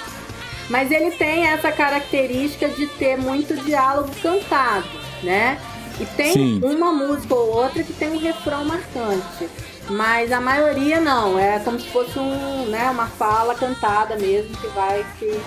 [0.70, 4.89] Mas ele tem essa característica de ter muito diálogo cantado,
[5.23, 5.59] né?
[6.01, 6.61] E tem Sim.
[6.62, 9.49] uma música ou outra que tem um refrão marcante.
[9.91, 14.66] Mas a maioria não, é como se fosse um, né, uma fala cantada mesmo que
[14.69, 15.39] vai se.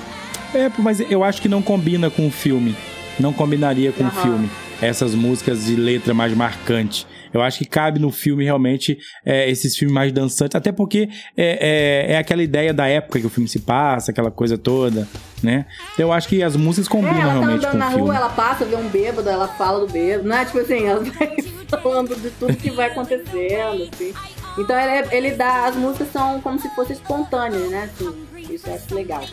[0.56, 2.76] É, mas eu acho que não combina com o filme.
[3.20, 4.22] Não combinaria com o Aham.
[4.22, 4.50] filme.
[4.82, 7.08] Essas músicas de letra mais marcante.
[7.38, 10.56] Eu acho que cabe no filme realmente é, esses filmes mais dançantes.
[10.56, 14.32] Até porque é, é, é aquela ideia da época que o filme se passa, aquela
[14.32, 15.08] coisa toda,
[15.42, 15.66] né?
[15.94, 17.90] Então eu acho que as músicas É, combinam ela tá realmente andando com na o
[17.90, 18.04] filme.
[18.06, 20.46] rua, ela passa, vê um bêbado, ela fala do bêbado, né?
[20.46, 21.36] Tipo assim, ela vai
[21.82, 24.14] falando de tudo que vai acontecendo, assim.
[24.58, 25.66] Então ele, ele dá.
[25.68, 27.90] As músicas são como se fossem espontâneas, né?
[27.94, 29.24] Assim, isso acho legal.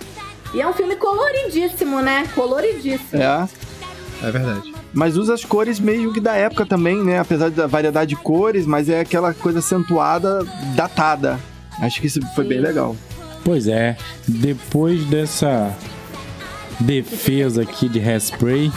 [0.53, 2.27] E é um filme coloridíssimo, né?
[2.35, 3.23] Coloridíssimo.
[3.23, 3.49] É.
[4.23, 4.74] É verdade.
[4.95, 7.19] Mas usa as cores meio que da época também, né?
[7.19, 10.45] Apesar da variedade de cores, mas é aquela coisa acentuada,
[10.77, 11.39] datada.
[11.81, 12.97] Acho que isso foi bem legal.
[13.45, 13.97] Pois é,
[14.27, 15.77] depois dessa
[16.81, 18.71] defesa aqui de hairspray,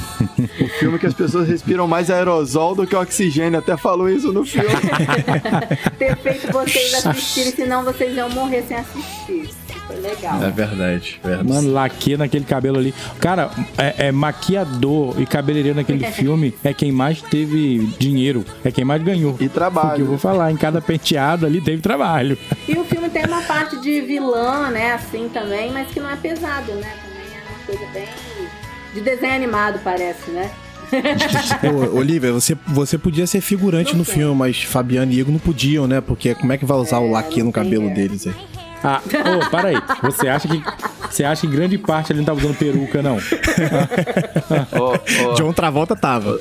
[0.60, 3.60] O filme que as pessoas respiram mais aerosol do que oxigênio.
[3.60, 4.70] Até falou isso no filme.
[5.98, 9.50] Ter feito vocês assistirem, senão vocês iam morrer sem assistir.
[9.88, 10.44] Foi legal.
[10.44, 11.20] É verdade.
[11.24, 11.48] verdade.
[11.50, 12.94] mano, laque naquele cabelo ali.
[13.20, 18.84] Cara, é, é maquiador e cabeleireiro naquele filme é quem mais teve dinheiro, é quem
[18.86, 19.30] mais ganhou.
[19.32, 20.06] E Porque eu trabalho.
[20.06, 22.38] vou falar, em cada penteado ali teve trabalho.
[22.68, 26.16] E o filme tem uma parte de vilã, né, assim também, mas que não é
[26.18, 26.92] pesado, né?
[27.02, 28.08] Também é uma coisa bem.
[28.94, 30.52] de desenho animado, parece, né?
[31.94, 34.16] Ô, Olivia, você, você podia ser figurante Não no sei.
[34.16, 36.00] filme, mas Fabiano e Igor não podiam, né?
[36.02, 37.94] Porque como é que vai usar o É, laque não no cabelo é.
[37.94, 38.34] deles aí?
[38.84, 39.78] Ah, ô, para aí.
[40.04, 40.62] Você acha que
[41.10, 43.18] você acha que grande parte ele não tá usando peruca não?
[43.18, 46.40] Ô, ô, John Travolta tava.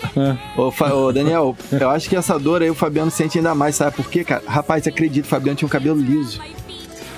[0.57, 3.97] ô, ô, Daniel, eu acho que essa dor aí o Fabiano sente ainda mais, sabe
[3.97, 4.43] por quê, cara?
[4.47, 6.41] Rapaz, acredito, o Fabiano tinha um cabelo liso.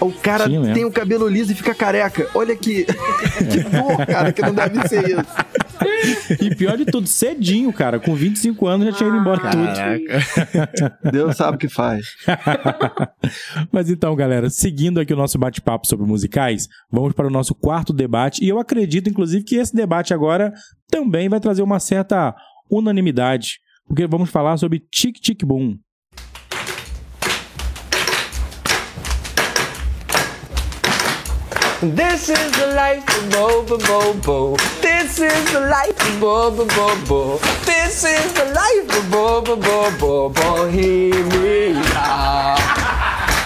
[0.01, 0.73] O cara mesmo.
[0.73, 2.29] tem o cabelo liso e fica careca.
[2.35, 2.85] Olha que,
[3.51, 6.43] que dor, cara, que não deve ser isso.
[6.43, 9.65] E pior de tudo, cedinho, cara, com 25 anos já tinha ido embora tudo.
[9.65, 10.99] Caraca.
[11.11, 12.07] Deus sabe o que faz.
[13.73, 17.93] Mas então, galera, seguindo aqui o nosso bate-papo sobre musicais, vamos para o nosso quarto
[17.93, 18.45] debate.
[18.45, 20.53] E eu acredito, inclusive, que esse debate agora
[20.91, 22.35] também vai trazer uma certa
[22.70, 25.79] unanimidade, porque vamos falar sobre Tic Tic Boom.
[31.81, 34.57] This is the life of Bo Bo Bo Bo.
[34.83, 37.39] This is the life of Bo Bo Bo Bo.
[37.65, 41.85] This is the life of Bo Bo Bo Bo Bohemia.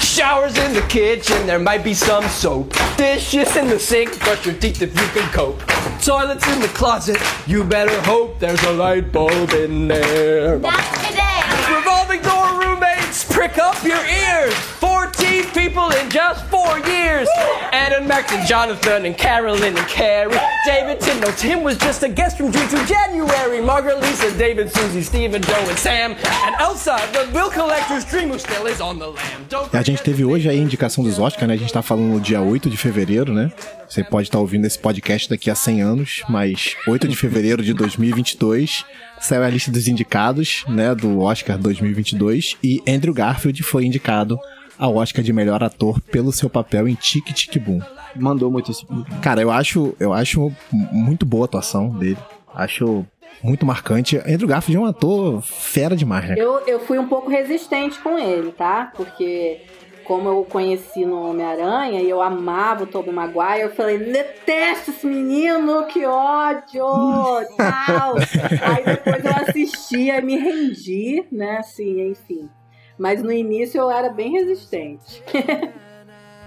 [0.00, 2.72] Showers in the kitchen, there might be some soap.
[2.96, 5.60] Dishes in the sink, brush your teeth if you can cope.
[6.02, 10.58] Toilets in the closet, you better hope there's a light bulb in there.
[10.58, 11.42] That's today.
[11.76, 14.54] Revolving door roommates, prick up your ears.
[15.02, 17.28] 14 people in just four years.
[17.72, 20.38] And Max and Jonathan and Carolyn and Carrie.
[20.64, 23.60] David Tim, no, Tim was just a guest from June to January.
[23.60, 26.12] Margaret, Lisa, David, Susie, Stephen, Joe, and Sam.
[26.46, 29.68] And Elsa, the bill collector's dream who still is on the lam.
[29.72, 31.54] A gente teve hoje a indicação dos Oscars, né?
[31.54, 33.50] A gente tá falando no dia 8 de fevereiro, né?
[33.88, 37.74] Você pode estar ouvindo esse podcast daqui a 100 anos, mas 8 de fevereiro de
[37.74, 38.84] 2022
[39.20, 40.94] saiu a lista dos indicados, né?
[40.94, 44.38] Do Oscar 2022 e Andrew Garfield foi indicado
[44.78, 47.80] ao Oscar de melhor ator pelo seu papel em Tic Tic Boom.
[48.16, 48.86] Mandou muito isso.
[49.22, 52.18] Cara, eu acho, eu acho muito boa a atuação dele.
[52.54, 53.04] Acho
[53.42, 54.18] muito marcante.
[54.18, 56.34] Andrew Garfield é um ator fera demais, né?
[56.36, 58.92] Eu, eu fui um pouco resistente com ele, tá?
[58.94, 59.62] Porque
[60.04, 64.90] como eu o conheci no Homem-Aranha e eu amava o Tobey Maguire, eu falei, detesto
[64.90, 66.84] esse menino, que ódio,
[67.56, 68.16] tal.
[68.16, 72.48] Aí depois eu assisti e me rendi, né, assim, enfim.
[72.98, 75.22] Mas no início eu era bem resistente.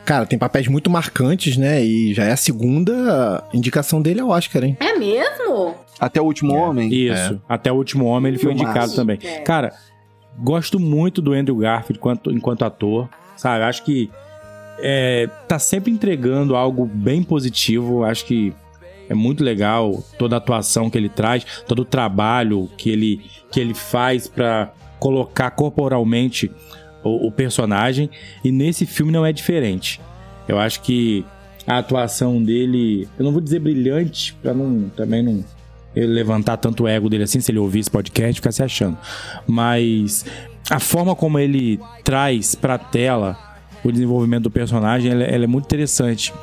[0.06, 1.84] Cara, tem papéis muito marcantes, né?
[1.84, 4.78] E já é a segunda indicação dele ao Oscar, hein?
[4.80, 5.74] É mesmo?
[6.00, 6.94] Até o último homem.
[6.94, 7.42] Isso.
[7.50, 8.70] Até o último homem ele foi Filmaço.
[8.70, 9.18] indicado também.
[9.24, 9.40] É.
[9.40, 9.74] Cara,
[10.38, 13.64] gosto muito do Andrew Garfield enquanto, enquanto ator, sabe?
[13.64, 14.12] Acho que
[14.80, 18.04] é, tá sempre entregando algo bem positivo.
[18.04, 18.54] Acho que
[19.10, 23.60] é muito legal toda a atuação que ele traz, todo o trabalho que ele, que
[23.60, 24.72] ele faz para
[25.06, 26.52] colocar corporalmente
[27.04, 28.10] o, o personagem.
[28.44, 30.02] E nesse filme não é diferente.
[30.48, 31.24] Eu acho que
[31.68, 35.46] a atuação dele, eu não vou dizer brilhante, pra não também não
[35.96, 38.98] levantar tanto o ego dele assim, se ele ouvir esse podcast, ficar se achando.
[39.46, 40.26] Mas
[40.72, 43.38] a forma como ele traz pra tela
[43.84, 46.34] o desenvolvimento do personagem, ela, ela é muito interessante.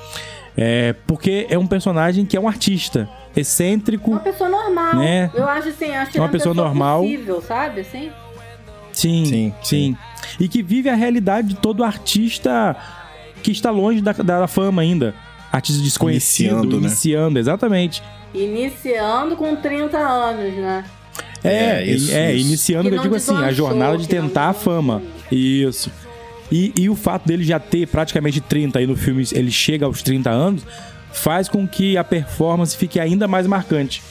[0.56, 4.12] É, porque é um personagem que é um artista, excêntrico.
[4.12, 4.96] Uma pessoa normal.
[4.96, 5.30] Né?
[5.34, 7.02] Eu acho assim, acho que Uma ele é pessoa normal.
[7.02, 7.80] possível, sabe?
[7.80, 8.10] Assim?
[8.92, 9.96] Sim, Sim, sim,
[10.38, 12.76] E que vive a realidade de todo artista
[13.42, 15.14] que está longe da, da fama ainda.
[15.50, 16.86] Artista desconhecido, Iniciando, né?
[16.86, 18.02] iniciando, exatamente.
[18.34, 20.84] Iniciando com 30 anos, né?
[21.44, 22.46] É, É, isso, é isso.
[22.46, 25.02] iniciando, Que eu digo assim, a jornada de tentar a fama.
[25.30, 25.90] Isso.
[26.50, 30.02] E, e o fato dele já ter praticamente 30 aí no filme, ele chega aos
[30.02, 30.66] 30 anos,
[31.12, 34.02] faz com que a performance fique ainda mais marcante.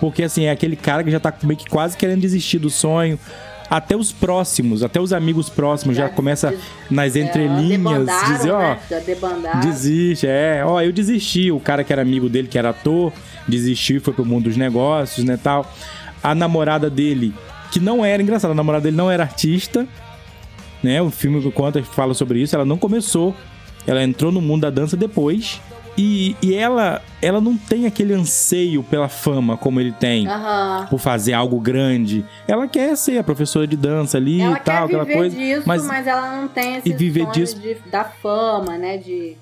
[0.00, 3.18] Porque assim, é aquele cara que já tá meio que quase querendo desistir do sonho.
[3.70, 8.32] Até os próximos, até os amigos próximos já, Já começa des- nas É, entrelinhas debandaram,
[8.36, 8.78] dizer, ó, né?
[8.88, 9.60] Já debandaram.
[9.60, 10.62] Desiste, é.
[10.64, 11.50] Ó, eu desisti.
[11.50, 13.12] O cara que era amigo dele, que era ator,
[13.46, 15.70] desistiu e foi pro mundo dos negócios, né, tal.
[16.22, 17.34] A namorada dele,
[17.70, 19.86] que não era, engraçado, a namorada dele não era artista,
[20.82, 21.02] né?
[21.02, 22.54] O filme que conta fala sobre isso.
[22.56, 23.34] Ela não começou.
[23.86, 25.60] Ela entrou no mundo da dança depois.
[25.98, 30.28] E, e ela, ela não tem aquele anseio pela fama como ele tem.
[30.28, 30.86] Aham.
[30.88, 32.24] Por fazer algo grande.
[32.46, 35.36] Ela quer ser a professora de dança ali Ela e tal, aquela coisa.
[35.36, 36.06] disso, mas mas...
[36.06, 38.96] ela não tem esse e viver disso- de- da fama, né?
[38.96, 39.36] De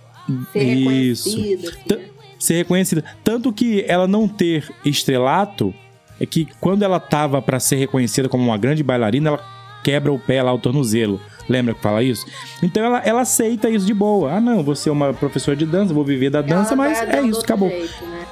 [0.52, 1.28] ser Isso.
[1.28, 1.68] reconhecida.
[1.68, 2.04] assim, né?
[2.38, 3.04] ser reconhecida.
[3.22, 5.74] Tanto que ela não ter estrelato
[6.18, 9.44] é que quando ela tava pra ser reconhecida como uma grande bailarina, ela
[9.84, 11.20] quebra o pé lá, o tornozelo.
[11.48, 12.26] Lembra que fala isso?
[12.62, 14.32] Então ela, ela aceita isso de boa.
[14.32, 17.22] Ah, não, você é uma professora de dança, vou viver da dança, Ela mas é
[17.22, 17.68] isso, acabou.
[17.68, 18.24] jeito, né?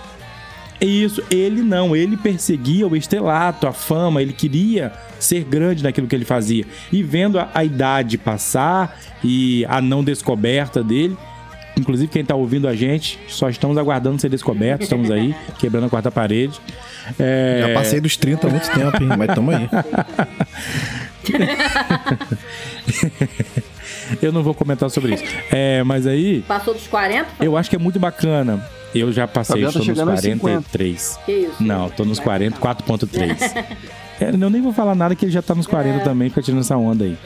[0.81, 6.15] Isso, ele não, ele perseguia o estrelato, a fama, ele queria ser grande naquilo que
[6.15, 6.67] ele fazia.
[6.93, 11.17] E vendo a, a idade passar e a não descoberta dele,
[11.79, 15.89] inclusive quem tá ouvindo a gente, só estamos aguardando ser descoberto, estamos aí, quebrando a
[15.89, 16.61] quarta parede.
[17.19, 19.09] É, Já passei dos 30 há muito tempo, hein?
[19.17, 19.69] Mas tamo aí.
[24.23, 25.25] Eu não vou comentar sobre isso.
[25.51, 27.27] É, mas aí, Passou dos 40?
[27.41, 28.65] eu acho que é muito bacana.
[28.95, 31.19] Eu já passei, Fabiano tá estou nos chegando aos 43.
[31.27, 31.63] Que isso?
[31.63, 32.77] Não, tô nos Vai 40, falar.
[32.77, 33.65] 4.3.
[34.21, 36.61] É, eu nem vou falar nada que ele já tá nos 40 também, fica tirando
[36.61, 37.19] essa onda aí.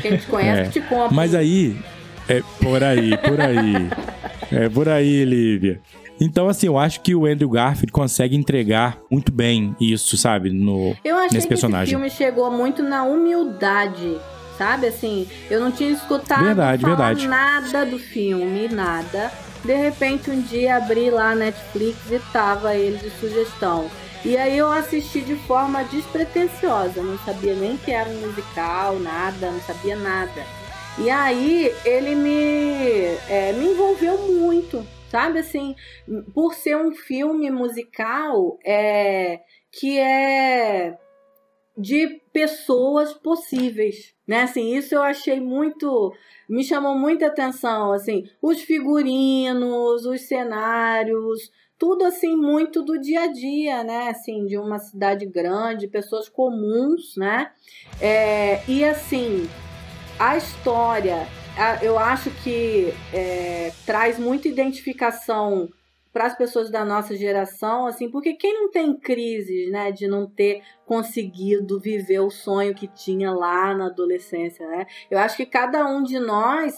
[0.00, 0.64] Quem te conhece É.
[0.70, 1.14] te compra.
[1.14, 1.76] Mas aí,
[2.28, 3.90] é por aí, por aí.
[4.54, 5.80] É por aí, Lívia.
[6.24, 10.50] Então, assim, eu acho que o Andrew Garfield consegue entregar muito bem isso, sabe?
[10.50, 11.82] No, Eu achei nesse que personagem.
[11.84, 14.18] esse filme chegou muito na humildade,
[14.56, 14.86] sabe?
[14.86, 17.26] Assim, eu não tinha escutado Verdade, verdade.
[17.26, 19.32] nada do filme, nada.
[19.64, 23.88] De repente, um dia abri lá a Netflix e tava ele de sugestão.
[24.24, 29.50] E aí eu assisti de forma despretensiosa, não sabia nem que era um musical, nada,
[29.50, 30.42] não sabia nada.
[30.98, 35.40] E aí ele me, é, me envolveu muito, sabe?
[35.40, 35.76] Assim,
[36.32, 39.40] por ser um filme musical, é,
[39.70, 40.98] que é
[41.76, 44.42] de pessoas possíveis, né?
[44.42, 46.14] Assim, isso eu achei muito,
[46.48, 53.26] me chamou muita atenção, assim, os figurinos, os cenários, tudo assim muito do dia a
[53.26, 54.08] dia, né?
[54.08, 57.52] Assim, de uma cidade grande, pessoas comuns, né?
[58.00, 59.46] É, e assim,
[60.18, 61.26] a história,
[61.82, 65.68] eu acho que é, traz muita identificação
[66.12, 70.26] para as pessoas da nossa geração, assim, porque quem não tem crises, né, de não
[70.26, 74.86] ter conseguido viver o sonho que tinha lá na adolescência, né?
[75.10, 76.74] Eu acho que cada um de nós,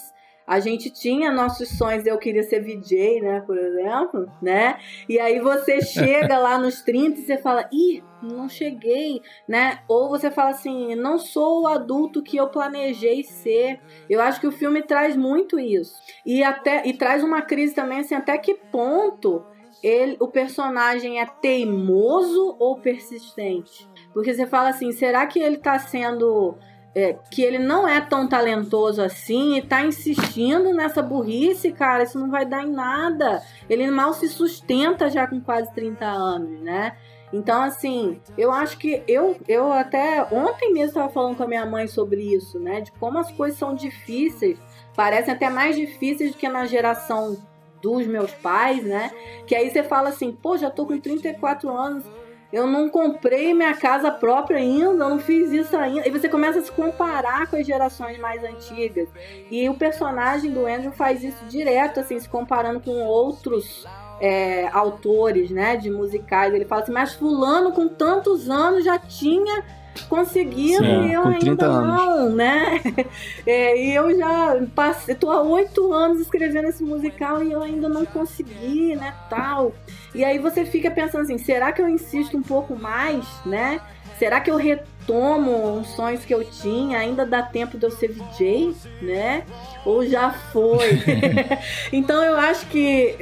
[0.47, 4.77] a gente tinha nossos sonhos, eu queria ser VJ, né, por exemplo, né?
[5.09, 9.79] E aí você chega lá nos 30 e você fala, ih, não cheguei, né?
[9.87, 13.79] Ou você fala assim, não sou o adulto que eu planejei ser.
[14.09, 15.95] Eu acho que o filme traz muito isso.
[16.25, 19.43] E até e traz uma crise também assim, até que ponto
[19.83, 23.87] ele, o personagem é teimoso ou persistente?
[24.13, 26.57] Porque você fala assim, será que ele tá sendo
[26.95, 32.17] é, que ele não é tão talentoso assim e tá insistindo nessa burrice, cara, isso
[32.17, 33.43] não vai dar em nada.
[33.69, 36.95] Ele mal se sustenta já com quase 30 anos, né?
[37.33, 41.65] Então, assim, eu acho que eu, eu até ontem mesmo estava falando com a minha
[41.65, 42.79] mãe sobre isso, né?
[42.79, 44.57] De como as coisas são difíceis,
[44.95, 47.37] parecem até mais difíceis do que na geração
[47.81, 49.11] dos meus pais, né?
[49.45, 52.05] Que aí você fala assim, pô, já tô com 34 anos,
[52.53, 56.07] Eu não comprei minha casa própria ainda, eu não fiz isso ainda.
[56.07, 59.09] E você começa a se comparar com as gerações mais antigas.
[59.51, 63.85] E o personagem do Andrew faz isso direto, assim, se comparando com outros
[64.21, 66.53] é, autores, né, de musicais.
[66.53, 69.63] Ele fala assim, mas fulano com tantos anos já tinha
[70.03, 72.81] conseguido Sim, e eu ainda 30 não, né?
[73.45, 77.87] É, e eu já passei, tô há oito anos escrevendo esse musical e eu ainda
[77.87, 79.73] não consegui, né, tal.
[80.13, 83.81] E aí você fica pensando assim, será que eu insisto um pouco mais, né?
[84.17, 86.99] Será que eu retomo uns sonhos que eu tinha?
[86.99, 89.43] Ainda dá tempo de eu ser VJ, né?
[89.85, 91.01] Ou já foi?
[91.91, 93.15] então eu acho que,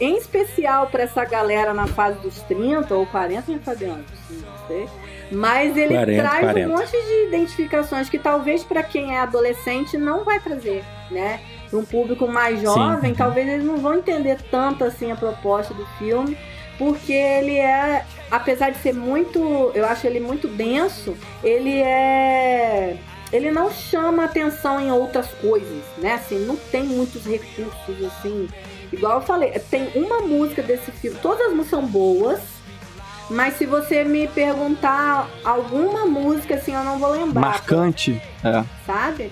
[0.00, 4.04] em especial para essa galera na fase dos 30 ou 40, né, Fabiano?
[4.30, 4.88] Não sei.
[5.30, 6.68] Mas ele 40, traz 40.
[6.68, 11.40] um monte de identificações que talvez para quem é adolescente não vai trazer, né?
[11.68, 13.16] Para um público mais jovem, Sim.
[13.16, 16.36] talvez eles não vão entender tanto assim a proposta do filme,
[16.76, 22.96] porque ele é, apesar de ser muito, eu acho ele muito denso, ele é
[23.32, 26.14] ele não chama atenção em outras coisas, né?
[26.14, 28.48] Assim, não tem muitos recursos assim.
[28.92, 32.40] Igual eu falei, tem uma música desse filme, todas as músicas são boas,
[33.30, 38.20] mas se você me perguntar alguma música assim, eu não vou lembrar Marcante.
[38.44, 38.64] É.
[38.84, 39.30] sabe?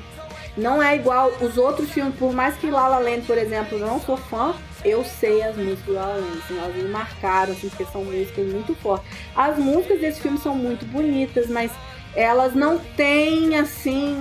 [0.56, 3.86] Não é igual os outros filmes, por mais que La La Land, por exemplo, eu
[3.86, 4.54] não sou fã,
[4.84, 8.04] eu sei as músicas do La La Land, assim, elas me marcaram, assim, porque são
[8.04, 9.08] músicas muito fortes.
[9.36, 11.70] As músicas desse filme são muito bonitas, mas
[12.14, 14.16] elas não têm, assim,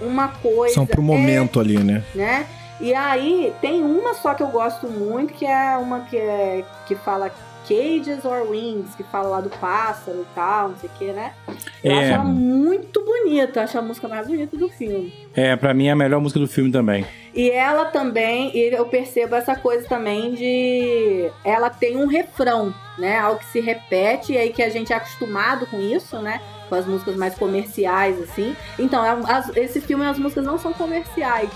[0.00, 0.74] uma coisa...
[0.74, 2.02] São pro momento ali, né?
[2.14, 2.46] É, né?
[2.80, 6.94] E aí, tem uma só que eu gosto muito, que é uma que, é, que
[6.94, 7.30] fala
[7.68, 11.32] Cages or Wings, que fala lá do pássaro e tal, não sei o que, né?
[11.84, 11.98] Eu É.
[11.98, 15.12] acho ela muito bonita, acho a música mais bonita do filme.
[15.34, 17.04] É, pra mim é a melhor música do filme também.
[17.34, 21.30] E ela também, e eu percebo essa coisa também de.
[21.44, 23.18] Ela tem um refrão, né?
[23.18, 26.40] Algo que se repete, e aí que a gente é acostumado com isso, né?
[26.68, 28.56] Com as músicas mais comerciais, assim.
[28.78, 31.48] Então, é- as- esse filme, as músicas não são comerciais.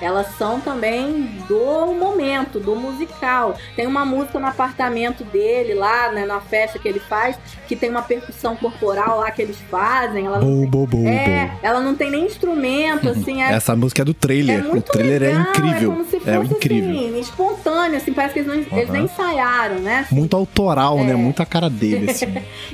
[0.00, 3.56] Elas são também do momento, do musical.
[3.74, 7.90] Tem uma música no apartamento dele lá, né, na festa que ele faz, que tem
[7.90, 10.26] uma percussão corporal lá que eles fazem.
[10.26, 14.02] Ela não Bo, bo, bo, é, ela não tem nem instrumento, assim, é Essa música
[14.02, 14.64] é do trailer.
[14.64, 15.90] é o trailer legal, é incrível.
[15.92, 16.90] É como se fosse É incrível.
[16.90, 18.92] assim, espontâneo, assim, parece que eles, não, eles Aham.
[18.92, 20.06] nem ensaiaram, né?
[20.10, 21.04] Muito autoral, É.
[21.04, 21.14] né?
[21.14, 22.26] Muito a cara dele, assim.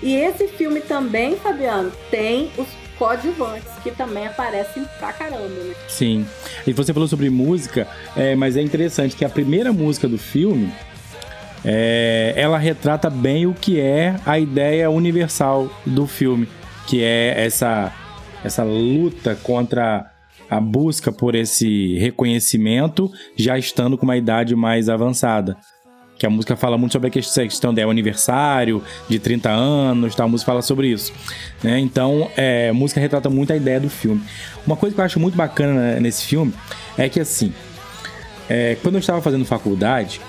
[0.02, 2.66] E esse filme também, Fabiano, tem os
[2.98, 5.74] coadjuvantes, que também aparecem pra caramba, né?
[5.88, 6.26] Sim.
[6.66, 10.72] E você falou sobre música, é, mas é interessante que a primeira música do filme,
[11.64, 16.48] é, ela retrata bem o que é a ideia universal do filme,
[16.86, 17.92] que é essa,
[18.44, 20.10] essa luta contra
[20.48, 25.56] a busca por esse reconhecimento, já estando com uma idade mais avançada.
[26.18, 30.28] Que a música fala muito sobre a questão do aniversário, de 30 anos, tal, a
[30.28, 31.12] música fala sobre isso.
[31.62, 31.78] né?
[31.80, 34.22] Então, é, a música retrata muito a ideia do filme.
[34.66, 36.54] Uma coisa que eu acho muito bacana nesse filme
[36.96, 37.52] é que, assim,
[38.48, 40.20] é, quando eu estava fazendo faculdade,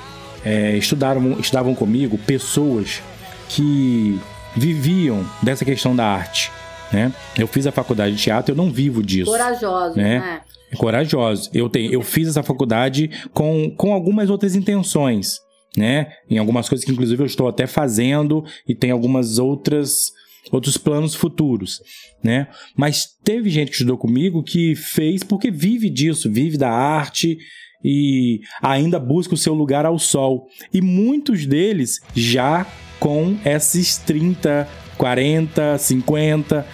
[0.44, 3.02] é, estudaram, estudavam comigo pessoas
[3.50, 4.20] que
[4.56, 6.52] viviam dessa questão da arte.
[6.92, 7.12] Né?
[7.38, 10.20] Eu fiz a faculdade de teatro, eu não vivo disso Corajosos, Né?
[10.20, 10.42] né?
[10.78, 11.50] corajosos.
[11.54, 15.40] Eu, tenho, eu fiz essa faculdade com, com algumas outras intenções,
[15.76, 16.08] né?
[16.30, 20.12] Em algumas coisas que, inclusive, eu estou até fazendo e tem algumas outras
[20.52, 21.82] outros planos futuros,
[22.24, 22.48] né?
[22.78, 27.38] Mas teve gente que estudou comigo que fez porque vive disso, vive da arte
[27.84, 30.48] e ainda busca o seu lugar ao sol.
[30.74, 32.66] E muitos deles já
[33.00, 36.68] com esses 30, 40, 50.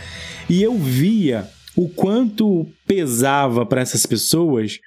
[0.50, 4.80] E eu via o quanto pesava para essas pessoas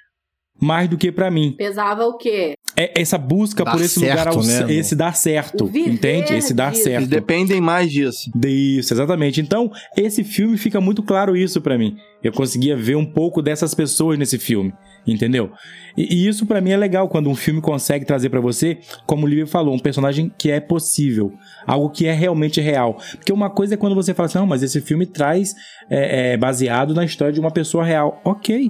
[0.59, 1.53] mais do que para mim.
[1.57, 2.55] Pesava o quê?
[2.77, 4.73] É essa busca Dar por esse lugar ao certo, né?
[4.73, 6.33] esse dar certo, entende?
[6.33, 6.89] Esse dar disso.
[6.89, 7.09] Eles certo.
[7.09, 8.29] dependem mais disso.
[8.45, 9.39] Isso, exatamente.
[9.39, 11.95] Então, esse filme fica muito claro isso pra mim.
[12.21, 14.73] Eu conseguia ver um pouco dessas pessoas nesse filme,
[15.07, 15.51] entendeu?
[15.95, 19.25] E, e isso pra mim é legal quando um filme consegue trazer pra você, como
[19.25, 21.31] o Lívia falou, um personagem que é possível,
[21.65, 22.97] algo que é realmente real.
[23.11, 25.55] Porque uma coisa é quando você fala assim, não, mas esse filme traz
[25.89, 28.19] é, é, baseado na história de uma pessoa real.
[28.25, 28.69] Ok.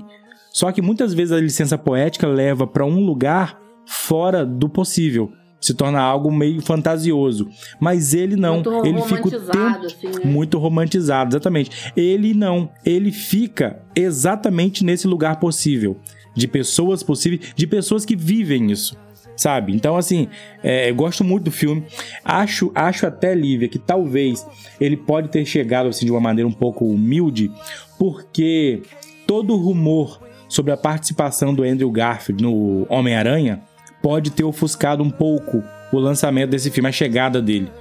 [0.52, 5.32] Só que muitas vezes a licença poética leva pra um lugar fora do possível.
[5.60, 7.50] Se torna algo meio fantasioso.
[7.80, 8.56] Mas ele não.
[8.56, 10.32] Muito ele fica o romantizado, tempo assim, né?
[10.32, 11.92] muito romantizado, exatamente.
[11.98, 15.98] Ele não, ele fica exatamente nesse lugar possível,
[16.36, 18.96] de pessoas possíveis, de pessoas que vivem isso,
[19.36, 19.74] sabe?
[19.74, 20.28] Então, assim,
[20.62, 21.84] é, eu gosto muito do filme.
[22.24, 24.46] Acho, acho até, Lívia, que talvez
[24.80, 27.52] ele pode ter chegado assim de uma maneira um pouco humilde,
[27.98, 28.84] porque
[29.26, 33.64] todo o rumor sobre a participação do Andrew Garfield no Homem-Aranha
[34.06, 37.72] pode ter ofuscado um pouco o lançamento desse filme, a chegada dele.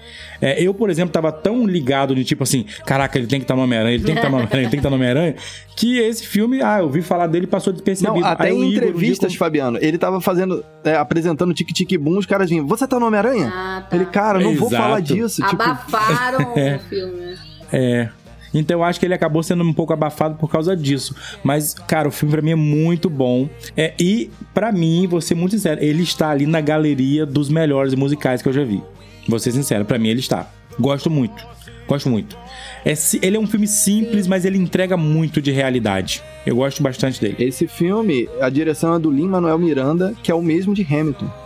[0.40, 3.54] É, eu, por exemplo, tava tão ligado de tipo assim, caraca, ele tem que estar
[3.54, 5.34] no Homem-Aranha, ele tem que estar no Homem-Aranha, ele tem que estar no Homem-Aranha,
[5.76, 8.20] que esse filme, ah, eu ouvi falar dele e passou despercebido.
[8.20, 11.54] Não, até Aí o em Igor, um entrevistas, Fabiano, ele tava fazendo, é, apresentando o
[11.54, 13.52] Tic Tic Boom, os caras vinham, você tá no Homem-Aranha?
[13.54, 13.94] Ah, tá.
[13.94, 14.82] Ele, cara, não vou Exato.
[14.82, 15.42] falar disso.
[15.46, 16.76] Tipo, Abafaram É.
[16.76, 17.20] o filme.
[17.20, 17.36] né?
[17.70, 18.08] É.
[18.54, 21.14] Então eu acho que ele acabou sendo um pouco abafado por causa disso.
[21.42, 23.48] Mas, cara, o filme pra mim é muito bom.
[23.76, 27.94] É, e, pra mim, vou ser muito sincero, ele está ali na galeria dos melhores
[27.94, 28.82] musicais que eu já vi.
[29.28, 30.48] Vou ser sincero, pra mim ele está.
[30.78, 31.44] Gosto muito.
[31.86, 32.36] Gosto muito.
[32.84, 36.22] É, ele é um filme simples, mas ele entrega muito de realidade.
[36.46, 37.36] Eu gosto bastante dele.
[37.38, 41.43] Esse filme, a direção é do Lin-Manuel Miranda, que é o mesmo de Hamilton.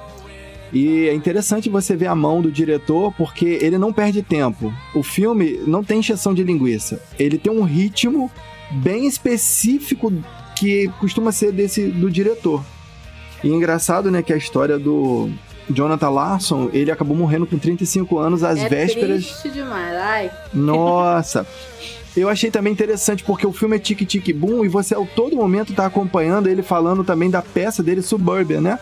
[0.72, 4.72] E é interessante você ver a mão do diretor, porque ele não perde tempo.
[4.94, 7.00] O filme não tem encheção de linguiça.
[7.18, 8.30] Ele tem um ritmo
[8.70, 10.12] bem específico
[10.54, 12.62] que costuma ser desse do diretor.
[13.42, 15.30] E é engraçado, né, que a história do
[15.70, 19.94] Jonathan Larson, ele acabou morrendo com 35 anos às é vésperas triste demais.
[19.94, 21.46] Ai, nossa.
[22.16, 25.36] Eu achei também interessante porque o filme é Tic Tic Boom e você a todo
[25.36, 28.78] momento tá acompanhando ele falando também da peça dele Suburbia, né?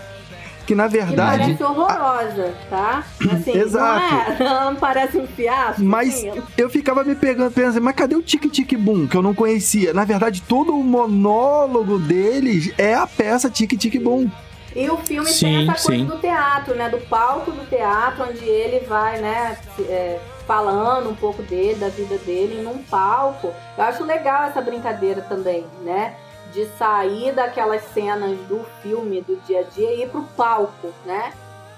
[0.67, 1.39] Que na que verdade.
[1.39, 3.05] parece horrorosa, tá?
[3.33, 4.43] Assim, Exato.
[4.43, 5.83] Não, é, não parece um fiasco.
[5.83, 9.07] Mas assim, eu ficava me pegando, pensando, mas cadê o Tic Tic Boom?
[9.07, 9.95] Que eu não conhecia.
[9.95, 14.29] Na verdade, todo o monólogo deles é a peça Tic Tic Boom.
[14.75, 16.05] E o filme Sim, tem essa coisa sim.
[16.05, 16.89] do teatro, né?
[16.91, 19.57] Do palco do teatro, onde ele vai, né,
[19.89, 23.55] é, falando um pouco dele, da vida dele, num palco.
[23.79, 26.15] Eu acho legal essa brincadeira também, né?
[26.57, 31.33] De sair daquelas cenas do filme, do dia a dia, e ir pro palco, né?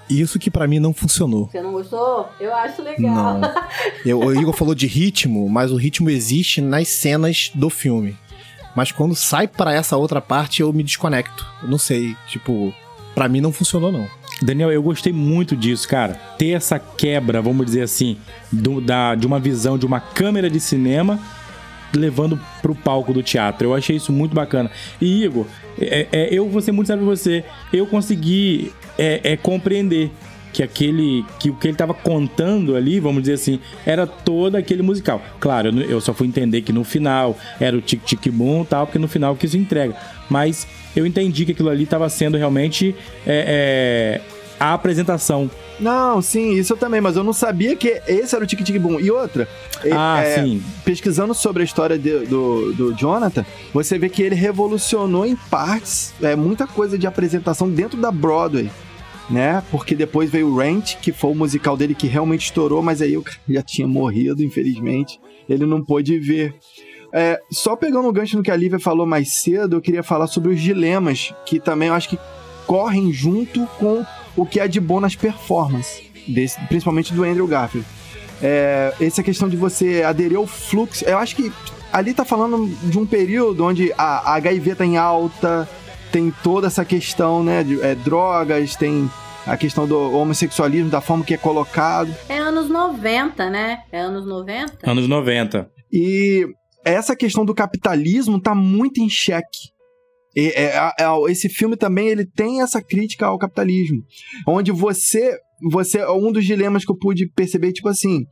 [0.09, 1.47] Isso que pra mim não funcionou.
[1.51, 2.29] Você não gostou?
[2.39, 3.37] Eu acho legal.
[3.39, 3.41] Não.
[4.05, 8.17] Eu, o Igor falou de ritmo, mas o ritmo existe nas cenas do filme.
[8.75, 11.45] Mas quando sai pra essa outra parte, eu me desconecto.
[11.61, 12.73] Eu não sei, tipo,
[13.13, 14.07] pra mim não funcionou não.
[14.41, 16.13] Daniel, eu gostei muito disso, cara.
[16.37, 18.17] Ter essa quebra, vamos dizer assim,
[18.51, 21.19] do- da, de uma visão de uma câmera de cinema
[21.95, 23.67] levando pro palco do teatro.
[23.67, 24.69] Eu achei isso muito bacana.
[25.01, 25.45] E, Igor,
[25.79, 27.43] é- é, eu vou ser muito sério com você.
[27.71, 30.11] Eu consegui é, é, compreender
[30.51, 34.81] que aquele que o que ele tava contando ali, vamos dizer assim, era todo aquele
[34.81, 35.21] musical.
[35.39, 38.87] Claro, eu, eu só fui entender que no final era o tic tic boom tal,
[38.87, 39.95] porque no final que isso entrega.
[40.29, 42.95] Mas eu entendi que aquilo ali tava sendo realmente
[43.27, 44.21] é, é,
[44.59, 45.49] a apresentação.
[45.79, 48.77] Não, sim, isso eu também, mas eu não sabia que esse era o Tic Tic
[48.79, 48.99] Boom.
[48.99, 49.47] E outra,
[49.91, 50.61] Ah, é, sim.
[50.83, 56.13] pesquisando sobre a história de- do, do Jonathan, você vê que ele revolucionou em partes
[56.21, 58.69] é, muita coisa de apresentação dentro da Broadway.
[59.29, 59.61] Né?
[59.69, 63.15] Porque depois veio o Rent, que foi o musical dele que realmente estourou, mas aí
[63.15, 65.19] o cara já tinha morrido, infelizmente.
[65.47, 66.55] Ele não pôde ver.
[67.13, 70.25] É, só pegando o gancho no que a Lívia falou mais cedo, eu queria falar
[70.27, 72.17] sobre os dilemas, que também eu acho que
[72.65, 74.03] correm junto com
[74.35, 77.87] o que é de bom nas performances, desse- principalmente do Andrew Garfield.
[78.41, 81.51] É, essa questão de você aderir ao fluxo, eu acho que
[81.91, 85.67] ali tá falando de um período onde a, a HIV tá em alta,
[86.11, 89.09] tem toda essa questão, né, de é, drogas, tem
[89.45, 92.13] a questão do homossexualismo, da forma que é colocado.
[92.29, 93.79] É anos 90, né?
[93.91, 94.89] É anos 90?
[94.89, 95.69] Anos 90.
[95.91, 96.45] E
[96.85, 99.69] essa questão do capitalismo tá muito em xeque.
[100.39, 104.03] E, é, é, é, esse filme também ele tem essa crítica ao capitalismo,
[104.47, 105.37] onde você,
[105.71, 108.25] você um dos dilemas que eu pude perceber tipo assim,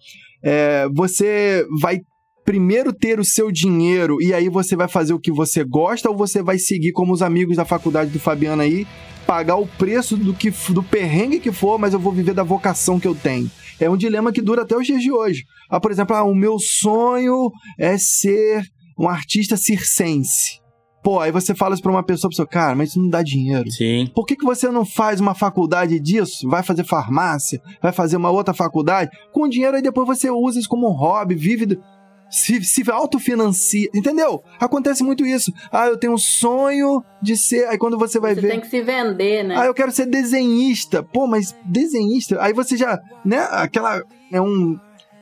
[0.44, 2.00] é, você vai
[2.46, 6.16] primeiro ter o seu dinheiro e aí você vai fazer o que você gosta ou
[6.16, 8.88] você vai seguir como os amigos da faculdade do Fabiano aí
[9.26, 12.98] pagar o preço do que do perrengue que for, mas eu vou viver da vocação
[12.98, 13.52] que eu tenho.
[13.78, 15.44] É um dilema que dura até os dias de hoje.
[15.70, 18.64] Ah, por exemplo, ah, o meu sonho é ser
[18.98, 20.62] um artista circense.
[21.04, 23.70] Pô, aí você fala isso pra uma pessoa, pessoa, cara, mas isso não dá dinheiro.
[23.72, 24.10] Sim.
[24.14, 26.48] Por que, que você não faz uma faculdade disso?
[26.50, 27.62] Vai fazer farmácia?
[27.82, 29.10] Vai fazer uma outra faculdade?
[29.32, 31.66] Com dinheiro aí depois você usa isso como um hobby, vive...
[31.68, 31.82] do-
[32.30, 34.44] Se, se autofinancia, entendeu?
[34.60, 35.50] Acontece muito isso.
[35.72, 37.66] Ah, eu tenho um sonho de ser...
[37.70, 38.50] Aí quando você vai Você ver...
[38.50, 39.56] tem que se vender, né?
[39.58, 41.02] Ah, eu quero ser desenhista.
[41.02, 42.38] Pô, mas desenhista?
[42.42, 43.48] Aí você já, né?
[43.52, 44.78] Aquela é um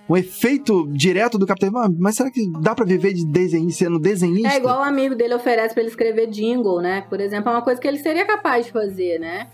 [0.09, 1.79] um efeito direto do capitalismo.
[1.79, 4.49] Ah, mas será que dá pra viver de desenhista sendo desenhista?
[4.49, 7.01] É igual o amigo dele oferece pra ele escrever jingle, né?
[7.09, 9.47] Por exemplo, é uma coisa que ele seria capaz de fazer, né?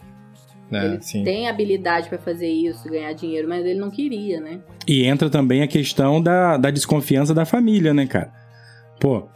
[0.71, 4.59] ele tem habilidade pra fazer isso, ganhar dinheiro, mas ele não queria, né?
[4.87, 8.31] E entra também a questão da, da desconfiança da família, né, cara?
[8.99, 9.27] Pô,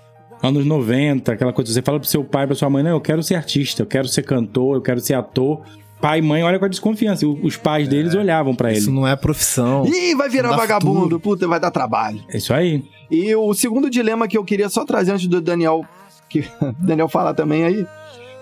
[0.42, 3.22] anos 90, aquela coisa, você fala pro seu pai, pra sua mãe, não, eu quero
[3.22, 5.62] ser artista, eu quero ser cantor, eu quero ser ator.
[6.02, 7.26] Pai e mãe olha com a desconfiança.
[7.26, 8.80] Os pais deles olhavam pra ele.
[8.80, 9.86] Isso não é profissão.
[9.86, 11.02] Ih, vai virar vagabundo.
[11.02, 11.20] futuro.
[11.20, 12.24] Puta, vai dar trabalho.
[12.30, 12.84] É isso aí.
[13.10, 15.86] E o segundo dilema que eu queria só trazer antes do Daniel,
[16.30, 16.46] que
[16.80, 17.88] Daniel falar também aí,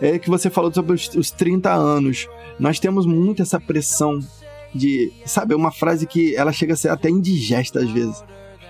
[0.02, 2.28] é que você falou sobre os, os 30 anos.
[2.60, 4.20] Nós temos muito essa pressão
[4.74, 5.12] de.
[5.26, 8.24] Sabe, uma frase que ela chega a ser até indigesta às vezes.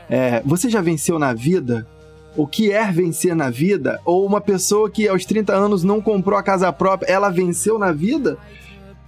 [0.10, 1.88] É, você já venceu na vida?
[2.36, 4.00] O que é vencer na vida?
[4.04, 7.92] Ou uma pessoa que aos 30 anos não comprou a casa própria, ela venceu na
[7.92, 8.38] vida?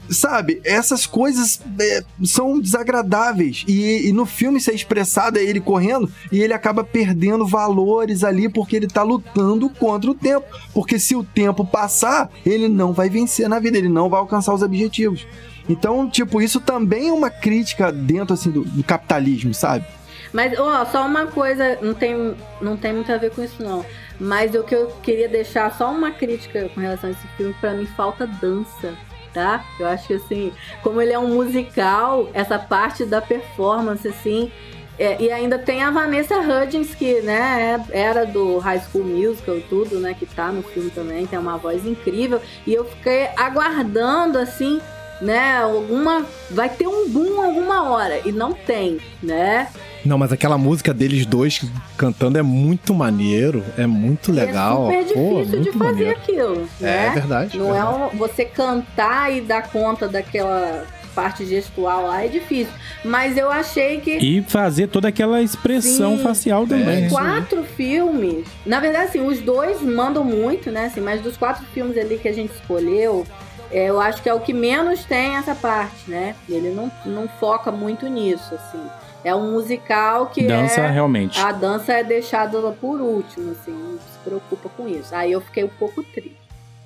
[0.10, 3.64] Sabe, essas coisas é, são desagradáveis.
[3.68, 8.24] E, e no filme isso é expressado, é ele correndo, e ele acaba perdendo valores
[8.24, 10.46] ali porque ele tá lutando contra o tempo.
[10.74, 14.54] Porque se o tempo passar, ele não vai vencer na vida, ele não vai alcançar
[14.54, 15.26] os objetivos.
[15.68, 19.86] Então, tipo, isso também é uma crítica dentro assim do, do capitalismo, sabe?
[20.32, 23.86] Mas, ó, só uma coisa, não tem, não tem muito a ver com isso, não.
[24.20, 27.74] Mas o que eu queria deixar, só uma crítica com relação a esse filme, pra
[27.74, 28.94] mim falta dança,
[29.36, 29.64] tá?
[29.80, 30.52] Eu acho que, assim,
[30.82, 34.52] como ele é um musical, essa parte da performance, assim...
[34.98, 39.58] é, e ainda tem a Vanessa Hudgens, que, né, é- era do High School Musical
[39.58, 42.42] e tudo, né, que tá no filme também, tem uma voz incrível.
[42.66, 44.80] E eu fiquei aguardando, assim,
[45.22, 46.26] né, alguma...
[46.50, 49.68] Vai ter um boom alguma hora, e não tem, né?
[50.06, 51.64] Não, mas aquela música deles dois
[51.98, 54.92] cantando é muito maneiro, é muito legal.
[54.92, 56.12] E é super Pô, difícil de muito fazer maneiro.
[56.20, 57.08] aquilo, né?
[57.08, 57.58] É verdade.
[57.58, 57.88] Não verdade.
[57.88, 62.74] é um- você cantar e dar conta daquela parte gestual lá é difícil.
[63.04, 66.24] Mas eu achei que E fazer toda aquela expressão Sim.
[66.24, 67.06] facial também.
[67.08, 70.86] os quatro filmes, na verdade, assim, os dois mandam muito, né?
[70.88, 73.26] Assim, mas dos quatro filmes ali que a gente escolheu,
[73.72, 76.36] é, eu acho que é o que menos tem essa parte, né?
[76.50, 78.82] Ele não, não foca muito nisso, assim.
[79.26, 81.40] É um musical que Dança é realmente.
[81.40, 85.14] a dança é deixada por último, assim, não se preocupa com isso.
[85.16, 86.38] Aí eu fiquei um pouco triste.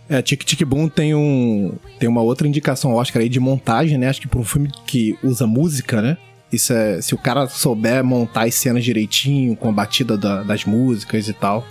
[0.10, 4.08] É, Tic Tic Boom tem um tem uma outra indicação Oscar aí de montagem, né?
[4.10, 6.18] Acho que para um filme que usa música, né?
[6.52, 10.66] Isso é, se o cara souber montar as cenas direitinho, com a batida da- das
[10.66, 11.64] músicas e tal,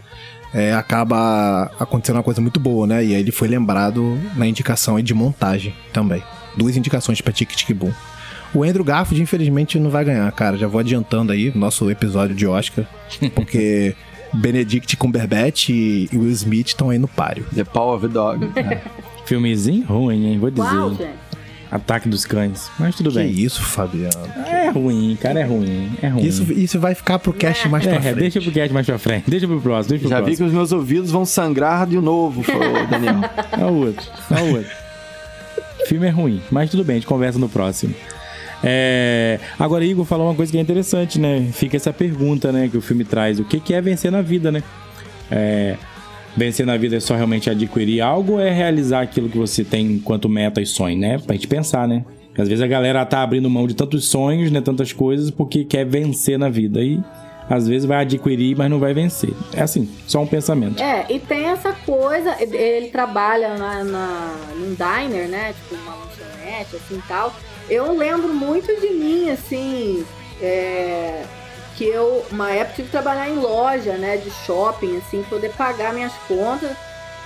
[0.55, 3.05] é, acaba acontecendo uma coisa muito boa, né?
[3.05, 6.23] E aí ele foi lembrado na indicação aí de montagem também.
[6.57, 7.91] Duas indicações pra Tic Tic Boom.
[8.55, 10.57] O Andrew Garfield, infelizmente, não vai ganhar, cara.
[10.57, 12.87] Já vou adiantando aí o nosso episódio de Oscar,
[13.35, 13.95] porque
[14.33, 17.45] Benedict Cumberbatch e Will Smith estão aí no páreo.
[17.55, 18.49] The Power of the Dog.
[19.27, 20.39] Filmezinho ruim, hein?
[20.39, 20.67] Vou dizer.
[20.97, 21.11] Gente?
[21.71, 22.71] Ataque dos Cães.
[22.79, 23.31] Mas tudo Que bem.
[23.31, 24.27] isso, Fabiano.
[24.47, 25.91] É ruim, cara, é ruim.
[26.01, 26.25] É ruim.
[26.25, 28.17] Isso, isso vai ficar pro cast mais pra é, frente.
[28.21, 29.29] deixa pro cast mais pra frente.
[29.31, 30.47] Deixa pro próximo, deixa pro Já vi próximo.
[30.47, 32.43] que os meus ouvidos vão sangrar de novo,
[32.91, 33.17] Daniel.
[33.53, 34.71] É o outro, é o outro.
[35.87, 37.95] Filme é ruim, mas tudo bem, a gente conversa no próximo.
[38.63, 41.49] É, Agora, Igor falou uma coisa que é interessante, né?
[41.53, 43.39] Fica essa pergunta, né, que o filme traz.
[43.39, 44.63] O que é vencer na vida, né?
[45.31, 45.77] É,
[46.39, 49.95] Vencer na vida é só realmente adquirir algo ou é realizar aquilo que você tem
[49.95, 51.19] enquanto meta e sonho, né?
[51.19, 52.05] Pra gente pensar, né?
[52.39, 54.61] Às vezes a galera tá abrindo mão de tantos sonhos, né?
[54.61, 56.81] Tantas coisas, porque quer vencer na vida.
[56.81, 57.03] E
[57.51, 59.35] às vezes vai adquirir, mas não vai vencer.
[59.53, 60.81] É assim, só um pensamento.
[60.81, 65.53] É, e tem essa coisa, ele trabalha na, na, num diner, né?
[65.55, 67.35] Tipo, uma lanchonete, assim tal.
[67.71, 70.07] Eu lembro muito de mim, assim,
[70.41, 71.25] é,
[71.77, 74.17] que eu, uma época, tive que trabalhar em loja, né?
[74.17, 76.77] De shopping, assim, poder pagar minhas contas.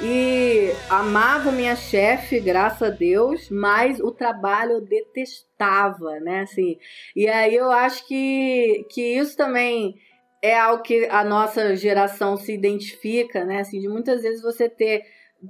[0.00, 6.40] E amava minha chefe, graças a Deus, mas o trabalho eu detestava, né?
[6.40, 6.76] Assim,
[7.14, 9.94] e aí eu acho que, que isso também
[10.42, 13.60] é algo que a nossa geração se identifica, né?
[13.60, 15.04] Assim, de muitas vezes você ter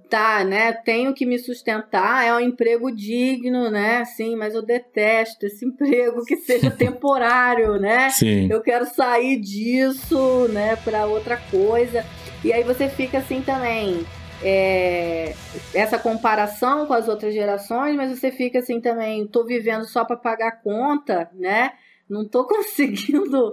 [0.09, 0.73] tá, né?
[0.73, 3.99] Tenho que me sustentar, é um emprego digno, né?
[3.99, 8.11] Assim, mas eu detesto esse emprego que seja temporário, né?
[8.11, 8.49] Sim.
[8.51, 12.05] Eu quero sair disso, né, para outra coisa.
[12.45, 14.05] E aí você fica assim também.
[14.43, 15.35] é,
[15.73, 20.17] essa comparação com as outras gerações, mas você fica assim também, tô vivendo só para
[20.17, 21.73] pagar conta, né?
[22.11, 23.53] Não tô conseguindo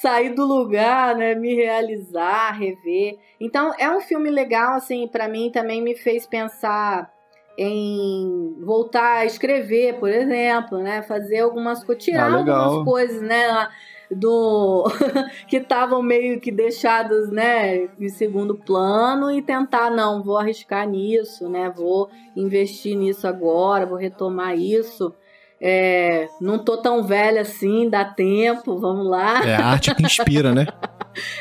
[0.00, 1.34] sair do lugar, né?
[1.34, 3.18] Me realizar, rever.
[3.40, 7.12] Então é um filme legal, assim, para mim também me fez pensar
[7.56, 11.02] em voltar a escrever, por exemplo, né?
[11.02, 13.68] Fazer algumas coisas, tirar Ah, algumas coisas, né?
[14.10, 14.84] Do
[15.48, 21.48] que estavam meio que deixadas, né, em segundo plano e tentar não, vou arriscar nisso,
[21.48, 21.70] né?
[21.76, 25.12] Vou investir nisso agora, vou retomar isso.
[25.60, 29.44] É, não tô tão velha assim, dá tempo, vamos lá.
[29.44, 30.66] É a arte que inspira, né?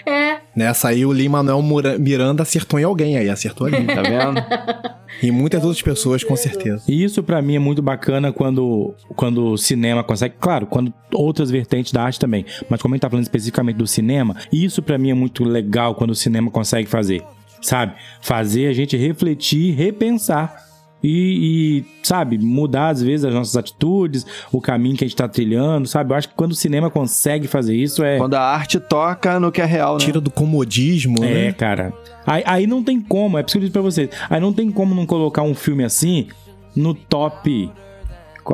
[0.08, 3.86] É, Nessa aí o Lin-Manuel Mura- Miranda acertou em alguém aí, acertou ali.
[3.86, 4.44] Tá vendo?
[5.22, 6.84] E muitas outras pessoas, com certeza.
[6.88, 11.52] E isso pra mim é muito bacana quando, quando o cinema consegue, claro, quando outras
[11.52, 14.98] vertentes da arte também, mas como a gente tá falando especificamente do cinema, isso pra
[14.98, 17.24] mim é muito legal quando o cinema consegue fazer,
[17.62, 17.94] sabe?
[18.20, 20.56] Fazer a gente refletir, repensar
[21.10, 25.26] e, e, sabe, mudar às vezes as nossas atitudes, o caminho que a gente tá
[25.26, 26.12] trilhando, sabe?
[26.12, 29.50] Eu acho que quando o cinema consegue fazer isso é Quando a arte toca no
[29.50, 30.04] que é real, né?
[30.04, 31.52] Tira do comodismo, é, né?
[31.54, 31.94] cara.
[32.26, 34.10] Aí, aí não tem como, é preciso dizer pra vocês.
[34.30, 36.28] Aí não tem como não colocar um filme assim
[36.76, 37.72] no top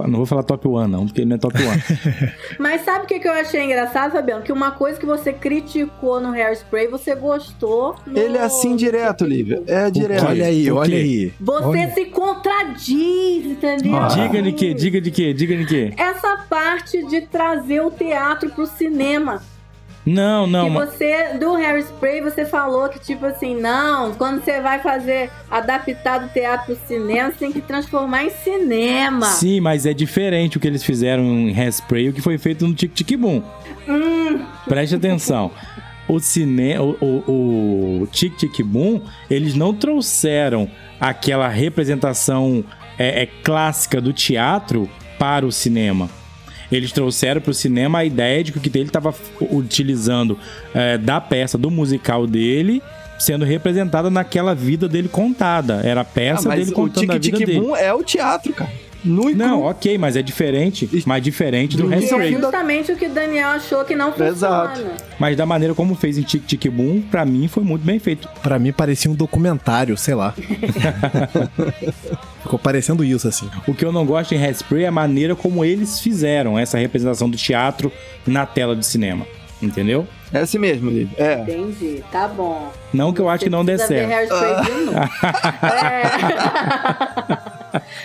[0.08, 2.58] Não vou falar top 1, não, porque ele não é top 1.
[2.60, 4.44] Mas sabe o que, que eu achei engraçado, Fabiano?
[4.44, 8.18] Que uma coisa que você criticou no Hairspray, você gostou no...
[8.18, 9.62] Ele é assim direto, Lívia.
[9.68, 10.26] É direto.
[10.26, 11.34] Olha aí, olha aí.
[11.40, 11.94] Você Olha.
[11.94, 13.96] se contradiz, entendeu?
[13.96, 14.08] Ah.
[14.08, 14.74] diga de quê?
[14.74, 15.34] Diga de quê?
[15.34, 15.94] Diga de quê?
[15.98, 19.42] Essa parte de trazer o teatro pro cinema.
[20.06, 24.80] Não, não, que você, do Hairspray, você falou que, tipo assim, não, quando você vai
[24.80, 29.26] fazer, adaptar do teatro pro cinema, você tem que transformar em cinema.
[29.28, 32.68] Sim, mas é diferente o que eles fizeram em Hairspray e o que foi feito
[32.68, 33.42] no Tic Tic Boom.
[33.88, 35.52] Hum, Preste atenção.
[36.08, 40.70] O cinema, o, o, o Tic Tic Boom, eles não trouxeram
[41.00, 42.64] aquela representação
[42.98, 46.10] é, é, clássica do teatro para o cinema.
[46.72, 50.38] Eles trouxeram para o cinema a ideia de que o que ele estava utilizando
[50.74, 52.82] é, da peça, do musical dele,
[53.20, 55.82] sendo representada naquela vida dele contada.
[55.84, 57.60] Era a Ah, peça mas dele contando a Tic vida Tic dele.
[57.62, 58.72] Boom é o teatro, cara.
[59.04, 59.70] Nu e Não, cru.
[59.70, 60.90] ok, mas é diferente.
[61.06, 64.32] Mais diferente do que é justamente o que o Daniel achou que não funciona.
[64.32, 64.82] Exato.
[65.20, 68.30] Mas da maneira como fez em Tic Tic Boom, pra mim foi muito bem feito.
[68.42, 70.34] Pra mim parecia um documentário, sei lá.
[72.42, 73.50] Ficou parecendo isso, assim.
[73.68, 77.30] O que eu não gosto em Hairspray é a maneira como eles fizeram essa representação
[77.30, 77.92] do teatro
[78.26, 79.26] na tela de cinema.
[79.62, 80.06] Entendeu?
[80.34, 81.16] É assim mesmo, Lívia.
[81.18, 81.40] É.
[81.42, 82.72] Entendi, tá bom.
[82.94, 84.34] Não que eu acho que não dê Precisa ver certo.
[84.34, 85.00] Hairspray de novo.
[87.60, 87.60] É.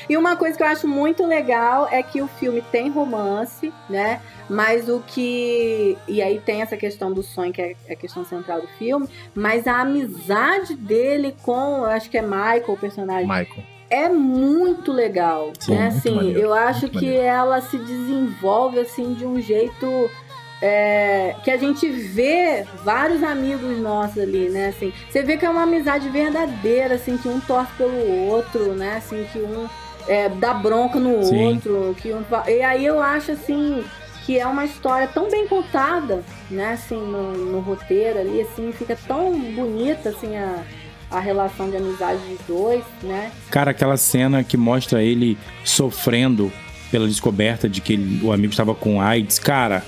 [0.08, 4.20] e uma coisa que eu acho muito legal é que o filme tem romance, né?
[4.48, 5.96] Mas o que.
[6.08, 9.08] E aí tem essa questão do sonho, que é a questão central do filme.
[9.34, 13.64] Mas a amizade dele com, eu acho que é Michael, o personagem, Michael.
[13.90, 15.80] é muito legal, Sim, né?
[15.82, 17.22] muito Assim, maneiro, eu acho que maneiro.
[17.22, 20.10] ela se desenvolve assim de um jeito
[20.60, 24.68] é, que a gente vê vários amigos nossos ali, né?
[24.68, 28.96] Assim, você vê que é uma amizade verdadeira, assim, que um torce pelo outro, né?
[28.96, 29.68] Assim, que um
[30.08, 31.54] é, dá bronca no Sim.
[31.54, 33.84] outro, que um e aí eu acho assim
[34.24, 36.72] que é uma história tão bem contada, né?
[36.72, 40.62] Assim, no, no roteiro ali, assim, fica tão bonita assim a
[41.10, 43.32] a relação de amizade dos dois, né?
[43.50, 46.52] Cara, aquela cena que mostra ele sofrendo
[46.90, 49.82] pela descoberta de que ele- o amigo estava com AIDS, cara,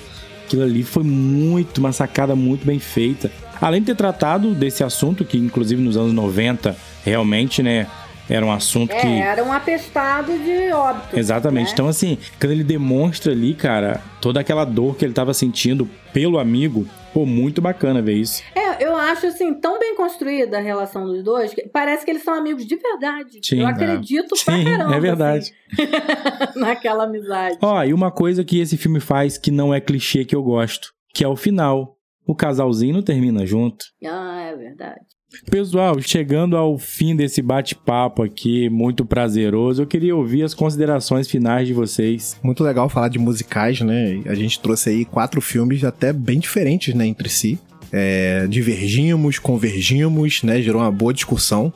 [0.50, 3.30] aquilo ali foi muito, uma sacada muito bem feita.
[3.60, 7.86] Além de ter tratado desse assunto, que inclusive nos anos 90, realmente, né,
[8.28, 9.06] era um assunto É, que.
[9.06, 11.16] era um atestado de óbito.
[11.18, 11.66] Exatamente.
[11.66, 11.70] né?
[11.72, 16.38] Então, assim, quando ele demonstra ali, cara, toda aquela dor que ele tava sentindo pelo
[16.38, 18.42] amigo, pô, muito bacana ver isso.
[18.54, 22.22] É, eu acho assim, tão bem construída a relação dos dois, que parece que eles
[22.22, 23.40] são amigos de verdade.
[23.44, 23.70] Sim, eu é.
[23.70, 24.94] acredito pra Sim, caramba.
[24.94, 25.54] é verdade.
[25.72, 27.58] assim, naquela amizade.
[27.60, 30.92] Ó, e uma coisa que esse filme faz que não é clichê que eu gosto,
[31.14, 31.96] que é o final.
[32.26, 33.84] O casalzinho não termina junto.
[34.04, 35.00] Ah, é verdade.
[35.48, 41.68] Pessoal, chegando ao fim desse bate-papo aqui, muito prazeroso, eu queria ouvir as considerações finais
[41.68, 42.36] de vocês.
[42.42, 44.20] Muito legal falar de musicais, né?
[44.26, 47.58] A gente trouxe aí quatro filmes até bem diferentes, né, entre si.
[47.92, 50.60] É, divergimos, convergimos, né?
[50.60, 51.72] Gerou uma boa discussão.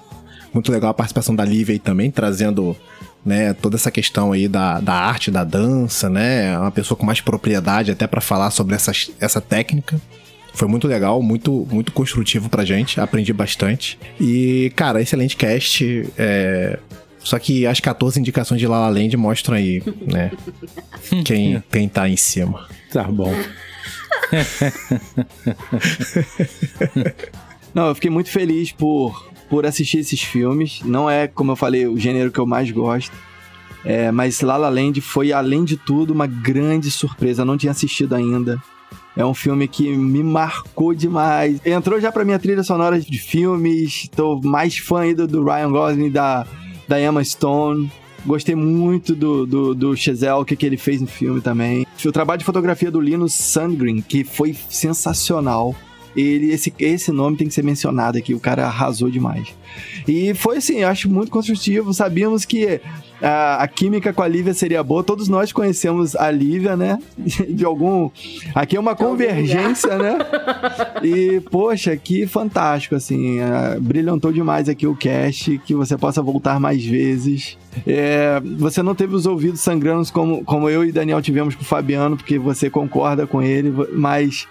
[0.52, 2.76] Muito legal a participação da Lívia aí também, trazendo
[3.24, 6.56] né, toda essa questão aí da, da arte, da dança, né?
[6.58, 10.00] Uma pessoa com mais propriedade até pra falar sobre essa, essa técnica.
[10.54, 13.98] Foi muito legal, muito, muito construtivo pra gente, aprendi bastante.
[14.20, 16.08] E, cara, excelente cast.
[16.16, 16.78] é,
[17.18, 20.30] Só que as 14 indicações de La La Land mostram aí, né?
[21.24, 22.68] quem, quem tá em cima.
[22.92, 23.34] Tá bom.
[27.74, 30.80] Não, eu fiquei muito feliz por, por assistir esses filmes.
[30.84, 33.12] Não é, como eu falei, o gênero que eu mais gosto.
[33.84, 37.42] É, mas La La Land foi, além de tudo, uma grande surpresa.
[37.42, 38.62] Eu não tinha assistido ainda.
[39.16, 41.60] É um filme que me marcou demais.
[41.64, 44.08] Entrou já pra minha trilha sonora de filmes.
[44.14, 46.46] Tô mais fã ainda do Ryan Gosling e da,
[46.88, 47.90] da Emma Stone.
[48.26, 51.86] Gostei muito do, do, do Chazelle, que, que ele fez no filme também.
[52.04, 55.76] O trabalho de fotografia do Linus Sandgren, que foi sensacional.
[56.16, 59.48] Ele, esse, esse nome tem que ser mencionado aqui, o cara arrasou demais.
[60.08, 61.92] E foi assim, acho muito construtivo.
[61.92, 62.80] Sabíamos que
[63.24, 65.02] a, a química com a Lívia seria boa.
[65.02, 66.98] Todos nós conhecemos a Lívia, né?
[67.48, 68.10] De algum.
[68.54, 70.18] Aqui é uma convergência, né?
[71.02, 73.38] E, poxa, que fantástico, assim.
[73.80, 75.58] brilhantou demais aqui o cast.
[75.64, 77.56] Que você possa voltar mais vezes.
[77.86, 81.64] É, você não teve os ouvidos sangrando como, como eu e Daniel tivemos com o
[81.64, 84.46] Fabiano, porque você concorda com ele, mas.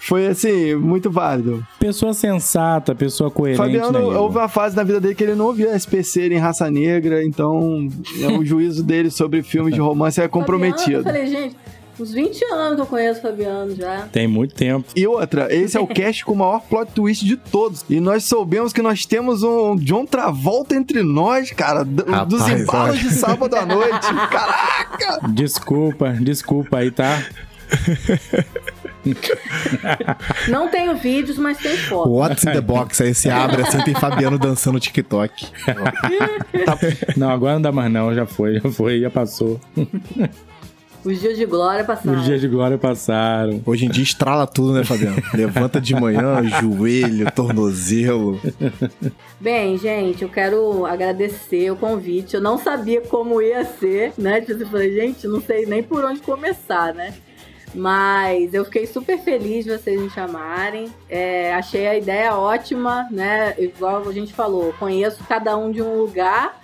[0.00, 1.66] Foi assim, muito válido.
[1.80, 5.46] Pessoa sensata, pessoa coerente, Fabiano, né, houve uma fase na vida dele que ele não
[5.46, 7.88] ouvia SPC em raça negra, então
[8.20, 11.02] é, o juízo dele sobre filmes de romance é Fabiano, Eu comprometido.
[11.02, 11.56] falei, gente,
[11.98, 14.06] uns 20 anos que eu conheço o Fabiano já.
[14.12, 14.86] Tem muito tempo.
[14.94, 17.84] E outra, esse é o cast com o maior plot twist de todos.
[17.88, 22.98] E nós soubemos que nós temos um John Travolta entre nós, cara, Rapaz, dos embalos
[23.00, 24.06] de sábado à noite.
[24.30, 25.20] Caraca!
[25.30, 27.24] Desculpa, desculpa aí, tá?
[30.48, 32.10] Não tenho vídeos, mas tem foto.
[32.10, 33.00] What's in the box?
[33.02, 35.46] Aí você abre assim, tem Fabiano dançando no TikTok.
[37.16, 39.60] Não, agora não dá mais não, já foi, já foi, já passou.
[41.06, 42.18] Os dias de glória passaram.
[42.18, 43.62] Os dias de glória passaram.
[43.64, 45.22] Hoje em dia estrala tudo, né, Fabiano?
[45.32, 48.40] Levanta de manhã, joelho, tornozelo.
[49.40, 52.34] Bem, gente, eu quero agradecer o convite.
[52.34, 54.40] Eu não sabia como ia ser, né?
[54.40, 57.14] Tipo, eu falei, gente, não sei nem por onde começar, né?
[57.76, 60.90] Mas eu fiquei super feliz de vocês me chamarem.
[61.10, 63.54] É, achei a ideia ótima, né?
[63.58, 66.58] Igual a gente falou, conheço cada um de um lugar,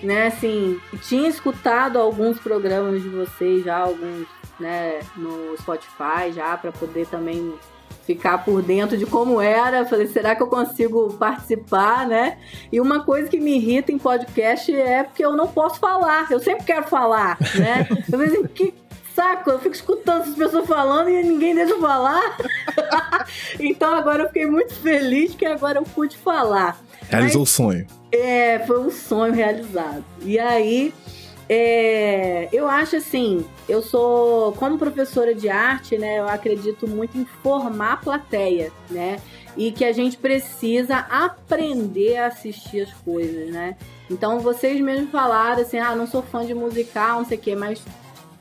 [0.00, 0.28] né?
[0.28, 4.28] Assim, tinha escutado alguns programas de vocês já, alguns,
[4.60, 7.52] né, no Spotify já, para poder também
[8.06, 9.84] ficar por dentro de como era.
[9.84, 12.38] Falei, será que eu consigo participar, né?
[12.70, 16.30] E uma coisa que me irrita em podcast é porque eu não posso falar.
[16.30, 17.86] Eu sempre quero falar, né?
[18.12, 18.74] Eu falei assim, que
[19.14, 22.36] saco, eu fico escutando essas pessoas falando e ninguém deixa eu falar.
[23.58, 26.80] então agora eu fiquei muito feliz que agora eu pude falar.
[27.08, 27.86] Realizou o sonho.
[28.10, 30.04] É, foi um sonho realizado.
[30.22, 30.92] E aí,
[31.48, 37.24] é, eu acho assim, eu sou, como professora de arte, né, eu acredito muito em
[37.42, 39.20] formar a plateia, né?
[39.54, 43.76] E que a gente precisa aprender a assistir as coisas, né?
[44.10, 47.54] Então vocês mesmos falaram assim, ah, não sou fã de musical, não sei o quê,
[47.54, 47.82] mas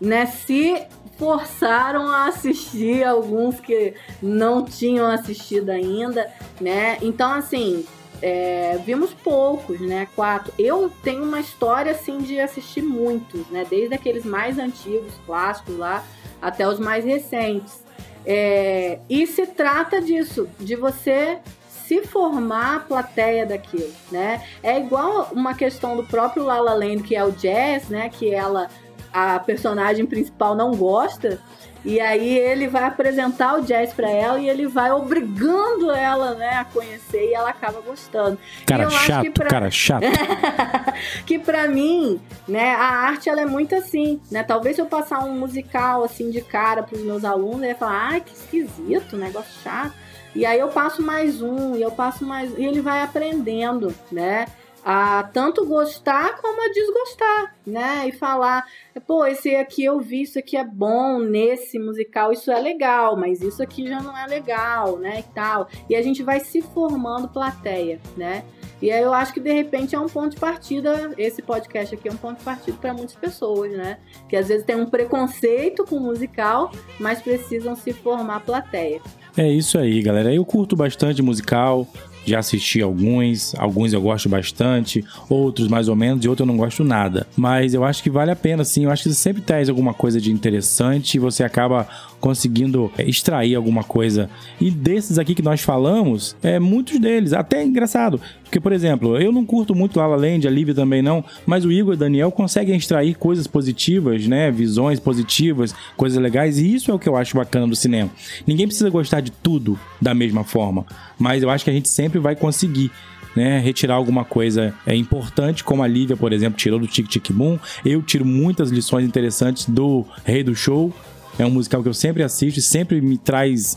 [0.01, 0.81] né, se
[1.17, 6.27] forçaram a assistir alguns que não tinham assistido ainda,
[6.59, 6.97] né?
[6.99, 7.85] Então, assim,
[8.21, 10.07] é, vimos poucos, né?
[10.15, 10.51] Quatro.
[10.57, 13.65] Eu tenho uma história assim de assistir muitos, né?
[13.69, 16.03] Desde aqueles mais antigos, clássicos lá,
[16.41, 17.83] até os mais recentes.
[18.25, 24.43] É, e se trata disso, de você se formar a plateia daquilo, né?
[24.63, 28.09] É igual uma questão do próprio La La Land, que é o jazz, né?
[28.09, 28.69] Que ela,
[29.13, 31.39] a personagem principal não gosta,
[31.83, 36.57] e aí ele vai apresentar o jazz pra ela e ele vai obrigando ela, né,
[36.57, 38.37] a conhecer e ela acaba gostando.
[38.61, 40.03] E Cara eu acho que chato, pra- cara chato.
[41.25, 44.43] que pra mim, né, a arte ela é muito assim, né?
[44.43, 48.21] Talvez se eu passar um musical assim de cara pros meus alunos, ele falar: "Ai,
[48.21, 49.93] que esquisito, negócio chato".
[50.33, 54.45] E aí eu passo mais um, e eu passo mais, e ele vai aprendendo, né?
[54.83, 58.07] A tanto gostar como a desgostar, né?
[58.07, 58.65] E falar,
[59.05, 63.41] pô, esse aqui eu vi, isso aqui é bom nesse musical, isso é legal, mas
[63.41, 65.19] isso aqui já não é legal, né?
[65.19, 65.67] E tal.
[65.89, 68.43] E a gente vai se formando plateia, né?
[68.81, 72.09] E aí eu acho que de repente é um ponto de partida, esse podcast aqui
[72.09, 73.99] é um ponto de partida para muitas pessoas, né?
[74.27, 78.99] Que às vezes tem um preconceito com o musical, mas precisam se formar plateia.
[79.37, 80.33] É isso aí, galera.
[80.33, 81.87] Eu curto bastante musical.
[82.25, 86.57] Já assisti alguns, alguns eu gosto bastante, outros mais ou menos, e outros eu não
[86.57, 87.25] gosto nada.
[87.35, 88.85] Mas eu acho que vale a pena, sim.
[88.85, 91.87] Eu acho que sempre traz alguma coisa de interessante e você acaba
[92.21, 94.29] conseguindo é, extrair alguma coisa.
[94.59, 98.21] E desses aqui que nós falamos, é muitos deles, até é engraçado.
[98.43, 101.65] Porque, por exemplo, eu não curto muito La La Land, a Lívia também não, mas
[101.65, 104.51] o Igor e o Daniel conseguem extrair coisas positivas, né?
[104.51, 108.11] Visões positivas, coisas legais, e isso é o que eu acho bacana do cinema.
[108.45, 110.85] Ninguém precisa gostar de tudo da mesma forma,
[111.17, 112.91] mas eu acho que a gente sempre vai conseguir.
[113.33, 117.31] Né, retirar alguma coisa é importante, como a Lívia, por exemplo, tirou do Tic Tic
[117.31, 117.57] Boom.
[117.85, 120.93] Eu tiro muitas lições interessantes do Rei do Show.
[121.39, 123.73] É um musical que eu sempre assisto e sempre me traz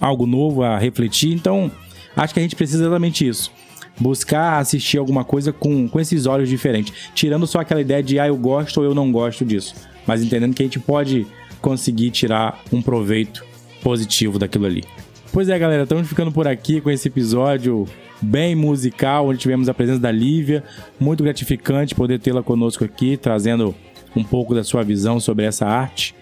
[0.00, 1.32] algo novo a refletir.
[1.32, 1.70] Então,
[2.16, 3.50] acho que a gente precisa exatamente isso.
[3.98, 7.10] Buscar assistir alguma coisa com, com esses olhos diferentes.
[7.14, 9.74] Tirando só aquela ideia de, ah, eu gosto ou eu não gosto disso.
[10.06, 11.26] Mas entendendo que a gente pode
[11.60, 13.44] conseguir tirar um proveito
[13.82, 14.84] positivo daquilo ali.
[15.32, 17.86] Pois é, galera, estamos ficando por aqui com esse episódio
[18.20, 20.64] bem musical, onde tivemos a presença da Lívia.
[20.98, 23.74] Muito gratificante poder tê-la conosco aqui, trazendo
[24.14, 26.14] um pouco da sua visão sobre essa arte.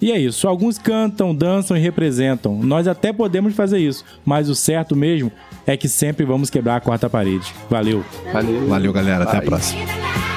[0.00, 0.46] E é isso.
[0.46, 2.56] Alguns cantam, dançam e representam.
[2.62, 5.32] Nós até podemos fazer isso, mas o certo mesmo
[5.66, 7.52] é que sempre vamos quebrar a quarta parede.
[7.70, 8.04] Valeu!
[8.32, 8.68] Valeu.
[8.68, 9.24] Valeu, galera.
[9.24, 9.46] Até a Vai.
[9.46, 10.35] próxima.